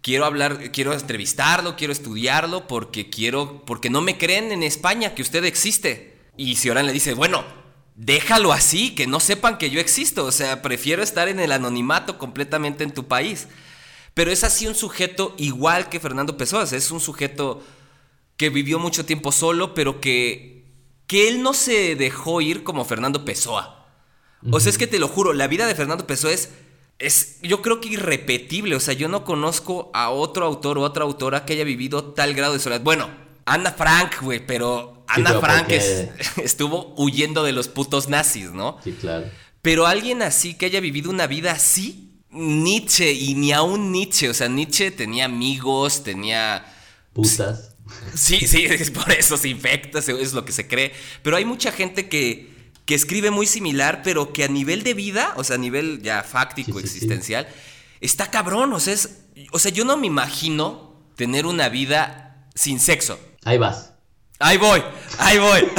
quiero 0.03 0.25
hablar, 0.25 0.71
quiero 0.71 0.93
entrevistarlo, 0.93 1.75
quiero 1.75 1.93
estudiarlo 1.93 2.67
porque 2.67 3.09
quiero, 3.09 3.63
porque 3.65 3.89
no 3.89 4.01
me 4.01 4.17
creen 4.17 4.51
en 4.51 4.61
España 4.61 5.15
que 5.15 5.23
usted 5.23 5.43
existe. 5.45 6.19
Y 6.37 6.57
Cioran 6.57 6.85
le 6.85 6.93
dice, 6.93 7.13
bueno, 7.13 7.43
déjalo 7.95 8.51
así, 8.51 8.93
que 8.93 9.07
no 9.07 9.19
sepan 9.19 9.57
que 9.57 9.71
yo 9.71 9.79
existo, 9.79 10.25
o 10.25 10.31
sea, 10.31 10.61
prefiero 10.61 11.01
estar 11.01 11.29
en 11.29 11.39
el 11.39 11.51
anonimato 11.51 12.19
completamente 12.19 12.83
en 12.83 12.93
tu 12.93 13.07
país. 13.07 13.47
Pero 14.13 14.29
es 14.29 14.43
así 14.43 14.67
un 14.67 14.75
sujeto 14.75 15.33
igual 15.37 15.89
que 15.89 15.99
Fernando 15.99 16.37
Pessoa, 16.37 16.63
es 16.63 16.91
un 16.91 16.99
sujeto 16.99 17.63
que 18.35 18.49
vivió 18.49 18.77
mucho 18.79 19.05
tiempo 19.05 19.31
solo, 19.31 19.73
pero 19.73 20.01
que, 20.01 20.65
que 21.07 21.29
él 21.29 21.41
no 21.41 21.53
se 21.53 21.95
dejó 21.95 22.41
ir 22.41 22.63
como 22.63 22.85
Fernando 22.85 23.25
Pessoa. 23.25 23.87
O 24.51 24.59
sea, 24.59 24.69
es 24.69 24.77
que 24.77 24.87
te 24.87 24.99
lo 24.99 25.07
juro, 25.07 25.31
la 25.31 25.47
vida 25.47 25.65
de 25.65 25.75
Fernando 25.75 26.05
Pessoa 26.05 26.33
es 26.33 26.49
es, 26.99 27.37
yo 27.41 27.61
creo 27.61 27.81
que 27.81 27.89
irrepetible. 27.89 28.75
O 28.75 28.79
sea, 28.79 28.93
yo 28.93 29.07
no 29.07 29.23
conozco 29.23 29.91
a 29.93 30.09
otro 30.09 30.45
autor 30.45 30.77
o 30.77 30.81
otra 30.81 31.03
autora 31.03 31.45
que 31.45 31.53
haya 31.53 31.63
vivido 31.63 32.13
tal 32.13 32.33
grado 32.33 32.53
de 32.53 32.59
soledad. 32.59 32.81
Bueno, 32.81 33.09
Ana 33.45 33.71
Frank, 33.71 34.21
güey, 34.21 34.45
pero 34.45 35.03
Ana 35.07 35.39
Frank 35.39 35.69
estuvo 36.43 36.93
huyendo 36.97 37.43
de 37.43 37.51
los 37.51 37.67
putos 37.67 38.09
nazis, 38.09 38.51
¿no? 38.51 38.77
Sí, 38.83 38.93
claro. 38.93 39.27
Pero 39.61 39.87
alguien 39.87 40.21
así 40.21 40.55
que 40.55 40.65
haya 40.65 40.79
vivido 40.79 41.09
una 41.09 41.27
vida 41.27 41.51
así, 41.51 42.19
Nietzsche 42.31 43.13
y 43.13 43.35
ni 43.35 43.51
aún 43.53 43.91
Nietzsche, 43.91 44.29
o 44.29 44.33
sea, 44.33 44.49
Nietzsche 44.49 44.91
tenía 44.91 45.25
amigos, 45.25 46.03
tenía... 46.03 46.65
Putas. 47.13 47.75
Sí, 48.15 48.47
sí, 48.47 48.65
es 48.65 48.91
por 48.91 49.11
eso 49.11 49.37
se 49.37 49.49
infecta, 49.49 49.99
es 49.99 50.33
lo 50.33 50.43
que 50.45 50.51
se 50.51 50.67
cree. 50.67 50.93
Pero 51.21 51.37
hay 51.37 51.45
mucha 51.45 51.71
gente 51.71 52.09
que, 52.09 52.52
que 52.85 52.95
escribe 52.95 53.31
muy 53.31 53.45
similar, 53.45 54.01
pero 54.03 54.33
que 54.33 54.43
a 54.43 54.47
nivel 54.47 54.83
de 54.83 54.93
vida, 54.93 55.33
o 55.37 55.43
sea, 55.43 55.55
a 55.55 55.59
nivel 55.59 56.01
ya 56.01 56.23
fáctico, 56.23 56.79
existencial, 56.79 57.47
está 58.01 58.29
cabrón. 58.29 58.73
O 58.73 58.79
sea, 58.79 58.93
es, 58.93 59.21
o 59.51 59.59
sea, 59.59 59.71
yo 59.71 59.85
no 59.85 59.97
me 59.97 60.07
imagino 60.07 60.93
tener 61.15 61.45
una 61.45 61.69
vida 61.69 62.47
sin 62.55 62.79
sexo. 62.79 63.19
Ahí 63.43 63.57
vas. 63.57 63.93
Ahí 64.39 64.57
voy, 64.57 64.83
ahí 65.19 65.37
voy. 65.37 65.67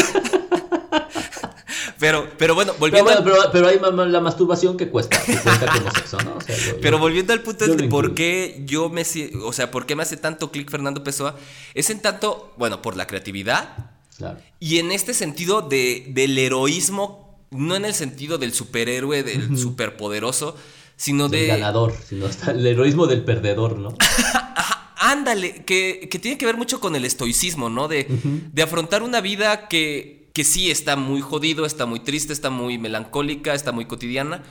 Pero, 1.98 2.28
pero 2.36 2.54
bueno, 2.54 2.74
volviendo. 2.78 3.10
Pero, 3.24 3.36
pero, 3.50 3.68
hay 3.68 3.78
la 4.10 4.20
masturbación 4.20 4.76
que 4.76 4.90
cuesta, 4.90 5.18
que 5.24 5.38
cuesta 5.38 5.66
como 5.66 5.90
sexo, 5.90 6.18
¿no? 6.18 6.38
pero 6.82 6.98
volviendo 6.98 7.32
al 7.32 7.40
punto 7.40 7.66
de 7.66 7.88
por 7.88 8.14
qué 8.14 8.62
yo 8.66 8.90
me. 8.90 9.04
O 9.42 9.52
sea, 9.54 9.70
por 9.70 9.86
qué 9.86 9.96
me 9.96 10.02
hace 10.02 10.18
tanto 10.18 10.50
clic 10.50 10.70
Fernando 10.70 11.02
Pessoa, 11.02 11.36
es 11.72 11.88
en 11.88 12.02
tanto, 12.02 12.52
bueno, 12.58 12.82
por 12.82 12.96
la 12.96 13.06
creatividad. 13.06 13.93
Claro. 14.16 14.38
Y 14.60 14.78
en 14.78 14.92
este 14.92 15.14
sentido 15.14 15.62
de, 15.62 16.06
del 16.08 16.38
heroísmo, 16.38 17.38
no 17.50 17.76
en 17.76 17.84
el 17.84 17.94
sentido 17.94 18.38
del 18.38 18.52
superhéroe, 18.52 19.22
del 19.22 19.56
superpoderoso, 19.58 20.56
sino 20.96 21.28
de. 21.28 21.46
ganador, 21.46 21.94
sino 22.06 22.26
hasta 22.26 22.52
el 22.52 22.66
heroísmo 22.66 23.06
del 23.06 23.24
perdedor, 23.24 23.78
¿no? 23.78 23.94
Ándale, 24.96 25.64
que, 25.64 26.08
que, 26.10 26.18
tiene 26.18 26.38
que 26.38 26.46
ver 26.46 26.56
mucho 26.56 26.80
con 26.80 26.96
el 26.96 27.04
estoicismo, 27.04 27.68
¿no? 27.68 27.88
De, 27.88 28.06
de 28.52 28.62
afrontar 28.62 29.02
una 29.02 29.20
vida 29.20 29.68
que 29.68 30.24
que 30.34 30.44
sí 30.44 30.70
está 30.70 30.96
muy 30.96 31.20
jodido, 31.20 31.64
está 31.64 31.86
muy 31.86 32.00
triste, 32.00 32.32
está 32.32 32.50
muy 32.50 32.76
melancólica, 32.76 33.54
está 33.54 33.70
muy 33.70 33.86
cotidiana, 33.86 34.42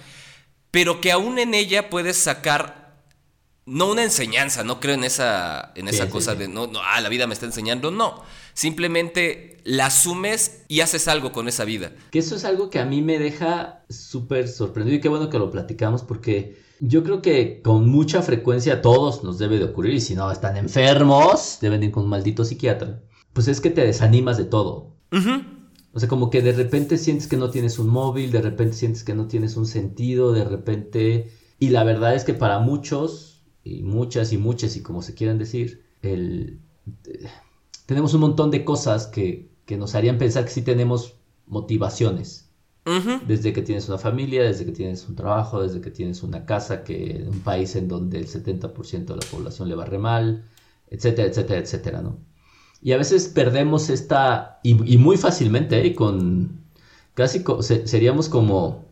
pero 0.71 1.01
que 1.01 1.11
aún 1.11 1.37
en 1.37 1.53
ella 1.53 1.89
puedes 1.89 2.15
sacar 2.15 3.03
no 3.65 3.91
una 3.91 4.03
enseñanza, 4.03 4.63
no 4.63 4.79
creo 4.79 4.95
en 4.95 5.03
esa, 5.03 5.73
en 5.75 5.89
esa 5.89 6.09
cosa 6.09 6.35
de 6.35 6.47
no, 6.47 6.67
no, 6.67 6.79
ah, 6.81 7.01
la 7.01 7.09
vida 7.09 7.27
me 7.27 7.33
está 7.33 7.45
enseñando, 7.45 7.91
no. 7.91 8.23
Simplemente 8.53 9.52
la 9.63 9.87
asumes 9.87 10.63
y 10.67 10.81
haces 10.81 11.07
algo 11.07 11.31
con 11.31 11.47
esa 11.47 11.65
vida. 11.65 11.93
Que 12.11 12.19
eso 12.19 12.35
es 12.35 12.45
algo 12.45 12.69
que 12.69 12.79
a 12.79 12.85
mí 12.85 13.01
me 13.01 13.19
deja 13.19 13.83
súper 13.89 14.47
sorprendido 14.47 14.97
y 14.97 15.01
qué 15.01 15.09
bueno 15.09 15.29
que 15.29 15.39
lo 15.39 15.51
platicamos 15.51 16.03
porque 16.03 16.57
yo 16.79 17.03
creo 17.03 17.21
que 17.21 17.61
con 17.61 17.89
mucha 17.89 18.21
frecuencia 18.21 18.75
a 18.75 18.81
todos 18.81 19.23
nos 19.23 19.37
debe 19.37 19.57
de 19.57 19.65
ocurrir 19.65 19.93
y 19.93 20.01
si 20.01 20.15
no 20.15 20.29
están 20.31 20.57
enfermos, 20.57 21.59
deben 21.61 21.83
ir 21.83 21.91
con 21.91 22.03
un 22.03 22.09
maldito 22.09 22.43
psiquiatra. 22.43 23.01
Pues 23.31 23.47
es 23.47 23.61
que 23.61 23.69
te 23.69 23.85
desanimas 23.85 24.37
de 24.37 24.45
todo. 24.45 24.93
O 25.93 25.99
sea, 25.99 26.09
como 26.09 26.29
que 26.29 26.41
de 26.41 26.53
repente 26.53 26.97
sientes 26.97 27.27
que 27.27 27.37
no 27.37 27.51
tienes 27.51 27.79
un 27.79 27.87
móvil, 27.87 28.31
de 28.31 28.41
repente 28.41 28.75
sientes 28.75 29.03
que 29.03 29.13
no 29.13 29.27
tienes 29.27 29.55
un 29.55 29.65
sentido, 29.65 30.33
de 30.33 30.43
repente... 30.43 31.31
Y 31.59 31.69
la 31.69 31.83
verdad 31.83 32.15
es 32.15 32.25
que 32.25 32.33
para 32.33 32.59
muchos, 32.59 33.45
y 33.63 33.83
muchas 33.83 34.33
y 34.33 34.37
muchas, 34.37 34.75
y 34.75 34.81
como 34.81 35.01
se 35.01 35.13
quieran 35.13 35.37
decir, 35.37 35.85
el... 36.01 36.59
tenemos 37.85 38.13
un 38.13 38.21
montón 38.21 38.51
de 38.51 38.65
cosas 38.65 39.07
que, 39.07 39.52
que 39.65 39.77
nos 39.77 39.95
harían 39.95 40.17
pensar 40.17 40.45
que 40.45 40.51
sí 40.51 40.61
tenemos 40.61 41.15
motivaciones. 41.47 42.49
Desde 43.25 43.53
que 43.53 43.61
tienes 43.61 43.87
una 43.87 43.97
familia, 43.97 44.43
desde 44.43 44.65
que 44.65 44.73
tienes 44.73 45.07
un 45.07 45.15
trabajo, 45.15 45.61
desde 45.63 45.79
que 45.79 45.89
tienes 45.89 46.21
una 46.21 46.45
casa, 46.45 46.83
que 46.83 47.25
un 47.25 47.39
país 47.39 47.77
en 47.77 47.87
donde 47.87 48.19
el 48.19 48.27
70% 48.27 49.05
de 49.05 49.15
la 49.15 49.31
población 49.31 49.69
le 49.69 49.75
va 49.75 49.85
re 49.85 49.99
mal, 49.99 50.43
etcétera, 50.89 51.29
etcétera, 51.29 51.61
etcétera, 51.61 52.01
¿no? 52.01 52.17
Y 52.81 52.91
a 52.91 52.97
veces 52.97 53.29
perdemos 53.29 53.89
esta, 53.89 54.59
y, 54.63 54.73
muy 54.97 55.15
fácilmente, 55.15 55.87
¿eh? 55.87 55.95
con 55.95 56.65
casi 57.13 57.41
seríamos 57.85 58.27
como, 58.27 58.83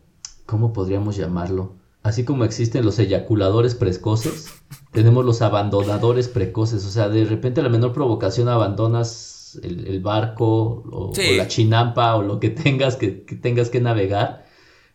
¿cómo 0.46 0.72
podríamos 0.72 1.16
llamarlo? 1.16 1.74
Así 2.02 2.24
como 2.24 2.44
existen 2.44 2.86
los 2.86 2.98
eyaculadores 2.98 3.74
precoces, 3.74 4.46
tenemos 4.92 5.26
los 5.26 5.42
abandonadores 5.42 6.28
precoces, 6.28 6.86
o 6.86 6.90
sea, 6.90 7.10
de 7.10 7.26
repente 7.26 7.60
a 7.60 7.64
la 7.64 7.68
menor 7.68 7.92
provocación 7.92 8.48
abandonas 8.48 9.31
el, 9.62 10.00
barco 10.00 10.82
o, 10.90 11.12
la 11.36 11.48
chinampa 11.48 12.16
o 12.16 12.22
lo 12.22 12.40
que 12.40 12.50
tengas 12.50 12.96
que, 12.96 13.08
tengas 13.08 13.70
que 13.70 13.80
navegar. 13.80 14.46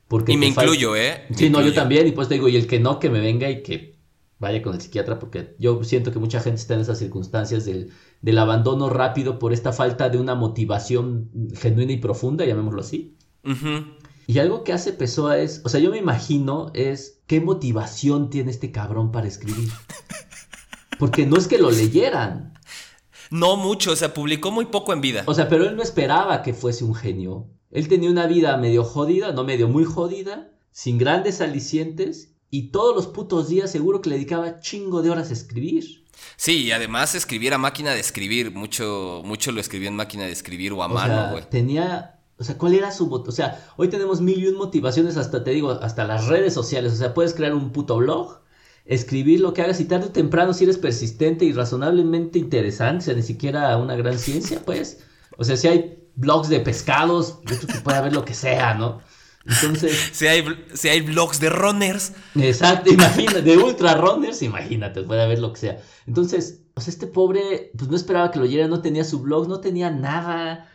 Porque 0.08 0.34
y 0.34 0.38
me 0.38 0.48
incluyo, 0.48 0.96
¿eh? 0.96 1.26
sí, 1.36 1.50
no, 1.50 1.62
yo 1.62 1.74
también, 1.74 2.08
y 2.08 2.12
pues 2.12 2.30
te 2.30 2.36
digo, 2.36 2.48
y 2.48 2.56
el 2.56 2.68
que 2.68 2.80
no, 2.80 3.00
que 3.00 3.10
me 3.10 3.20
venga 3.20 3.50
y 3.50 3.62
que 3.62 3.98
vaya 4.40 4.62
con 4.62 4.74
el 4.74 4.82
psiquiatra, 4.82 5.20
porque 5.20 5.56
yo 5.60 5.84
siento 5.84 6.12
que 6.12 6.20
mucha 6.20 6.40
gente 6.40 6.62
está 6.62 6.76
en 6.76 6.82
esas 6.82 7.00
circunstancias 7.00 7.66
del 7.66 7.92
del 8.22 8.38
abandono 8.40 8.90
rápido 8.90 9.40
por 9.40 9.54
esta 9.54 9.72
falta 9.72 10.10
de 10.10 10.18
una 10.18 10.36
motivación 10.36 11.30
genuina 11.56 11.92
y 11.92 11.98
profunda, 11.98 12.46
llamémoslo 12.46 12.82
así. 12.82 13.16
Y 14.26 14.40
algo 14.40 14.64
que 14.64 14.74
hace 14.74 14.92
Pessoa 14.92 15.38
es, 15.38 15.62
o 15.64 15.70
sea, 15.70 15.80
yo 15.80 15.92
me 15.92 15.98
imagino 15.98 16.72
es 16.74 17.22
qué 17.28 17.40
motivación 17.40 18.30
tiene 18.30 18.52
este 18.52 18.72
cabrón 18.72 19.12
para 19.12 19.28
escribir. 19.28 19.70
Porque 21.00 21.26
no 21.26 21.38
es 21.38 21.48
que 21.48 21.60
lo 21.60 21.72
leyeran. 21.72 22.57
No 23.30 23.58
mucho, 23.58 23.92
o 23.92 23.96
sea, 23.96 24.14
publicó 24.14 24.52
muy 24.52 24.66
poco 24.66 24.94
en 24.94 25.02
vida. 25.02 25.24
O 25.26 25.34
sea, 25.34 25.50
pero 25.50 25.66
él 25.66 25.76
no 25.76 25.84
esperaba 25.84 26.42
que 26.42 26.54
fuese 26.54 26.84
un 26.84 26.96
genio. 26.96 27.48
Él 27.72 27.88
tenía 27.88 28.10
una 28.10 28.28
vida 28.28 28.56
medio 28.58 28.84
jodida, 28.84 29.32
no 29.34 29.44
medio 29.44 29.68
muy 29.68 29.84
jodida, 29.84 30.52
sin 30.72 30.98
grandes 30.98 31.42
alicientes, 31.42 32.34
y 32.50 32.72
todos 32.72 32.96
los 32.96 33.08
putos 33.08 33.50
días 33.50 33.72
seguro 33.72 34.02
que 34.02 34.10
le 34.10 34.16
dedicaba 34.16 34.60
chingo 34.60 35.02
de 35.02 35.10
horas 35.10 35.30
a 35.30 35.34
escribir. 35.34 36.06
Sí, 36.36 36.64
y 36.64 36.72
además 36.72 37.16
escribir 37.16 37.54
a 37.54 37.58
máquina 37.58 37.92
de 37.92 38.00
escribir, 38.00 38.52
mucho, 38.52 39.22
mucho 39.26 39.52
lo 39.52 39.60
escribió 39.60 39.90
en 39.90 39.96
máquina 39.96 40.24
de 40.24 40.32
escribir 40.32 40.74
o 40.74 40.84
a 40.84 40.88
mano, 40.88 41.32
güey. 41.32 41.50
Tenía, 41.50 42.20
o 42.38 42.44
sea, 42.44 42.58
¿cuál 42.58 42.74
era 42.74 42.92
su 42.92 43.12
O 43.12 43.32
sea, 43.32 43.66
hoy 43.76 43.90
tenemos 43.90 44.22
mil 44.22 44.44
y 44.44 44.48
un 44.48 44.56
motivaciones, 44.56 45.18
hasta 45.18 45.44
te 45.44 45.52
digo, 45.52 45.72
hasta 45.72 46.06
las 46.06 46.28
redes 46.28 46.54
sociales. 46.54 46.94
O 46.94 46.96
sea, 46.96 47.14
puedes 47.14 47.34
crear 47.34 47.54
un 47.54 47.72
puto 47.72 47.98
blog, 47.98 48.42
escribir 48.88 49.42
lo 49.42 49.54
que 49.54 49.62
hagas 49.62 49.80
y 49.80 49.86
tarde 49.86 50.08
o 50.08 50.12
temprano, 50.12 50.54
si 50.54 50.64
eres 50.64 50.78
persistente 50.78 51.46
y 51.46 51.52
razonablemente 51.52 52.40
interesante, 52.40 53.04
o 53.04 53.06
sea, 53.06 53.14
ni 53.14 53.22
siquiera 53.22 53.76
una 53.78 53.96
gran 53.96 54.18
ciencia, 54.18 54.62
pues. 54.66 55.04
O 55.38 55.44
sea, 55.44 55.58
si 55.58 55.68
hay 55.68 56.10
blogs 56.16 56.50
de 56.50 56.62
pescados, 56.62 57.40
yo 57.46 57.58
creo 57.58 57.68
que 57.68 57.82
puede 57.82 57.98
haber 57.98 58.14
lo 58.14 58.26
que 58.26 58.34
sea, 58.34 58.74
¿no? 58.74 59.02
Entonces. 59.46 60.10
si, 60.14 60.28
hay, 60.28 60.44
si 60.74 60.88
hay 60.88 61.02
blogs 61.02 61.40
de 61.40 61.50
runners. 61.50 62.14
Exacto, 62.36 62.92
imagínate, 62.92 63.42
de 63.42 63.58
ultra 63.58 63.96
runners, 63.96 64.42
imagínate, 64.42 65.04
puede 65.04 65.22
haber 65.22 65.40
lo 65.40 65.52
que 65.52 65.60
sea. 65.60 65.82
Entonces, 66.06 66.64
o 66.74 66.82
sea, 66.82 66.92
este 66.92 67.08
pobre, 67.08 67.72
pues 67.78 67.90
no 67.90 67.96
esperaba 67.96 68.32
que 68.32 68.40
lo 68.40 68.46
oyera, 68.46 68.68
no 68.68 68.82
tenía 68.82 69.04
su 69.04 69.20
blog, 69.20 69.50
no 69.50 69.60
tenía 69.60 69.92
nada. 69.92 70.72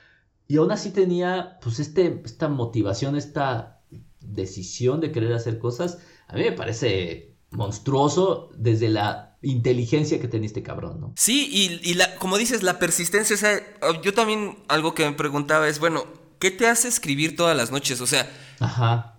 Y 0.49 0.59
aún 0.59 0.71
así 0.71 0.91
tenía, 0.91 1.59
pues, 1.63 1.81
este, 1.81 2.21
esta 2.25 2.49
motivación, 2.49 3.17
esta 3.17 3.81
decisión 4.21 5.01
de 5.01 5.13
querer 5.13 5.33
hacer 5.33 5.59
cosas. 5.59 5.99
A 6.29 6.37
mí 6.37 6.43
me 6.43 6.53
parece 6.53 7.32
monstruoso 7.53 8.51
desde 8.57 8.89
la 8.89 9.37
inteligencia 9.43 10.21
que 10.21 10.29
tenía 10.29 10.47
este 10.47 10.63
cabrón, 10.63 11.01
¿no? 11.01 11.13
Sí, 11.17 11.49
y, 11.51 11.91
y 11.91 11.95
la, 11.95 12.15
como 12.17 12.39
dices, 12.39 12.63
la 12.63 12.79
persistencia, 12.79 13.35
o 13.35 13.39
sea, 13.39 13.61
yo 14.03 14.15
también 14.15 14.59
algo 14.69 14.95
que 14.95 15.05
me 15.05 15.13
preguntaba 15.13 15.69
es, 15.69 15.79
bueno, 15.79 16.05
¿qué 16.39 16.51
te 16.51 16.69
hace 16.69 16.89
escribir 16.89 17.37
todas 17.37 17.57
las 17.57 17.71
noches? 17.71 18.01
O 18.01 18.07
sea, 18.07 18.31
Ajá. 18.61 19.19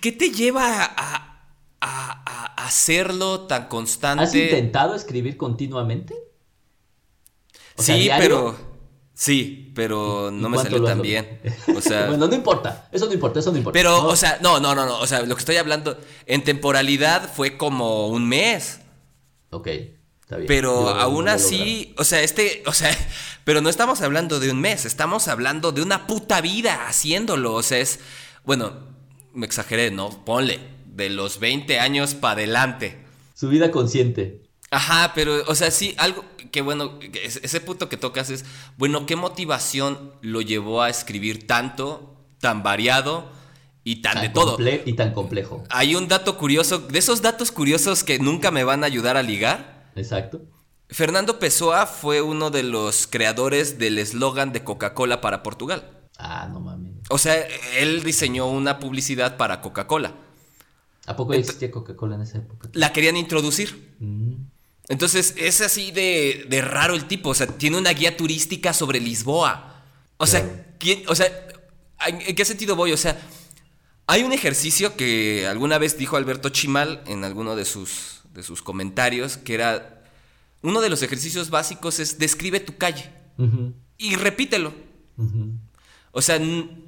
¿Qué, 0.00 0.12
te 0.12 0.30
lleva 0.30 0.82
a, 0.96 1.28
hacerlo 2.56 3.42
tan 3.42 3.68
constante? 3.68 4.24
¿Has 4.24 4.34
intentado 4.34 4.94
escribir 4.94 5.36
continuamente? 5.36 6.14
sí, 7.76 8.08
pero. 8.18 8.71
Sí, 9.14 9.70
pero 9.74 10.30
no 10.32 10.48
me 10.48 10.58
salió 10.58 10.82
tan 10.82 11.02
bien. 11.02 11.40
O 11.76 11.80
sea, 11.80 12.06
bueno, 12.06 12.28
no 12.28 12.34
importa, 12.34 12.88
eso 12.92 13.06
no 13.06 13.12
importa, 13.12 13.40
eso 13.40 13.50
no 13.50 13.58
importa. 13.58 13.76
Pero, 13.76 14.06
o 14.06 14.16
sea, 14.16 14.38
no, 14.40 14.60
no, 14.60 14.74
no, 14.74 14.86
no. 14.86 14.98
O 14.98 15.06
sea, 15.06 15.22
lo 15.22 15.34
que 15.34 15.40
estoy 15.40 15.56
hablando, 15.56 15.98
en 16.26 16.44
temporalidad 16.44 17.30
fue 17.32 17.56
como 17.56 18.08
un 18.08 18.28
mes. 18.28 18.80
Ok. 19.50 19.68
Pero 20.46 20.88
aún 20.88 21.28
así, 21.28 21.94
o 21.98 22.04
sea, 22.04 22.22
este, 22.22 22.62
o 22.66 22.72
sea, 22.72 22.90
pero 23.44 23.60
no 23.60 23.68
estamos 23.68 24.00
hablando 24.00 24.40
de 24.40 24.50
un 24.50 24.60
mes, 24.60 24.84
estamos 24.84 25.28
hablando 25.28 25.72
de 25.72 25.82
una 25.82 26.06
puta 26.06 26.40
vida 26.40 26.86
haciéndolo. 26.86 27.54
O 27.54 27.62
sea, 27.62 27.78
es, 27.78 28.00
bueno, 28.44 28.72
me 29.34 29.46
exageré, 29.46 29.90
¿no? 29.90 30.10
Ponle, 30.24 30.60
de 30.86 31.10
los 31.10 31.38
20 31.38 31.78
años 31.80 32.14
para 32.14 32.34
adelante. 32.34 32.98
Su 33.34 33.48
vida 33.48 33.70
consciente. 33.70 34.42
Ajá, 34.72 35.12
pero, 35.14 35.44
o 35.46 35.54
sea, 35.54 35.70
sí, 35.70 35.94
algo 35.98 36.24
que 36.50 36.62
bueno, 36.62 36.98
ese 37.12 37.60
punto 37.60 37.88
que 37.88 37.96
tocas 37.96 38.30
es, 38.30 38.44
bueno, 38.76 39.06
¿qué 39.06 39.14
motivación 39.14 40.12
lo 40.20 40.40
llevó 40.40 40.82
a 40.82 40.90
escribir 40.90 41.46
tanto, 41.46 42.16
tan 42.40 42.62
variado 42.62 43.30
y 43.84 44.02
tan, 44.02 44.20
de 44.20 44.30
todo? 44.30 44.58
Y 44.84 44.94
tan 44.94 45.12
complejo. 45.12 45.62
Hay 45.70 45.94
un 45.94 46.08
dato 46.08 46.36
curioso, 46.36 46.78
de 46.78 46.98
esos 46.98 47.22
datos 47.22 47.52
curiosos 47.52 48.02
que 48.02 48.18
nunca 48.18 48.50
me 48.50 48.64
van 48.64 48.82
a 48.82 48.86
ayudar 48.86 49.16
a 49.16 49.22
ligar 49.22 49.72
Exacto. 49.94 50.42
Fernando 50.88 51.38
Pessoa 51.38 51.86
fue 51.86 52.20
uno 52.20 52.50
de 52.50 52.62
los 52.62 53.06
creadores 53.06 53.78
del 53.78 53.98
eslogan 53.98 54.52
de 54.52 54.62
Coca-Cola 54.62 55.20
para 55.20 55.42
Portugal. 55.42 55.90
Ah, 56.18 56.48
no 56.52 56.60
mames. 56.60 56.92
O 57.08 57.18
sea, 57.18 57.34
él 57.78 58.02
diseñó 58.02 58.46
una 58.48 58.78
publicidad 58.78 59.36
para 59.36 59.60
Coca-Cola. 59.60 60.14
¿A 61.06 61.16
poco 61.16 61.32
existía 61.32 61.70
Coca-Cola 61.70 62.16
en 62.16 62.22
esa 62.22 62.38
época? 62.38 62.68
La 62.74 62.92
querían 62.92 63.16
introducir. 63.16 63.94
Mm. 63.98 64.34
Entonces 64.92 65.32
es 65.38 65.62
así 65.62 65.90
de, 65.90 66.44
de 66.50 66.60
raro 66.60 66.94
el 66.94 67.06
tipo, 67.06 67.30
o 67.30 67.34
sea, 67.34 67.46
tiene 67.46 67.78
una 67.78 67.94
guía 67.94 68.14
turística 68.14 68.74
sobre 68.74 69.00
Lisboa. 69.00 69.82
O 70.18 70.26
sea, 70.26 70.66
¿quién, 70.78 71.04
o 71.08 71.14
sea, 71.14 71.32
¿en 72.06 72.36
qué 72.36 72.44
sentido 72.44 72.76
voy? 72.76 72.92
O 72.92 72.98
sea, 72.98 73.18
hay 74.06 74.22
un 74.22 74.34
ejercicio 74.34 74.94
que 74.94 75.46
alguna 75.46 75.78
vez 75.78 75.96
dijo 75.96 76.18
Alberto 76.18 76.50
Chimal 76.50 77.02
en 77.06 77.24
alguno 77.24 77.56
de 77.56 77.64
sus, 77.64 78.20
de 78.34 78.42
sus 78.42 78.60
comentarios, 78.60 79.38
que 79.38 79.54
era, 79.54 80.04
uno 80.60 80.82
de 80.82 80.90
los 80.90 81.02
ejercicios 81.02 81.48
básicos 81.48 81.98
es 81.98 82.18
describe 82.18 82.60
tu 82.60 82.76
calle 82.76 83.10
y 83.96 84.16
repítelo. 84.16 84.74
O 86.10 86.20
sea, 86.20 86.38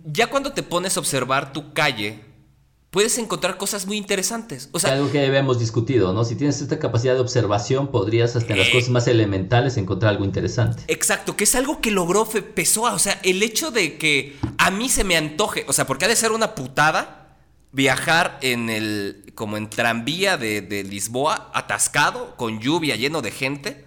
ya 0.05 0.26
cuando 0.26 0.52
te 0.52 0.62
pones 0.62 0.98
a 0.98 1.00
observar 1.00 1.55
tu 1.55 1.72
calle, 1.72 2.22
puedes 2.95 3.18
encontrar 3.18 3.57
cosas 3.57 3.86
muy 3.86 3.97
interesantes. 3.97 4.68
O 4.70 4.78
sea, 4.78 4.92
algo 4.92 5.11
que 5.11 5.26
habíamos 5.26 5.59
discutido, 5.59 6.12
¿no? 6.12 6.24
Si 6.24 6.36
tienes 6.36 6.61
esta 6.61 6.78
capacidad 6.78 7.14
de 7.14 7.20
observación, 7.20 7.88
podrías 7.88 8.36
hasta 8.36 8.53
en 8.53 8.61
las 8.61 8.68
eh, 8.68 8.72
cosas 8.72 8.90
más 8.90 9.09
elementales 9.09 9.76
encontrar 9.76 10.12
algo 10.12 10.24
interesante. 10.24 10.84
Exacto, 10.86 11.36
que 11.36 11.42
es 11.42 11.57
algo 11.57 11.80
que 11.80 11.90
logró 11.90 12.24
Pessoa. 12.24 12.95
O 12.95 13.01
sea, 13.01 13.18
el 13.24 13.42
hecho 13.42 13.72
de 13.72 13.99
que 13.99 14.36
a 14.59 14.70
mí 14.70 14.88
se 14.88 15.03
me 15.03 15.16
antoje, 15.16 15.64
o 15.66 15.72
sea, 15.72 15.88
porque 15.88 16.05
ha 16.05 16.09
de 16.09 16.14
ser 16.14 16.30
una 16.30 16.55
putada 16.55 17.36
viajar 17.72 18.38
en 18.42 18.70
el, 18.70 19.32
como 19.34 19.57
en 19.57 19.68
tranvía 19.68 20.36
de, 20.36 20.61
de 20.61 20.84
Lisboa, 20.84 21.51
atascado, 21.53 22.36
con 22.36 22.61
lluvia, 22.61 22.95
lleno 22.95 23.22
de 23.22 23.32
gente. 23.32 23.84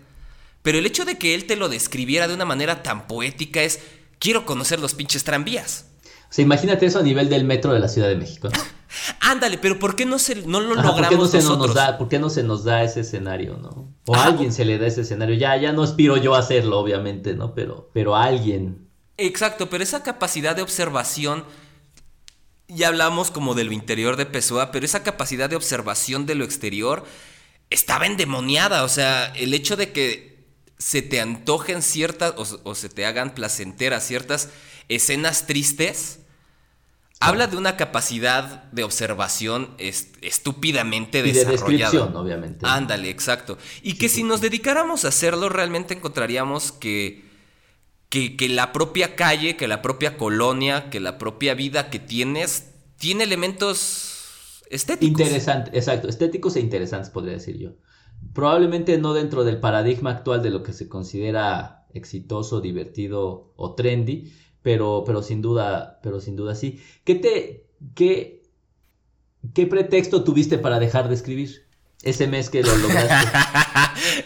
Pero 0.63 0.79
el 0.79 0.85
hecho 0.85 1.05
de 1.05 1.17
que 1.17 1.33
él 1.33 1.45
te 1.45 1.55
lo 1.55 1.69
describiera 1.69 2.27
de 2.27 2.33
una 2.33 2.43
manera 2.43 2.83
tan 2.83 3.07
poética 3.07 3.63
es 3.63 3.79
quiero 4.19 4.45
conocer 4.45 4.81
los 4.81 4.95
pinches 4.95 5.23
tranvías. 5.23 5.85
O 6.29 6.33
sea, 6.33 6.43
imagínate 6.43 6.87
eso 6.87 6.99
a 6.99 7.03
nivel 7.03 7.29
del 7.29 7.45
metro 7.45 7.71
de 7.71 7.79
la 7.79 7.87
Ciudad 7.87 8.09
de 8.09 8.17
México. 8.17 8.49
Ándale, 9.19 9.57
pero 9.57 9.79
¿por 9.79 9.95
qué 9.95 10.05
no, 10.05 10.19
se, 10.19 10.35
no 10.47 10.59
lo 10.59 10.75
logramos 10.75 10.99
¿por 10.99 11.09
qué 11.09 11.17
no 11.17 11.27
se 11.27 11.41
Nos 11.41 11.73
da, 11.73 11.97
¿Por 11.97 12.07
qué 12.07 12.19
no 12.19 12.29
se 12.29 12.43
nos 12.43 12.63
da 12.63 12.83
ese 12.83 13.01
escenario, 13.01 13.57
no? 13.57 13.93
O 14.05 14.15
a 14.15 14.25
alguien 14.25 14.53
se 14.53 14.65
le 14.65 14.77
da 14.77 14.87
ese 14.87 15.01
escenario. 15.01 15.35
Ya, 15.35 15.57
ya 15.57 15.73
no 15.73 15.83
aspiro 15.83 16.17
yo 16.17 16.35
a 16.35 16.39
hacerlo, 16.39 16.79
obviamente, 16.79 17.35
¿no? 17.35 17.53
Pero, 17.53 17.89
pero 17.93 18.15
a 18.15 18.23
alguien. 18.23 18.87
Exacto, 19.17 19.69
pero 19.69 19.83
esa 19.83 20.03
capacidad 20.03 20.55
de 20.55 20.61
observación, 20.61 21.43
ya 22.67 22.87
hablamos 22.87 23.31
como 23.31 23.55
de 23.55 23.63
lo 23.63 23.73
interior 23.73 24.15
de 24.15 24.25
Pessoa, 24.25 24.71
pero 24.71 24.85
esa 24.85 25.03
capacidad 25.03 25.49
de 25.49 25.55
observación 25.55 26.25
de 26.25 26.35
lo 26.35 26.45
exterior 26.45 27.03
estaba 27.69 28.05
endemoniada. 28.05 28.83
O 28.83 28.89
sea, 28.89 29.25
el 29.35 29.53
hecho 29.53 29.75
de 29.75 29.91
que 29.91 30.37
se 30.77 31.01
te 31.01 31.19
antojen 31.19 31.81
ciertas 31.81 32.33
o, 32.37 32.75
se 32.75 32.89
te 32.89 33.05
hagan 33.05 33.33
placenteras 33.33 34.05
ciertas 34.05 34.49
escenas 34.89 35.47
tristes, 35.47 36.19
habla 37.19 37.47
de 37.47 37.57
una 37.57 37.77
capacidad 37.77 38.63
de 38.71 38.83
observación 38.83 39.75
estúpidamente 39.77 41.19
y 41.19 41.31
desarrollada. 41.31 41.55
De 41.55 41.75
descripción, 41.75 42.15
obviamente. 42.15 42.65
Ándale, 42.67 43.09
exacto. 43.09 43.57
Y 43.81 43.97
que 43.97 44.09
si 44.09 44.23
nos 44.23 44.41
dedicáramos 44.41 45.05
a 45.05 45.09
hacerlo, 45.09 45.49
realmente 45.49 45.93
encontraríamos 45.93 46.71
que, 46.71 47.25
que, 48.09 48.35
que 48.37 48.49
la 48.49 48.71
propia 48.71 49.15
calle, 49.15 49.55
que 49.55 49.67
la 49.67 49.81
propia 49.81 50.17
colonia, 50.17 50.89
que 50.89 50.99
la 50.99 51.17
propia 51.17 51.53
vida 51.55 51.89
que 51.89 51.99
tienes, 51.99 52.71
tiene 52.97 53.23
elementos 53.23 54.63
estéticos. 54.69 55.21
Interesantes, 55.21 55.73
exacto, 55.73 56.07
estéticos 56.07 56.55
e 56.55 56.59
interesantes, 56.59 57.09
podría 57.09 57.33
decir 57.33 57.57
yo. 57.57 57.71
Probablemente 58.33 58.97
no 58.97 59.13
dentro 59.13 59.43
del 59.43 59.59
paradigma 59.59 60.11
actual 60.11 60.41
de 60.41 60.49
lo 60.49 60.63
que 60.63 60.73
se 60.73 60.89
considera 60.89 61.85
exitoso, 61.93 62.61
divertido 62.61 63.53
o 63.55 63.75
trendy, 63.75 64.33
pero, 64.67 65.03
pero 65.05 65.23
sin 65.23 65.41
duda, 65.41 65.97
pero 66.03 66.19
sin 66.19 66.35
duda 66.35 66.53
sí. 66.53 66.83
¿Qué 67.05 67.15
te, 67.15 67.69
qué, 67.95 68.43
qué 69.53 69.65
pretexto 69.65 70.25
tuviste 70.25 70.57
para 70.57 70.77
dejar 70.77 71.07
de 71.07 71.15
escribir 71.15 71.65
ese 72.03 72.27
mes 72.27 72.49
que 72.49 72.63
lo 72.63 72.75
lograste? 72.75 73.31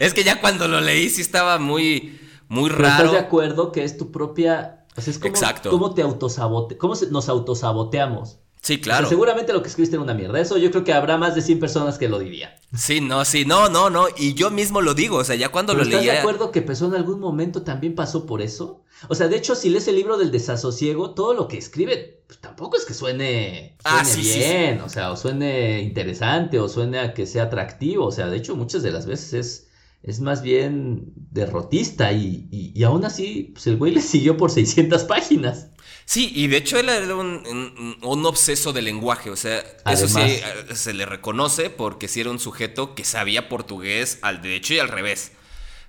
es 0.00 0.12
que 0.12 0.24
ya 0.24 0.40
cuando 0.40 0.66
lo 0.66 0.80
leí 0.80 1.10
sí 1.10 1.20
estaba 1.20 1.60
muy, 1.60 2.18
muy 2.48 2.70
raro. 2.70 3.04
¿Estás 3.04 3.12
de 3.12 3.18
acuerdo 3.18 3.70
que 3.70 3.84
es 3.84 3.96
tu 3.96 4.10
propia, 4.10 4.84
o 4.96 5.00
es 5.00 5.16
como, 5.20 5.32
Exacto. 5.32 5.70
cómo 5.70 5.94
te 5.94 6.02
autosabote, 6.02 6.76
cómo 6.76 6.94
nos 7.12 7.28
autosaboteamos? 7.28 8.40
Sí, 8.62 8.80
claro. 8.80 9.08
seguramente 9.08 9.52
lo 9.52 9.60
que 9.60 9.68
escribiste 9.68 9.96
era 9.96 10.04
una 10.04 10.14
mierda. 10.14 10.38
Eso 10.38 10.56
yo 10.56 10.70
creo 10.70 10.84
que 10.84 10.92
habrá 10.92 11.16
más 11.16 11.34
de 11.34 11.42
100 11.42 11.58
personas 11.58 11.98
que 11.98 12.08
lo 12.08 12.20
dirían. 12.20 12.52
Sí, 12.72 13.00
no, 13.00 13.24
sí, 13.24 13.44
no, 13.44 13.68
no, 13.68 13.90
no. 13.90 14.06
Y 14.16 14.34
yo 14.34 14.52
mismo 14.52 14.80
lo 14.80 14.94
digo. 14.94 15.16
O 15.16 15.24
sea, 15.24 15.34
ya 15.34 15.48
cuando 15.48 15.74
lo 15.74 15.82
leí. 15.82 15.94
¿Estás 15.94 16.04
de 16.04 16.18
acuerdo 16.20 16.52
que 16.52 16.62
Pessoa 16.62 16.90
en 16.90 16.96
algún 16.96 17.18
momento 17.18 17.62
también 17.62 17.96
pasó 17.96 18.24
por 18.24 18.40
eso? 18.40 18.84
O 19.08 19.16
sea, 19.16 19.26
de 19.26 19.36
hecho, 19.36 19.56
si 19.56 19.68
lees 19.68 19.88
el 19.88 19.96
libro 19.96 20.16
del 20.16 20.30
desasosiego, 20.30 21.12
todo 21.12 21.34
lo 21.34 21.48
que 21.48 21.58
escribe 21.58 22.22
pues, 22.28 22.38
tampoco 22.38 22.76
es 22.76 22.84
que 22.84 22.94
suene, 22.94 23.76
ah, 23.82 24.04
bien. 24.16 24.80
O 24.80 24.88
sea, 24.88 25.10
o 25.10 25.16
suene 25.16 25.80
interesante, 25.80 26.60
o 26.60 26.68
suene 26.68 27.00
a 27.00 27.14
que 27.14 27.26
sea 27.26 27.44
atractivo. 27.44 28.06
O 28.06 28.12
sea, 28.12 28.28
de 28.28 28.36
hecho, 28.36 28.54
muchas 28.54 28.84
de 28.84 28.92
las 28.92 29.06
veces 29.06 29.32
es 29.32 29.68
es 30.02 30.20
más 30.20 30.42
bien 30.42 31.12
derrotista 31.30 32.12
y, 32.12 32.48
y, 32.50 32.82
aún 32.82 33.04
así, 33.04 33.52
pues 33.54 33.66
el 33.68 33.76
güey 33.76 33.94
le 33.94 34.00
siguió 34.00 34.36
por 34.36 34.50
600 34.50 35.04
páginas. 35.04 35.68
Sí, 36.04 36.32
y 36.34 36.48
de 36.48 36.58
hecho 36.58 36.78
él 36.78 36.88
era 36.88 37.14
un, 37.14 37.96
un, 38.02 38.26
obseso 38.26 38.72
del 38.72 38.86
lenguaje, 38.86 39.30
o 39.30 39.36
sea, 39.36 39.64
eso 39.90 40.08
sí 40.08 40.20
eh, 40.20 40.42
se 40.74 40.92
le 40.92 41.06
reconoce 41.06 41.70
porque 41.70 42.08
sí 42.08 42.20
era 42.20 42.30
un 42.30 42.38
sujeto 42.38 42.94
que 42.94 43.04
sabía 43.04 43.48
portugués 43.48 44.18
al 44.22 44.42
derecho 44.42 44.74
y 44.74 44.78
al 44.78 44.88
revés. 44.88 45.32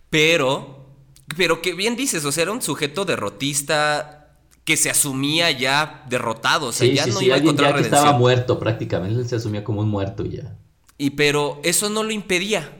Pero, 0.09 0.87
pero 1.35 1.61
que 1.61 1.73
bien 1.73 1.95
dices, 1.95 2.23
o 2.25 2.31
sea, 2.31 2.43
era 2.43 2.51
un 2.51 2.61
sujeto 2.61 3.05
derrotista 3.05 4.37
que 4.63 4.77
se 4.77 4.89
asumía 4.89 5.51
ya 5.51 6.05
derrotado, 6.07 6.67
o 6.67 6.71
sea, 6.71 6.87
ya 6.87 7.05
no 7.07 7.21
iba 7.21 7.35
a 7.35 7.39
encontrar 7.39 7.71
ya 7.71 7.77
que 7.77 7.83
estaba 7.83 8.13
muerto 8.13 8.59
prácticamente, 8.59 9.19
él 9.19 9.27
se 9.27 9.35
asumía 9.35 9.63
como 9.63 9.81
un 9.81 9.89
muerto 9.89 10.25
ya. 10.25 10.55
Y 10.97 11.11
pero 11.11 11.59
eso 11.63 11.89
no 11.89 12.03
lo 12.03 12.11
impedía. 12.11 12.79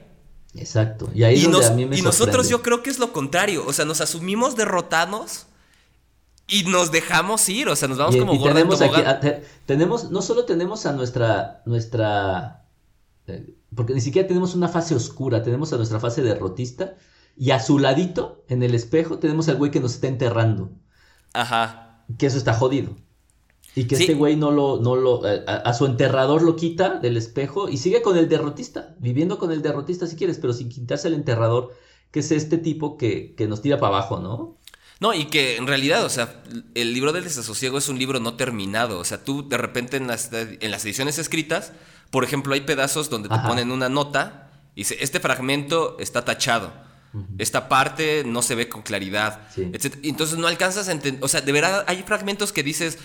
Exacto. 0.54 1.10
Y 1.14 1.24
ahí 1.24 1.44
a 1.44 1.70
mí 1.72 1.84
me 1.84 1.98
Y 1.98 2.02
nosotros 2.02 2.48
yo 2.48 2.62
creo 2.62 2.82
que 2.82 2.90
es 2.90 2.98
lo 2.98 3.12
contrario, 3.12 3.64
o 3.66 3.72
sea, 3.72 3.84
nos 3.84 4.00
asumimos 4.00 4.56
derrotados 4.56 5.46
y 6.46 6.64
nos 6.64 6.92
dejamos 6.92 7.48
ir, 7.48 7.68
o 7.68 7.76
sea, 7.76 7.88
nos 7.88 7.98
vamos 7.98 8.16
como 8.16 8.34
y 8.34 8.42
tenemos, 8.42 8.80
aquí, 8.82 9.00
tenemos, 9.66 10.10
no 10.10 10.20
solo 10.20 10.44
tenemos 10.44 10.84
a 10.84 10.92
nuestra, 10.92 11.62
nuestra, 11.64 12.66
eh, 13.26 13.54
porque 13.74 13.94
ni 13.94 14.00
siquiera 14.00 14.28
tenemos 14.28 14.54
una 14.54 14.68
fase 14.68 14.94
oscura, 14.94 15.42
tenemos 15.42 15.72
a 15.72 15.76
nuestra 15.76 16.00
fase 16.00 16.22
derrotista 16.22 16.96
y 17.36 17.50
a 17.50 17.60
su 17.60 17.78
ladito, 17.78 18.44
en 18.48 18.62
el 18.62 18.74
espejo, 18.74 19.18
tenemos 19.18 19.48
al 19.48 19.56
güey 19.56 19.70
que 19.70 19.80
nos 19.80 19.94
está 19.94 20.06
enterrando. 20.06 20.70
Ajá. 21.32 22.04
Que 22.18 22.26
eso 22.26 22.36
está 22.36 22.52
jodido. 22.52 22.94
Y 23.74 23.86
que 23.86 23.96
este 23.96 24.14
güey 24.14 24.36
no 24.36 24.50
lo, 24.52 24.78
no 24.80 24.94
lo, 24.94 25.26
eh, 25.26 25.44
a, 25.46 25.72
su 25.74 25.86
enterrador 25.86 26.42
lo 26.42 26.54
quita 26.54 27.00
del 27.00 27.16
espejo 27.16 27.68
y 27.68 27.78
sigue 27.78 28.02
con 28.02 28.16
el 28.16 28.28
derrotista, 28.28 28.94
viviendo 29.00 29.38
con 29.38 29.50
el 29.50 29.62
derrotista 29.62 30.06
si 30.06 30.14
quieres, 30.14 30.38
pero 30.38 30.52
sin 30.52 30.68
quitarse 30.68 31.08
el 31.08 31.14
enterrador, 31.14 31.72
que 32.12 32.20
es 32.20 32.30
este 32.30 32.58
tipo 32.58 32.96
que, 32.96 33.34
que 33.34 33.48
nos 33.48 33.62
tira 33.62 33.80
para 33.80 33.96
abajo, 33.96 34.20
¿no? 34.20 34.58
No, 35.00 35.12
y 35.12 35.26
que 35.26 35.56
en 35.56 35.66
realidad, 35.66 36.04
o 36.04 36.08
sea, 36.08 36.42
el 36.74 36.94
libro 36.94 37.12
del 37.12 37.24
desasosiego 37.24 37.78
es 37.78 37.88
un 37.88 37.98
libro 37.98 38.20
no 38.20 38.34
terminado. 38.34 38.98
O 38.98 39.04
sea, 39.04 39.22
tú 39.22 39.48
de 39.48 39.56
repente 39.56 39.96
en 39.96 40.06
las, 40.06 40.30
en 40.32 40.70
las 40.70 40.84
ediciones 40.84 41.18
escritas, 41.18 41.72
por 42.10 42.24
ejemplo, 42.24 42.54
hay 42.54 42.60
pedazos 42.60 43.10
donde 43.10 43.28
te 43.28 43.38
ponen 43.38 43.72
una 43.72 43.88
nota 43.88 44.50
y 44.74 44.82
dice, 44.82 44.96
este 45.00 45.20
fragmento 45.20 45.96
está 45.98 46.24
tachado. 46.24 46.72
Esta 47.38 47.68
parte 47.68 48.24
no 48.24 48.42
se 48.42 48.56
ve 48.56 48.68
con 48.68 48.82
claridad. 48.82 49.48
entonces 49.56 50.36
no 50.36 50.46
alcanzas 50.46 50.88
a 50.88 50.92
entender. 50.92 51.22
O 51.24 51.28
sea, 51.28 51.40
de 51.40 51.52
verdad 51.52 51.84
hay 51.86 52.02
fragmentos 52.02 52.52
que 52.52 52.62
dices, 52.62 52.98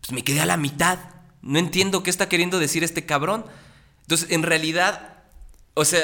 pues 0.00 0.12
me 0.12 0.22
quedé 0.22 0.40
a 0.40 0.46
la 0.46 0.56
mitad. 0.56 0.98
No 1.40 1.58
entiendo 1.58 2.02
qué 2.02 2.10
está 2.10 2.28
queriendo 2.28 2.58
decir 2.58 2.84
este 2.84 3.04
cabrón. 3.04 3.44
Entonces, 4.02 4.30
en 4.30 4.42
realidad, 4.42 5.24
o 5.74 5.84
sea, 5.84 6.00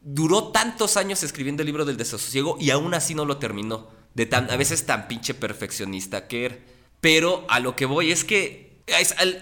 duró 0.00 0.48
tantos 0.48 0.96
años 0.96 1.22
escribiendo 1.22 1.62
el 1.62 1.66
libro 1.66 1.84
del 1.84 1.96
desasosiego 1.96 2.56
y 2.60 2.70
aún 2.70 2.94
así 2.94 3.14
no 3.14 3.24
lo 3.24 3.38
terminó 3.38 3.90
de 4.14 4.26
tan, 4.26 4.50
a 4.50 4.56
veces 4.56 4.86
tan 4.86 5.08
pinche 5.08 5.34
perfeccionista 5.34 6.26
que 6.26 6.46
era. 6.46 6.58
Pero 7.00 7.44
a 7.48 7.60
lo 7.60 7.76
que 7.76 7.86
voy 7.86 8.12
es 8.12 8.24
que, 8.24 8.80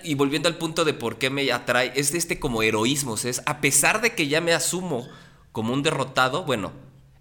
y 0.03 0.15
volviendo 0.15 0.49
al 0.49 0.59
punto 0.59 0.85
de 0.85 0.95
por 0.95 1.19
qué 1.19 1.31
me 1.31 1.51
atrae, 1.53 1.93
es 1.95 2.15
este 2.15 2.41
como 2.41 2.63
heroísmo, 2.63 3.15
es 3.15 3.43
a 3.47 3.61
pesar 3.61 4.01
de 4.01 4.15
que 4.15 4.29
ya 4.29 4.41
me 4.41 4.53
asumo 4.53 5.07
como 5.53 5.73
un 5.73 5.83
derrotado, 5.83 6.45
bueno, 6.45 6.73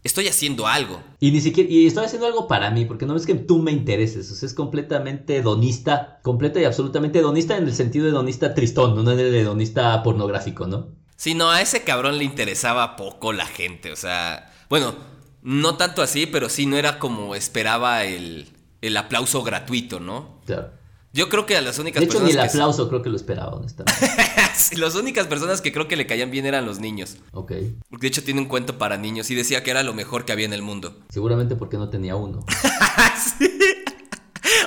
estoy 0.04 0.28
haciendo 0.28 0.68
algo. 0.68 1.04
Y 1.20 1.32
ni 1.32 1.42
siquiera, 1.42 1.70
y 1.70 1.86
estoy 1.86 2.06
haciendo 2.06 2.26
algo 2.26 2.48
para 2.48 2.72
mí, 2.72 2.86
porque 2.86 3.06
no 3.06 3.16
es 3.16 3.26
que 3.26 3.36
tú 3.36 3.60
me 3.60 3.72
intereses, 3.72 4.32
o 4.32 4.36
sea, 4.36 4.48
es 4.48 4.54
completamente 4.54 5.38
hedonista, 5.38 6.20
completa 6.24 6.60
y 6.60 6.64
absolutamente 6.64 7.20
hedonista 7.20 7.58
en 7.58 7.66
el 7.66 7.76
sentido 7.76 8.06
de 8.06 8.12
hedonista 8.12 8.54
tristón, 8.56 8.96
no 8.96 9.12
en 9.12 9.20
el 9.20 9.36
hedonista 9.36 10.02
pornográfico, 10.02 10.66
¿no? 10.66 10.88
Sí, 11.18 11.36
no, 11.36 11.52
a 11.52 11.62
ese 11.62 11.84
cabrón 11.84 12.18
le 12.18 12.24
interesaba 12.24 12.96
poco 12.96 13.32
la 13.32 13.46
gente, 13.46 13.92
o 13.92 13.96
sea, 13.96 14.52
bueno, 14.70 14.96
no 15.44 15.78
tanto 15.78 16.02
así, 16.02 16.26
pero 16.26 16.50
sí 16.50 16.66
no 16.66 16.78
era 16.78 17.00
como 17.00 17.36
esperaba 17.36 18.04
el, 18.04 18.48
el 18.82 18.98
aplauso 18.98 19.44
gratuito, 19.44 20.00
¿no? 20.00 20.42
Claro. 20.46 20.72
Yo 21.14 21.28
creo 21.28 21.46
que 21.46 21.58
a 21.58 21.62
las 21.62 21.78
únicas 21.78 22.02
personas. 22.02 22.24
De 22.24 22.30
hecho, 22.32 22.38
ni 22.38 22.42
el 22.42 22.50
aplauso 22.50 22.88
creo 22.88 23.02
que 23.02 23.10
lo 23.10 23.18
esperaba, 23.18 23.52
honestamente. 23.54 24.02
las 24.78 24.96
únicas 24.96 25.28
personas 25.28 25.60
que 25.60 25.74
creo 25.74 25.88
que 25.88 25.98
le 25.98 26.08
caían 26.08 26.32
bien 26.32 26.46
eran 26.46 26.66
los 26.66 26.80
niños. 26.80 27.18
Ok. 27.34 27.52
De 27.52 28.08
hecho, 28.08 28.24
tiene 28.24 28.40
un 28.40 28.48
cuento 28.48 28.78
para 28.78 28.98
niños 28.98 29.30
y 29.30 29.36
decía 29.36 29.62
que 29.62 29.72
era 29.72 29.84
lo 29.84 29.94
mejor 29.94 30.24
que 30.24 30.32
había 30.32 30.46
en 30.46 30.54
el 30.54 30.62
mundo. 30.62 31.00
Seguramente 31.10 31.56
porque 31.58 31.78
no 31.78 31.90
tenía 31.90 32.16
uno. 32.16 32.46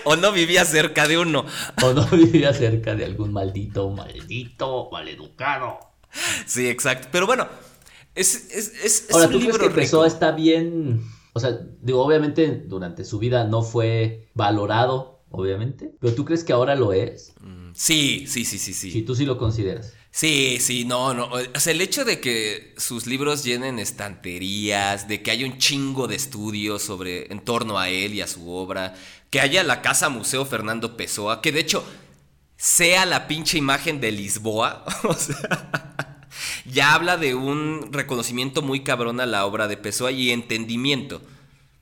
O 0.05 0.17
no 0.17 0.33
vivía 0.33 0.65
cerca 0.65 1.09
de 1.09 1.19
uno. 1.19 1.47
O 1.83 1.93
no 1.93 2.07
vivía 2.13 2.53
cerca 2.53 2.95
de 2.95 3.07
algún 3.07 3.33
maldito, 3.33 3.89
maldito, 3.91 4.91
maleducado. 4.93 5.79
Sí, 6.47 6.69
exacto. 6.69 7.09
Pero 7.11 7.27
bueno, 7.27 7.49
Es, 8.15 8.35
es, 8.51 8.73
es, 8.85 9.07
Ahora, 9.13 9.27
un 9.27 9.33
¿tú 9.33 9.39
libro 9.41 9.71
crees 9.71 9.75
que. 9.75 9.81
Pessoa 9.83 10.07
está 10.07 10.33
bien? 10.33 11.03
O 11.33 11.41
sea, 11.41 11.59
digo, 11.83 12.05
obviamente 12.05 12.63
durante 12.67 13.05
su 13.05 13.19
vida 13.19 13.45
no 13.45 13.63
fue 13.63 14.29
valorado, 14.35 15.23
obviamente, 15.31 15.93
pero 16.01 16.15
¿tú 16.15 16.25
crees 16.25 16.45
que 16.45 16.53
ahora 16.53 16.75
lo 16.77 16.93
es? 16.93 17.35
Mm, 17.41 17.73
Sí, 17.75 18.27
sí, 18.29 18.45
sí, 18.45 18.59
sí, 18.59 18.73
sí. 18.73 18.91
Si 18.93 19.03
tú 19.03 19.17
sí 19.17 19.25
lo 19.27 19.37
consideras. 19.37 19.95
Sí, 20.13 20.59
sí, 20.61 20.85
no, 20.85 21.13
no. 21.13 21.29
O 21.29 21.59
sea, 21.61 21.73
el 21.73 21.81
hecho 21.81 22.05
de 22.05 22.21
que 22.21 22.73
sus 22.77 23.07
libros 23.07 23.43
llenen 23.43 23.81
estanterías, 23.81 25.09
de 25.09 25.23
que 25.23 25.33
haya 25.33 25.45
un 25.45 25.59
chingo 25.59 26.07
de 26.07 26.15
estudios 26.15 26.83
sobre 26.83 27.33
en 27.33 27.41
torno 27.45 27.81
a 27.81 27.89
él 27.89 28.15
y 28.15 28.21
a 28.21 28.29
su 28.29 28.49
obra, 28.49 28.95
que 29.31 29.41
haya 29.41 29.65
la 29.65 29.83
casa 29.83 30.09
museo 30.09 30.45
Fernando 30.47 30.97
Pessoa, 30.97 31.43
que 31.43 31.51
de 31.51 31.59
hecho 31.61 31.85
sea 32.57 33.07
la 33.07 33.27
pinche 33.27 33.59
imagen 33.59 34.01
de 34.01 34.13
Lisboa, 34.13 34.85
o 35.03 35.15
sea, 35.15 35.94
ya 36.67 36.95
habla 36.95 37.17
de 37.17 37.35
un 37.35 37.89
reconocimiento 37.93 38.63
muy 38.63 38.81
cabrón 38.85 39.21
a 39.21 39.27
la 39.27 39.45
obra 39.47 39.69
de 39.69 39.77
Pessoa 39.77 40.11
y 40.13 40.31
entendimiento. 40.31 41.21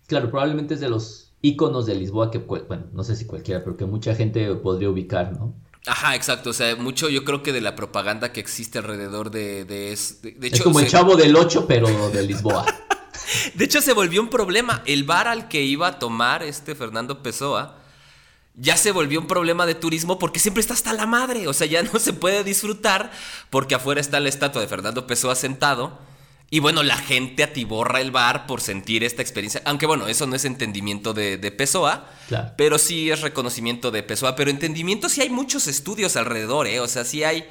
Claro, 0.07 0.31
probablemente 0.31 0.75
es 0.75 0.81
de 0.81 0.89
los 0.89 1.33
íconos 1.43 1.87
de 1.87 1.95
Lisboa 1.95 2.31
que, 2.31 2.41
cual- 2.41 2.65
bueno, 2.69 2.85
no 2.93 3.05
sé 3.05 3.17
si 3.17 3.25
cualquiera, 3.27 3.65
pero 3.65 3.77
que 3.77 3.85
mucha 3.87 4.15
gente 4.15 4.55
podría 4.57 4.91
ubicar, 4.91 5.33
¿no? 5.33 5.55
Ajá, 5.87 6.15
exacto. 6.15 6.51
O 6.51 6.53
sea, 6.53 6.77
mucho 6.77 7.09
yo 7.09 7.25
creo 7.25 7.43
que 7.43 7.53
de 7.53 7.61
la 7.61 7.75
propaganda 7.75 8.33
que 8.33 8.41
existe 8.41 8.79
alrededor 8.79 9.31
de, 9.31 9.65
de, 9.65 9.93
es- 9.93 10.23
de, 10.23 10.37
es 10.41 10.61
como 10.63 10.81
el 10.81 10.87
chavo 10.89 11.17
del 11.17 11.35
8, 11.35 11.67
pero 11.67 12.11
de 12.11 12.23
Lisboa. 12.23 12.65
De 13.55 13.65
hecho, 13.65 13.81
se 13.81 13.93
volvió 13.93 14.21
un 14.21 14.29
problema. 14.29 14.83
El 14.85 15.05
bar 15.05 15.27
al 15.29 15.49
que 15.49 15.63
iba 15.63 15.87
a 15.87 15.99
tomar 15.99 16.43
este 16.43 16.75
Fernando 16.75 17.23
Pessoa 17.23 17.79
ya 18.55 18.77
se 18.77 18.91
volvió 18.93 19.19
un 19.21 19.27
problema 19.27 19.65
de 19.67 19.75
turismo 19.75 20.19
porque 20.19 20.39
siempre 20.39 20.61
está 20.61 20.75
hasta 20.75 20.93
la 20.93 21.07
madre. 21.07 21.49
O 21.49 21.53
sea, 21.53 21.67
ya 21.67 21.83
no 21.83 21.99
se 21.99 22.13
puede 22.13 22.45
disfrutar 22.45 23.11
porque 23.51 23.75
afuera 23.75 24.01
está 24.01 24.21
la 24.21 24.29
estatua 24.29 24.61
de 24.61 24.69
Fernando 24.69 25.07
Pessoa 25.07 25.35
sentado. 25.35 25.99
Y 26.51 26.59
bueno, 26.61 26.83
la 26.83 26.99
gente 26.99 27.43
atiborra 27.45 28.03
el 28.03 28.11
bar 28.11 28.47
por 28.47 28.61
sentir 28.61 29.05
esta 29.05 29.23
experiencia. 29.23 29.63
Aunque 29.65 29.87
bueno, 29.87 30.07
eso 30.07 30.27
no 30.27 30.37
es 30.37 30.45
entendimiento 30.45 31.15
de, 31.15 31.39
de 31.39 31.51
Pessoa. 31.51 32.11
Claro. 32.29 32.53
Pero 32.59 32.79
sí 32.79 33.11
es 33.11 33.23
reconocimiento 33.23 33.91
de 33.91 34.03
Pessoa. 34.03 34.37
Pero 34.37 34.51
entendimiento 34.51 35.09
sí 35.09 35.23
hay 35.23 35.31
muchos 35.31 35.67
estudios 35.67 36.15
alrededor, 36.17 36.67
¿eh? 36.67 36.81
O 36.81 36.89
sea, 36.89 37.07
sí 37.07 37.25
hay 37.25 37.49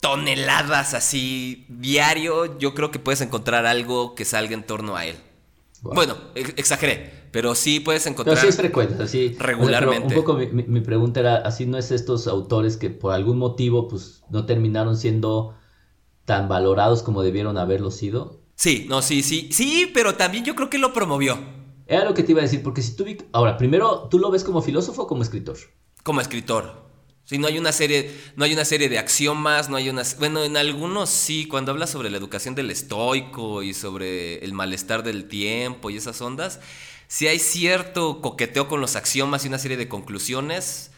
toneladas 0.00 0.94
así 0.94 1.66
diario. 1.68 2.58
Yo 2.58 2.74
creo 2.74 2.90
que 2.90 2.98
puedes 2.98 3.20
encontrar 3.20 3.66
algo 3.66 4.14
que 4.14 4.24
salga 4.24 4.54
en 4.54 4.64
torno 4.64 4.96
a 4.96 5.04
él. 5.04 5.16
Wow. 5.82 5.94
Bueno, 5.94 6.16
ex- 6.34 6.54
exageré, 6.56 7.23
pero 7.34 7.54
sí 7.56 7.80
puedes 7.80 8.04
Pero 8.04 8.12
encontrar. 8.12 8.36
sí 8.36 8.46
es 8.48 8.56
frecuente, 8.56 9.02
así. 9.02 9.36
o 9.56 9.64
sea, 9.64 9.76
pero 9.78 9.92
Regularmente. 9.92 10.06
un 10.06 10.12
poco 10.14 10.34
mi, 10.34 10.46
mi- 10.46 10.64
mi 10.64 10.80
pregunta 10.80 11.20
era, 11.20 11.36
así 11.38 11.66
no 11.66 11.78
es 11.78 11.90
estos 11.90 12.26
autores 12.26 12.76
que 12.76 12.90
por 12.90 13.12
algún 13.12 13.38
motivo, 13.38 13.88
pues, 13.88 14.22
no 14.30 14.46
terminaron 14.46 14.96
siendo 14.96 15.54
tan 16.26 16.48
valorados 16.48 17.02
como 17.02 17.22
debieron 17.22 17.58
haberlo 17.58 17.90
sido. 17.90 18.40
Sí, 18.56 18.86
no, 18.88 19.02
sí, 19.02 19.22
sí, 19.22 19.48
sí, 19.52 19.90
pero 19.92 20.14
también 20.16 20.44
yo 20.44 20.54
creo 20.54 20.70
que 20.70 20.78
lo 20.78 20.92
promovió 20.92 21.38
Era 21.86 22.04
lo 22.04 22.12
que 22.14 22.22
te 22.22 22.32
iba 22.32 22.40
a 22.40 22.42
decir, 22.44 22.62
porque 22.62 22.82
si 22.82 22.94
tú... 22.94 23.04
vi- 23.04 23.16
Ahora, 23.32 23.56
primero, 23.56 24.08
¿tú 24.10 24.18
lo 24.18 24.30
ves 24.30 24.44
como 24.44 24.60
filósofo 24.62 25.02
o 25.02 25.06
como 25.06 25.22
escritor? 25.22 25.56
como 26.02 26.20
escritor. 26.20 26.84
Sí, 27.24 27.38
no 27.38 27.46
hay 27.46 27.56
una 27.56 27.72
serie, 27.72 28.14
no 28.36 28.44
hay 28.44 28.52
una 28.52 28.66
serie 28.66 28.90
de 28.90 28.98
axiomas, 28.98 29.70
no 29.70 29.76
hay 29.76 29.88
unas, 29.88 30.18
bueno, 30.18 30.44
en 30.44 30.58
algunos 30.58 31.08
sí, 31.08 31.48
cuando 31.48 31.72
habla 31.72 31.86
sobre 31.86 32.10
la 32.10 32.18
educación 32.18 32.54
del 32.54 32.70
estoico 32.70 33.62
y 33.62 33.72
sobre 33.72 34.44
el 34.44 34.52
malestar 34.52 35.02
del 35.02 35.26
tiempo 35.26 35.88
y 35.88 35.96
esas 35.96 36.20
ondas, 36.20 36.60
sí 37.14 37.26
hay 37.28 37.38
cierto 37.38 38.20
coqueteo 38.20 38.68
con 38.68 38.80
los 38.80 38.96
axiomas 38.96 39.44
y 39.44 39.48
una 39.48 39.58
serie 39.58 39.76
de 39.76 39.88
conclusiones 39.88 40.90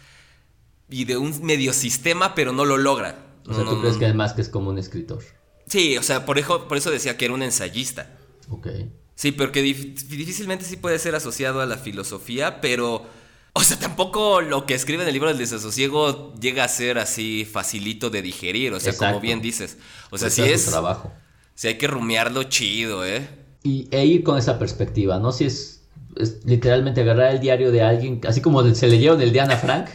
y 0.90 1.04
de 1.04 1.16
un 1.16 1.42
medio 1.44 1.72
sistema, 1.72 2.34
pero 2.34 2.52
no 2.52 2.64
lo 2.64 2.76
logra. 2.78 3.26
O 3.46 3.54
sea, 3.54 3.64
No, 3.64 3.70
¿tú 3.70 3.76
no, 3.76 3.80
crees 3.80 3.94
no. 3.94 4.00
que 4.00 4.04
además 4.06 4.32
que 4.34 4.42
es 4.42 4.48
como 4.48 4.70
un 4.70 4.78
escritor? 4.78 5.22
Sí, 5.66 5.96
o 5.96 6.02
sea, 6.02 6.24
por 6.24 6.38
eso, 6.38 6.68
por 6.68 6.76
eso 6.76 6.90
decía 6.90 7.16
que 7.16 7.24
era 7.24 7.34
un 7.34 7.42
ensayista. 7.42 8.16
Ok. 8.48 8.66
Sí, 9.14 9.32
porque 9.32 9.62
dif- 9.64 9.94
difícilmente 10.08 10.64
sí 10.64 10.76
puede 10.76 10.98
ser 10.98 11.14
asociado 11.14 11.60
a 11.60 11.66
la 11.66 11.78
filosofía, 11.78 12.60
pero. 12.60 13.06
O 13.54 13.62
sea, 13.62 13.78
tampoco 13.78 14.42
lo 14.42 14.66
que 14.66 14.74
escribe 14.74 15.02
en 15.02 15.08
el 15.08 15.14
libro 15.14 15.28
del 15.30 15.38
desasosiego 15.38 16.34
llega 16.38 16.64
a 16.64 16.68
ser 16.68 16.98
así 16.98 17.46
facilito 17.50 18.10
de 18.10 18.20
digerir. 18.20 18.74
O 18.74 18.80
sea, 18.80 18.96
como 18.96 19.18
bien 19.20 19.40
dices. 19.40 19.78
O 20.10 20.18
sea, 20.18 20.28
sí 20.28 20.42
es 20.42 20.66
trabajo. 20.66 21.12
Sí 21.54 21.68
hay 21.68 21.78
que 21.78 21.86
rumiarlo 21.86 22.44
chido, 22.44 23.04
¿eh? 23.06 23.26
Y, 23.62 23.88
e 23.90 24.06
ir 24.06 24.22
con 24.22 24.38
esa 24.38 24.58
perspectiva, 24.58 25.18
¿no? 25.18 25.32
Si 25.32 25.44
es, 25.44 25.75
es 26.18 26.44
literalmente 26.44 27.00
agarrar 27.02 27.32
el 27.32 27.40
diario 27.40 27.70
de 27.72 27.82
alguien, 27.82 28.20
así 28.26 28.40
como 28.40 28.62
se 28.74 28.86
leyeron 28.88 29.20
el 29.20 29.32
de 29.32 29.40
Ana 29.40 29.56
Frank. 29.56 29.86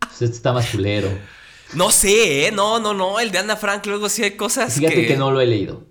Pues 0.00 0.22
este 0.22 0.36
está 0.36 0.52
más 0.52 0.68
culero. 0.70 1.08
No 1.74 1.90
sé, 1.90 2.46
¿eh? 2.46 2.52
No, 2.52 2.78
no, 2.78 2.94
no. 2.94 3.18
El 3.18 3.32
de 3.32 3.38
Ana 3.38 3.56
Frank 3.56 3.84
luego 3.86 4.08
sí 4.08 4.22
hay 4.22 4.32
cosas 4.32 4.74
Fíjate 4.74 4.94
que. 4.94 5.06
que 5.08 5.16
no 5.16 5.30
lo 5.30 5.40
he 5.40 5.46
leído. 5.46 5.82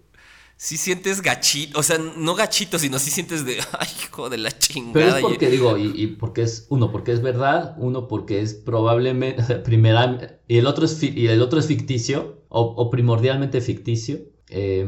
Sí 0.55 0.77
sientes 0.77 1.21
gachito. 1.21 1.79
O 1.79 1.83
sea, 1.83 1.97
no 1.97 2.35
gachito, 2.35 2.79
sino 2.79 2.99
sí 2.99 3.11
sientes 3.11 3.43
de. 3.45 3.57
Ay, 3.79 3.87
hijo 4.05 4.29
de 4.29 4.37
la 4.37 4.57
chingada. 4.57 4.93
Pero 4.93 5.07
es 5.15 5.19
y- 5.19 5.21
porque 5.21 5.49
digo, 5.49 5.77
y, 5.77 5.91
y 6.01 6.07
porque 6.07 6.43
es, 6.43 6.67
uno, 6.69 6.91
porque 6.91 7.11
es 7.11 7.21
verdad, 7.21 7.75
uno, 7.79 8.07
porque 8.07 8.41
es 8.41 8.53
probablemente, 8.53 9.43
primera, 9.65 10.39
y 10.47 10.57
el 10.57 10.67
otro 10.67 10.85
es, 10.85 10.95
fi- 10.95 11.13
y 11.13 11.27
el 11.27 11.41
otro 11.41 11.59
es 11.59 11.67
ficticio, 11.67 12.43
o, 12.47 12.61
o 12.61 12.89
primordialmente 12.89 13.59
ficticio, 13.59 14.19
eh, 14.47 14.87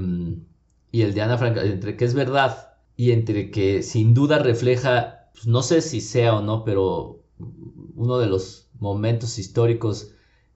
y 0.91 1.01
el 1.01 1.13
de 1.13 1.21
Ana 1.23 1.37
Frank, 1.37 1.57
entre 1.57 1.97
que 1.97 2.05
es 2.05 2.13
verdad 2.13 2.74
y 2.97 3.11
entre 3.11 3.51
que 3.51 3.83
sin 3.83 4.13
duda 4.13 4.39
refleja, 4.39 5.29
pues, 5.33 5.47
no 5.47 5.61
sé 5.61 5.81
si 5.81 6.01
sea 6.01 6.35
o 6.35 6.41
no, 6.41 6.63
pero 6.63 7.23
uno 7.95 8.17
de 8.17 8.27
los 8.27 8.67
momentos 8.79 9.37
históricos 9.37 10.11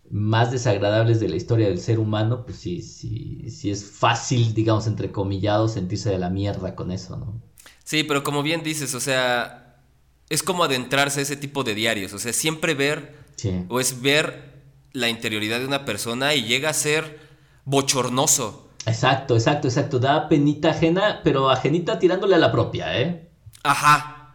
más 0.10 0.52
desagradables 0.52 1.20
de 1.20 1.30
la 1.30 1.36
historia 1.36 1.68
del 1.68 1.80
ser 1.80 2.00
humano, 2.00 2.44
pues 2.46 2.58
sí, 2.58 2.82
sí, 2.82 3.50
sí 3.50 3.70
es 3.70 3.86
fácil, 3.86 4.54
digamos, 4.54 4.88
entrecomillado, 4.88 5.68
sentirse 5.68 6.10
de 6.10 6.18
la 6.18 6.30
mierda 6.30 6.76
con 6.76 6.92
eso, 6.92 7.18
¿no? 7.18 7.42
Sí, 7.84 8.04
pero 8.04 8.24
como 8.24 8.42
bien 8.42 8.64
dices, 8.64 8.96
o 8.96 9.00
sea, 9.00 9.84
es 10.30 10.42
como 10.44 10.64
adentrarse 10.64 11.20
a 11.20 11.24
ese 11.24 11.36
tipo 11.36 11.64
de 11.64 11.76
diarios, 11.76 12.14
o 12.14 12.20
sea, 12.20 12.34
siempre 12.34 12.74
ver, 12.74 13.18
Sí. 13.36 13.66
o 13.70 13.80
es 13.80 14.02
ver 14.02 14.62
la 14.94 15.10
interioridad 15.10 15.60
de 15.60 15.66
una 15.68 15.86
persona 15.86 16.34
y 16.36 16.44
llega 16.44 16.70
a 16.70 16.74
ser 16.74 17.20
bochornoso. 17.66 18.69
Exacto, 18.90 19.36
exacto, 19.36 19.68
exacto. 19.68 20.00
Da 20.00 20.28
penita 20.30 20.72
ajena, 20.72 21.22
pero 21.24 21.50
ajenita 21.50 22.00
tirándole 22.00 22.36
a 22.36 22.40
la 22.40 22.52
propia, 22.52 23.00
¿eh? 23.00 23.30
Ajá. 23.64 24.34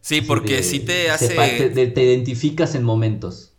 Sí, 0.00 0.18
Así 0.18 0.26
porque 0.26 0.56
de- 0.56 0.62
sí 0.62 0.80
te 0.80 1.10
hace... 1.10 1.28
te, 1.28 1.70
de- 1.70 1.86
te 1.86 2.02
identificas 2.02 2.74
en 2.74 2.82
momentos. 2.84 3.52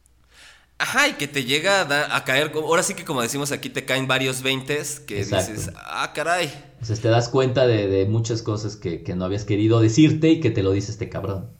Ajá, 0.77 1.07
y 1.07 1.13
que 1.13 1.27
te 1.27 1.45
llega 1.45 1.81
a, 1.81 1.85
da- 1.85 2.15
a 2.15 2.23
caer, 2.25 2.51
ahora 2.53 2.83
sí 2.83 2.93
que 2.95 3.05
como 3.05 3.21
decimos 3.21 3.51
aquí, 3.53 3.69
te 3.69 3.85
caen 3.85 4.07
varios 4.07 4.41
veintes 4.41 4.99
que 4.99 5.21
Exacto. 5.21 5.53
dices, 5.53 5.71
ah, 5.77 6.11
caray. 6.13 6.51
Sea, 6.81 6.95
te 6.97 7.07
das 7.07 7.29
cuenta 7.29 7.65
de, 7.65 7.87
de 7.87 8.05
muchas 8.05 8.41
cosas 8.41 8.75
que, 8.75 9.01
que 9.01 9.15
no 9.15 9.25
habías 9.25 9.45
querido 9.45 9.79
decirte 9.79 10.29
y 10.29 10.39
que 10.41 10.51
te 10.51 10.63
lo 10.63 10.71
dice 10.71 10.91
este 10.91 11.09
cabrón. 11.09 11.51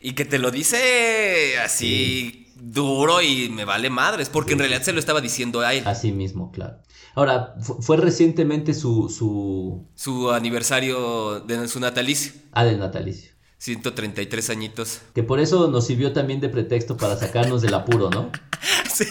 Y 0.00 0.12
que 0.12 0.26
te 0.26 0.38
lo 0.38 0.50
dice 0.50 1.58
así 1.58 2.52
duro 2.56 3.22
y 3.22 3.48
me 3.48 3.64
vale 3.64 3.88
madres, 3.90 4.28
porque 4.28 4.52
en 4.52 4.58
realidad 4.58 4.82
se 4.82 4.92
lo 4.92 5.00
estaba 5.00 5.20
diciendo 5.22 5.60
a 5.60 5.72
él. 5.72 5.82
Así 5.86 6.12
mismo, 6.12 6.52
claro. 6.52 6.78
Ahora, 7.14 7.54
fu- 7.60 7.80
fue 7.80 7.96
recientemente 7.96 8.74
su, 8.74 9.08
su... 9.08 9.86
Su 9.94 10.30
aniversario 10.30 11.40
de 11.40 11.68
su 11.68 11.78
natalicio, 11.80 12.32
Ah, 12.52 12.64
del 12.64 12.78
natalicio. 12.78 13.32
133 13.58 14.50
añitos. 14.50 15.00
Que 15.14 15.22
por 15.22 15.40
eso 15.40 15.68
nos 15.68 15.86
sirvió 15.86 16.12
también 16.12 16.40
de 16.40 16.48
pretexto 16.48 16.96
para 16.96 17.16
sacarnos 17.16 17.62
del 17.62 17.74
apuro, 17.74 18.10
¿no? 18.10 18.30
Sí. 18.92 19.04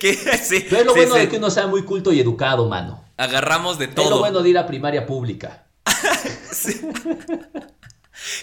Que 0.00 0.14
sí, 0.14 0.64
Pero 0.68 0.80
es 0.80 0.86
lo 0.86 0.92
sí, 0.92 0.98
bueno 1.00 1.14
sí. 1.14 1.20
de 1.20 1.28
que 1.28 1.36
uno 1.38 1.50
sea 1.50 1.66
muy 1.66 1.82
culto 1.84 2.12
y 2.12 2.20
educado, 2.20 2.68
mano. 2.68 3.04
Agarramos 3.16 3.78
de 3.78 3.86
Es 3.86 3.94
todo. 3.94 4.10
lo 4.10 4.18
bueno 4.18 4.42
de 4.42 4.50
ir 4.50 4.58
a 4.58 4.66
primaria 4.66 5.06
pública. 5.06 5.66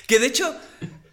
Que 0.07 0.19
de 0.19 0.27
hecho, 0.27 0.55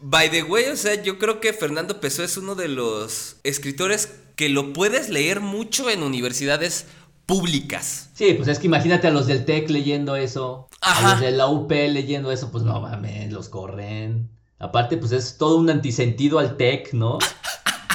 by 0.01 0.31
the 0.31 0.43
way, 0.45 0.67
o 0.67 0.77
sea, 0.77 1.01
yo 1.03 1.19
creo 1.19 1.41
que 1.41 1.53
Fernando 1.53 2.01
Pessoa 2.01 2.25
es 2.25 2.37
uno 2.37 2.55
de 2.55 2.69
los 2.69 3.37
escritores 3.43 4.09
que 4.37 4.49
lo 4.49 4.73
puedes 4.73 5.09
leer 5.09 5.41
mucho 5.41 5.91
en 5.91 6.03
universidades 6.03 6.87
públicas. 7.33 8.11
Sí, 8.15 8.35
pues 8.35 8.49
es 8.49 8.59
que 8.59 8.67
imagínate 8.67 9.09
a 9.09 9.11
los 9.11 9.27
del 9.27 9.45
TEC 9.45 9.71
leyendo 9.71 10.17
eso, 10.17 10.69
Ajá. 10.81 11.09
a 11.09 11.11
los 11.13 11.21
de 11.21 11.31
la 11.33 11.47
UP 11.47 11.71
leyendo 11.71 12.31
eso, 12.31 12.51
pues 12.51 12.63
no 12.63 12.81
mames, 12.81 13.33
los 13.33 13.49
corren. 13.49 14.29
Aparte, 14.59 14.97
pues 14.99 15.13
es 15.13 15.39
todo 15.39 15.57
un 15.57 15.71
antisentido 15.71 16.39
al 16.39 16.57
TEC, 16.57 16.93
¿no? 16.93 17.19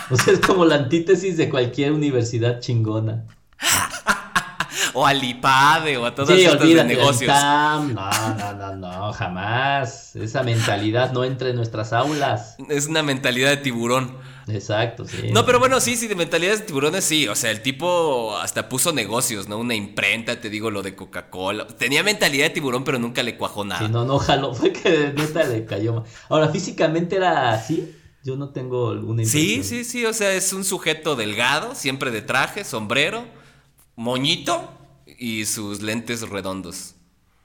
O 0.10 0.16
sea, 0.16 0.34
es 0.34 0.40
como 0.40 0.64
la 0.64 0.76
antítesis 0.76 1.36
de 1.36 1.50
cualquier 1.50 1.92
universidad 1.92 2.60
chingona. 2.62 3.26
O 4.94 5.06
al 5.06 5.24
IPADE 5.24 5.98
o 5.98 6.06
a 6.06 6.16
todas 6.16 6.36
Sí, 6.36 6.44
estas 6.46 6.60
de 6.60 6.84
negocios. 6.84 7.32
TAM, 7.32 7.94
no, 7.94 8.10
no, 8.36 8.54
no, 8.54 8.76
no, 8.76 9.14
jamás. 9.14 10.16
Esa 10.16 10.42
mentalidad 10.42 11.12
no 11.12 11.24
entra 11.24 11.50
en 11.50 11.56
nuestras 11.56 11.94
aulas. 11.94 12.56
Es 12.70 12.88
una 12.88 13.04
mentalidad 13.04 13.50
de 13.50 13.58
tiburón. 13.58 14.18
Exacto, 14.48 15.06
sí. 15.06 15.32
No, 15.34 15.46
pero 15.46 15.60
bueno, 15.60 15.80
sí, 15.82 15.96
sí, 15.98 16.08
de 16.08 16.16
mentalidades 16.16 16.60
de 16.62 16.66
tiburones 16.68 17.04
sí. 17.04 17.28
O 17.28 17.36
sea, 17.36 17.52
el 17.52 17.62
tipo 17.62 18.38
hasta 18.38 18.70
puso 18.70 18.94
negocios, 18.94 19.48
¿no? 19.48 19.58
Una 19.58 19.76
imprenta, 19.76 20.40
te 20.40 20.50
digo 20.50 20.72
lo 20.72 20.82
de 20.84 20.96
Coca-Cola. 20.96 21.68
Tenía 21.68 22.02
mentalidad 22.04 22.46
de 22.46 22.50
tiburón, 22.52 22.84
pero 22.84 22.98
nunca 23.00 23.24
le 23.24 23.38
cuajó 23.38 23.66
nada. 23.66 23.86
Sí, 23.86 23.92
no, 23.92 24.06
no, 24.06 24.20
jaló, 24.20 24.54
fue 24.56 24.72
que 24.72 25.14
neta 25.16 25.44
le 25.44 25.66
cayó 25.66 25.94
mal. 25.96 26.04
Ahora, 26.30 26.50
físicamente 26.50 27.18
era 27.18 27.52
así. 27.54 27.94
Yo 28.24 28.36
no 28.36 28.50
tengo 28.50 28.90
alguna 28.92 29.24
Sí, 29.26 29.56
impresión. 29.56 29.64
sí, 29.64 29.84
sí, 29.84 30.06
o 30.06 30.14
sea, 30.14 30.34
es 30.34 30.52
un 30.54 30.64
sujeto 30.66 31.16
delgado, 31.16 31.76
siempre 31.76 32.12
de 32.12 32.22
traje, 32.22 32.64
sombrero, 32.66 33.26
moñito, 33.96 34.72
y 35.20 35.46
sus 35.46 35.82
lentes 35.82 36.28
redondos. 36.30 36.96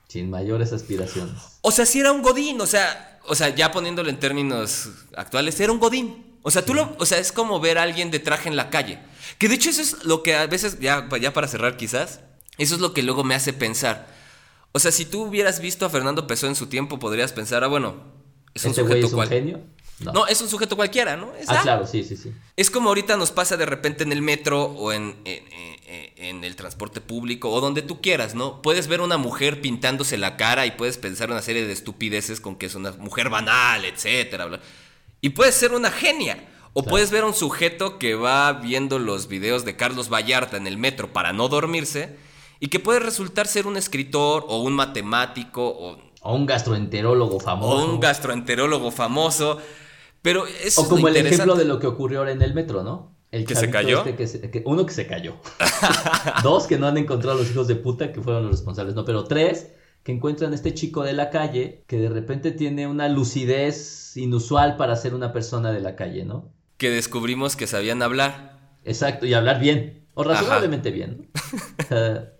Sin 0.09 0.29
mayores 0.31 0.73
aspiraciones. 0.73 1.61
O 1.63 1.71
sea, 1.71 1.87
si 1.87 2.01
era 2.01 2.13
un 2.13 2.23
godín, 2.23 2.61
o 2.61 2.67
sea, 2.67 3.19
o 3.27 3.35
sea, 3.35 3.49
ya 3.55 3.71
poniéndolo 3.73 4.11
en 4.11 4.19
términos 4.19 4.89
actuales, 5.17 5.59
era 5.61 5.73
un 5.73 5.79
godín. 5.79 6.32
O 6.43 6.51
sea, 6.51 6.65
tú 6.65 6.75
lo, 6.75 6.95
o 6.99 7.07
sea, 7.07 7.19
es 7.19 7.31
como 7.33 7.61
ver 7.61 7.79
a 7.79 7.83
alguien 7.83 8.11
de 8.11 8.19
traje 8.19 8.49
en 8.49 8.57
la 8.57 8.69
calle. 8.71 8.99
Que 9.39 9.49
de 9.49 9.55
hecho 9.55 9.71
eso 9.71 9.81
es 9.83 10.05
lo 10.05 10.23
que 10.23 10.35
a 10.35 10.47
veces, 10.47 10.79
ya, 10.81 11.09
ya 11.21 11.33
para 11.33 11.49
cerrar 11.49 11.77
quizás, 11.77 12.21
eso 12.59 12.75
es 12.75 12.81
lo 12.81 12.93
que 12.95 13.03
luego 13.03 13.23
me 13.25 13.35
hace 13.35 13.53
pensar. 13.53 14.09
O 14.73 14.79
sea, 14.79 14.91
si 14.91 15.05
tú 15.05 15.23
hubieras 15.25 15.61
visto 15.61 15.87
a 15.87 15.91
Fernando 15.91 16.27
Pessoa 16.27 16.51
en 16.51 16.57
su 16.57 16.67
tiempo, 16.67 16.99
podrías 16.99 17.33
pensar, 17.33 17.63
ah, 17.63 17.69
bueno, 17.69 17.95
es 18.55 18.65
un 18.65 18.71
¿Este 18.71 18.83
sujeto 18.83 19.07
es 19.07 19.13
un 19.13 19.17
cual- 19.19 19.29
genio? 19.29 19.61
No. 20.01 20.27
es 20.27 20.41
un 20.41 20.49
sujeto 20.49 20.75
cualquiera, 20.75 21.17
¿no? 21.17 21.33
Es, 21.37 21.49
Ah, 21.49 21.61
claro, 21.63 21.87
sí, 21.87 22.03
sí, 22.03 22.17
sí. 22.17 22.33
es 22.57 22.71
como 22.73 22.89
ahorita 22.89 23.17
nos 23.17 23.31
pasa 23.31 23.57
de 23.57 23.67
repente 23.67 24.03
en 24.03 24.11
el 24.11 24.21
metro 24.21 24.65
o 24.65 24.93
en, 24.93 25.17
en- 25.25 25.45
en- 25.53 26.13
en 26.17 26.45
el 26.45 26.57
transporte 26.57 27.01
público 27.01 27.51
o 27.51 27.61
donde 27.61 27.83
tú 27.83 28.01
quieras, 28.01 28.35
¿no? 28.35 28.63
Puedes 28.63 28.89
ver 28.89 29.01
una 29.01 29.17
mujer 29.17 29.61
pintándose 29.61 30.19
la 30.19 30.37
cara 30.37 30.67
y 30.67 30.73
puedes 30.73 30.99
pensar 30.99 31.31
una 31.31 31.43
serie 31.43 31.65
de 31.67 31.73
estupideces 31.73 32.41
con 32.41 32.57
que 32.57 32.67
es 32.67 32.75
una 32.75 32.91
mujer 32.93 33.29
banal, 33.29 33.85
etcétera. 33.85 34.47
bla. 34.47 34.61
Y 35.25 35.31
puedes 35.31 35.55
ser 35.55 35.73
una 35.73 35.91
genia. 35.91 36.37
O 36.75 36.83
Claro. 36.83 36.91
puedes 36.91 37.11
ver 37.11 37.23
a 37.23 37.27
un 37.27 37.35
sujeto 37.35 37.99
que 37.99 38.15
va 38.15 38.53
viendo 38.55 38.99
los 38.99 39.29
videos 39.29 39.65
de 39.65 39.77
Carlos 39.77 40.09
Vallarta 40.13 40.57
en 40.57 40.67
el 40.67 40.79
metro 40.79 41.13
para 41.13 41.33
no 41.33 41.49
dormirse 41.49 42.17
y 42.61 42.69
que 42.69 42.81
puede 42.81 42.99
resultar 42.99 43.47
ser 43.47 43.67
un 43.67 43.77
escritor 43.77 44.45
o 44.49 44.61
un 44.63 44.73
matemático 44.75 45.67
o, 45.69 45.99
O 46.23 46.35
un 46.35 46.45
gastroenterólogo 46.47 47.37
o 47.37 47.41
famoso. 47.41 47.85
un 47.93 48.01
gastroenterólogo 48.01 48.91
famoso. 48.91 49.59
Pero 50.23 50.47
eso 50.47 50.81
O 50.81 50.85
es 50.85 50.91
como 50.91 51.09
el 51.09 51.17
ejemplo 51.17 51.55
de 51.57 51.65
lo 51.67 51.79
que 51.79 51.87
ocurrió 51.87 52.21
ahora 52.21 52.33
en 52.33 52.43
el 52.43 52.55
metro, 52.55 52.83
¿no? 52.83 53.15
El 53.31 53.45
¿Que 53.45 53.55
se 53.55 53.71
cayó? 53.71 53.99
este 53.99 54.15
que 54.17 54.27
se- 54.27 54.51
que- 54.51 54.63
uno 54.67 54.85
que 54.87 54.93
se 54.95 55.07
cayó. 55.07 55.37
Dos 56.43 56.67
que 56.67 56.79
no 56.79 56.87
han 56.87 56.97
encontrado 56.99 57.37
a 57.39 57.41
los 57.41 57.51
hijos 57.51 57.67
de 57.69 57.77
puta 57.77 58.13
que 58.13 58.21
fueron 58.21 58.43
los 58.43 58.53
responsables. 58.53 58.95
No, 58.95 59.05
pero 59.05 59.25
tres 59.25 59.69
que 60.03 60.13
encuentran 60.13 60.53
a 60.53 60.55
este 60.55 60.75
chico 60.75 61.03
de 61.05 61.13
la 61.13 61.31
calle 61.31 61.85
que 61.87 61.99
de 61.99 62.09
repente 62.09 62.51
tiene 62.53 62.87
una 62.87 63.09
lucidez 63.09 64.17
inusual 64.17 64.77
para 64.77 64.97
ser 64.97 65.15
una 65.15 65.33
persona 65.33 65.71
de 65.73 65.81
la 65.81 65.95
calle, 65.97 66.25
¿no? 66.25 66.51
Que 66.77 66.91
descubrimos 66.91 67.55
que 67.57 67.67
sabían 67.67 68.03
hablar. 68.03 68.77
Exacto, 68.85 69.27
y 69.27 69.35
hablar 69.35 69.61
bien. 69.61 70.07
O 70.15 70.25
razonablemente 70.25 70.91
bien. 70.91 71.31
¿no? 71.33 71.43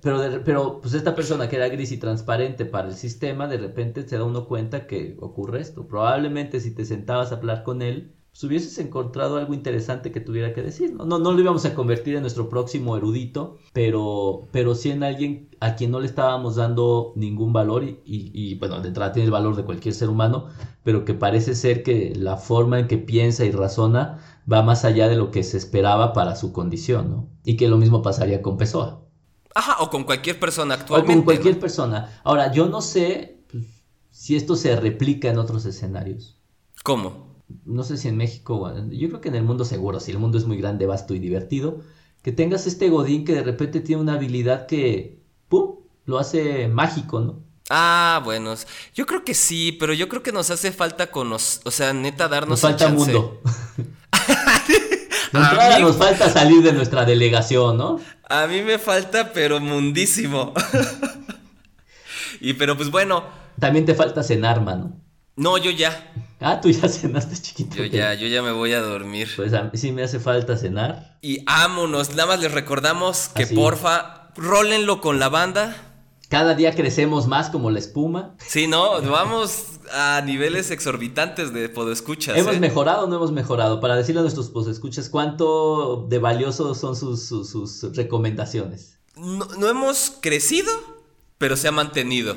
Pero, 0.03 0.21
de- 0.21 0.41
pero 0.41 0.81
pues 0.81 0.95
esta 0.95 1.15
persona 1.15 1.49
que 1.49 1.57
era 1.57 1.69
gris 1.69 1.93
y 1.93 1.97
transparente 1.99 2.65
para 2.67 2.89
el 2.89 2.95
sistema, 2.95 3.47
de 3.49 3.59
repente 3.59 4.07
se 4.07 4.17
da 4.19 4.25
uno 4.25 4.47
cuenta 4.47 4.87
que 4.87 5.17
ocurre 5.21 5.61
esto. 5.61 5.87
Probablemente 5.87 6.61
si 6.61 6.75
te 6.75 6.85
sentabas 6.85 7.33
a 7.33 7.37
hablar 7.37 7.63
con 7.63 7.81
él, 7.83 8.13
pues 8.33 8.45
hubieses 8.45 8.79
encontrado 8.79 9.37
algo 9.37 9.53
interesante 9.53 10.11
que 10.11 10.21
tuviera 10.21 10.55
que 10.55 10.63
decir. 10.63 10.95
No, 10.95 11.05
no, 11.05 11.19
no 11.19 11.33
lo 11.33 11.41
íbamos 11.41 11.67
a 11.67 11.75
convertir 11.75 12.15
en 12.17 12.23
nuestro 12.23 12.49
próximo 12.49 12.97
erudito, 12.97 13.59
pero, 13.75 14.49
pero 14.53 14.75
sí 14.75 14.91
en 14.91 15.03
alguien 15.03 15.51
a 15.61 15.75
quien 15.77 15.91
no 15.91 16.01
le 16.01 16.07
estábamos 16.07 16.57
dando 16.57 17.13
ningún 17.15 17.53
valor 17.53 17.85
y, 17.85 18.01
y, 18.07 18.31
y, 18.33 18.55
bueno, 18.55 18.81
de 18.81 18.89
entrada 18.89 19.13
tiene 19.13 19.27
el 19.27 19.31
valor 19.33 19.55
de 19.55 19.65
cualquier 19.65 19.93
ser 19.95 20.09
humano, 20.09 20.47
pero 20.83 21.05
que 21.05 21.13
parece 21.13 21.55
ser 21.55 21.83
que 21.83 22.15
la 22.17 22.39
forma 22.39 22.81
en 22.81 22.89
que 22.89 22.97
piensa 22.97 23.45
y 23.45 23.51
razona 23.51 24.19
va 24.51 24.63
más 24.63 24.87
allá 24.87 25.09
de 25.09 25.17
lo 25.17 25.31
que 25.31 25.43
se 25.43 25.59
esperaba 25.59 26.15
para 26.15 26.35
su 26.35 26.53
condición, 26.55 27.11
¿no? 27.11 27.29
Y 27.45 27.59
que 27.59 27.69
lo 27.69 27.77
mismo 27.77 28.01
pasaría 28.01 28.41
con 28.41 28.57
Pessoa. 28.57 29.03
Ajá, 29.55 29.77
o 29.83 29.91
con 29.91 30.05
cualquier 30.05 30.41
persona 30.41 30.75
O 30.75 30.79
actualmente. 30.79 31.15
con 31.17 31.25
cualquier 31.25 31.57
¿no? 31.57 31.61
persona. 31.61 32.21
Ahora, 32.25 32.51
yo 32.51 32.67
no 32.67 32.81
sé 32.81 33.45
pues, 33.53 33.67
si 34.11 34.37
esto 34.37 34.57
se 34.57 34.75
replica 34.75 35.29
en 35.29 35.37
otros 35.37 35.67
escenarios. 35.67 36.39
¿Cómo? 36.83 37.32
No 37.65 37.83
sé 37.85 37.97
si 37.97 38.09
en 38.09 38.17
México, 38.17 38.73
yo 38.91 39.09
creo 39.09 39.21
que 39.21 39.29
en 39.29 39.35
el 39.37 39.45
mundo 39.45 39.65
seguro, 39.65 40.01
si 40.01 40.11
el 40.11 40.19
mundo 40.19 40.39
es 40.39 40.47
muy 40.47 40.57
grande, 40.59 40.87
vasto 40.87 41.15
y 41.15 41.19
divertido, 41.19 41.81
que 42.23 42.33
tengas 42.33 42.67
este 42.67 42.89
Godín 42.89 43.25
que 43.25 43.35
de 43.35 43.43
repente 43.43 43.81
tiene 43.81 44.03
una 44.03 44.15
habilidad 44.15 44.67
que, 44.67 45.21
¡pum!, 45.49 45.77
lo 46.05 46.19
hace 46.19 46.69
mágico, 46.69 47.21
¿no? 47.21 47.41
Ah, 47.71 48.21
bueno. 48.25 48.55
Yo 48.95 49.07
creo 49.07 49.25
que 49.25 49.35
sí, 49.35 49.73
pero 49.73 49.95
yo 49.95 50.09
creo 50.09 50.23
que 50.23 50.33
nos 50.33 50.51
hace 50.51 50.73
falta 50.73 51.11
con 51.11 51.31
los. 51.31 51.61
O 51.65 51.71
sea, 51.71 51.93
neta, 51.93 52.29
darnos 52.29 52.51
Nos 52.51 52.61
falta 52.61 52.87
un 52.87 52.97
chance. 52.97 53.13
mundo. 53.13 53.41
Entrada 55.33 55.79
nos 55.79 55.97
falta 55.97 56.29
salir 56.29 56.63
de 56.63 56.75
nuestra 56.75 57.07
delegación, 57.07 57.79
¿no? 57.79 57.99
A 58.29 58.47
mí 58.47 58.61
me 58.61 58.79
falta, 58.79 59.33
pero 59.33 59.61
mundísimo. 59.61 60.53
y 62.41 62.53
pero 62.53 62.77
pues 62.77 62.91
bueno. 62.91 63.25
También 63.59 63.87
te 63.87 63.95
falta 63.95 64.23
cenar, 64.23 64.61
mano. 64.61 65.01
No, 65.37 65.57
yo 65.57 65.71
ya. 65.71 66.13
Ah, 66.43 66.61
tú 66.61 66.71
ya 66.71 66.89
cenaste, 66.89 67.37
chiquito. 67.41 67.77
Yo 67.77 67.85
ya, 67.85 68.15
yo 68.15 68.27
ya 68.27 68.43
me 68.43 68.53
voy 68.53 68.73
a 68.73 68.81
dormir. 68.81 69.29
Pues 69.37 69.53
a 69.55 69.65
mí 69.65 69.71
sí 69.75 69.93
me 69.93 70.03
hace 70.03 70.21
falta 70.21 70.57
cenar. 70.57 71.19
Y 71.23 71.43
ámonos. 71.47 72.11
Nada 72.11 72.27
más 72.27 72.41
les 72.41 72.53
recordamos 72.53 73.29
que 73.29 73.45
Así. 73.45 73.55
porfa, 73.55 74.29
rólenlo 74.37 75.01
con 75.01 75.19
la 75.19 75.29
banda. 75.29 75.77
Cada 76.29 76.55
día 76.55 76.75
crecemos 76.75 77.27
más 77.27 77.51
como 77.51 77.71
la 77.71 77.79
espuma. 77.79 78.35
Sí, 78.39 78.67
no, 78.67 79.03
vamos 79.03 79.81
a 79.93 80.23
niveles 80.25 80.71
exorbitantes 80.71 81.53
de 81.53 81.69
podescuchas. 81.69 82.39
¿Hemos 82.39 82.57
¿eh? 82.57 82.61
mejorado 82.61 83.05
o 83.05 83.07
no 83.07 83.17
hemos 83.17 83.33
mejorado? 83.33 83.81
Para 83.81 83.97
decirle 83.97 84.21
a 84.21 84.23
nuestros 84.23 84.51
escuchas 84.67 85.11
cuánto 85.11 86.07
de 86.09 86.19
valiosos 86.19 86.79
son 86.79 86.97
sus, 86.97 87.27
sus, 87.27 87.51
sus 87.51 87.95
recomendaciones. 87.95 88.99
No, 89.15 89.45
no 89.59 89.69
hemos 89.69 90.11
crecido, 90.23 90.73
pero 91.37 91.59
se 91.59 91.69
ha 91.69 91.73
mantenido. 91.73 92.37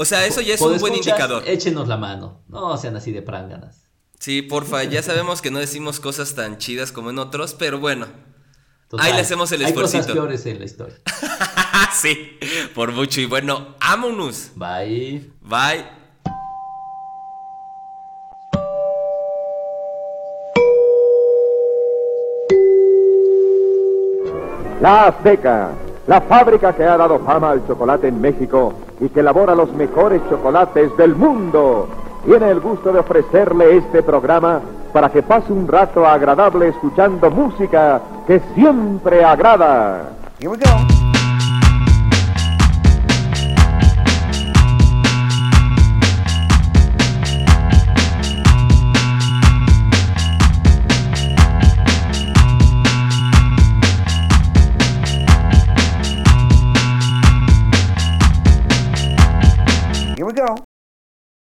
O 0.00 0.06
sea, 0.06 0.24
eso 0.24 0.40
ya 0.40 0.54
es 0.54 0.60
un 0.62 0.78
buen 0.78 0.94
indicador. 0.94 1.42
Échenos 1.46 1.86
la 1.86 1.98
mano. 1.98 2.40
No 2.48 2.74
sean 2.78 2.96
así 2.96 3.12
de 3.12 3.20
pránganas. 3.20 3.82
Sí, 4.18 4.40
porfa, 4.40 4.82
ya 4.84 5.02
sabemos 5.02 5.42
que 5.42 5.50
no 5.50 5.58
decimos 5.58 6.00
cosas 6.00 6.34
tan 6.34 6.56
chidas 6.56 6.90
como 6.90 7.10
en 7.10 7.18
otros, 7.18 7.52
pero 7.52 7.78
bueno. 7.78 8.06
Total, 8.88 9.06
Ahí 9.06 9.12
le 9.12 9.20
hacemos 9.20 9.52
el 9.52 9.62
Hay 9.62 9.74
cosas 9.74 10.06
peores 10.06 10.46
en 10.46 10.58
la 10.58 10.64
historia. 10.64 10.96
sí, 12.00 12.38
por 12.74 12.92
mucho. 12.92 13.20
Y 13.20 13.26
bueno, 13.26 13.76
ámonos. 13.78 14.52
Bye. 14.54 15.32
Bye. 15.42 15.84
La 24.80 25.08
Azteca, 25.08 25.72
la 26.06 26.22
fábrica 26.22 26.74
que 26.74 26.84
ha 26.84 26.96
dado 26.96 27.22
fama 27.22 27.50
al 27.50 27.66
chocolate 27.66 28.08
en 28.08 28.18
México 28.18 28.74
y 29.00 29.08
que 29.08 29.20
elabora 29.20 29.54
los 29.54 29.72
mejores 29.72 30.20
chocolates 30.28 30.96
del 30.96 31.14
mundo, 31.16 31.88
tiene 32.24 32.50
el 32.50 32.60
gusto 32.60 32.92
de 32.92 33.00
ofrecerle 33.00 33.78
este 33.78 34.02
programa 34.02 34.60
para 34.92 35.10
que 35.10 35.22
pase 35.22 35.52
un 35.52 35.66
rato 35.66 36.06
agradable 36.06 36.68
escuchando 36.68 37.30
música 37.30 38.00
que 38.26 38.40
siempre 38.54 39.24
agrada. 39.24 40.10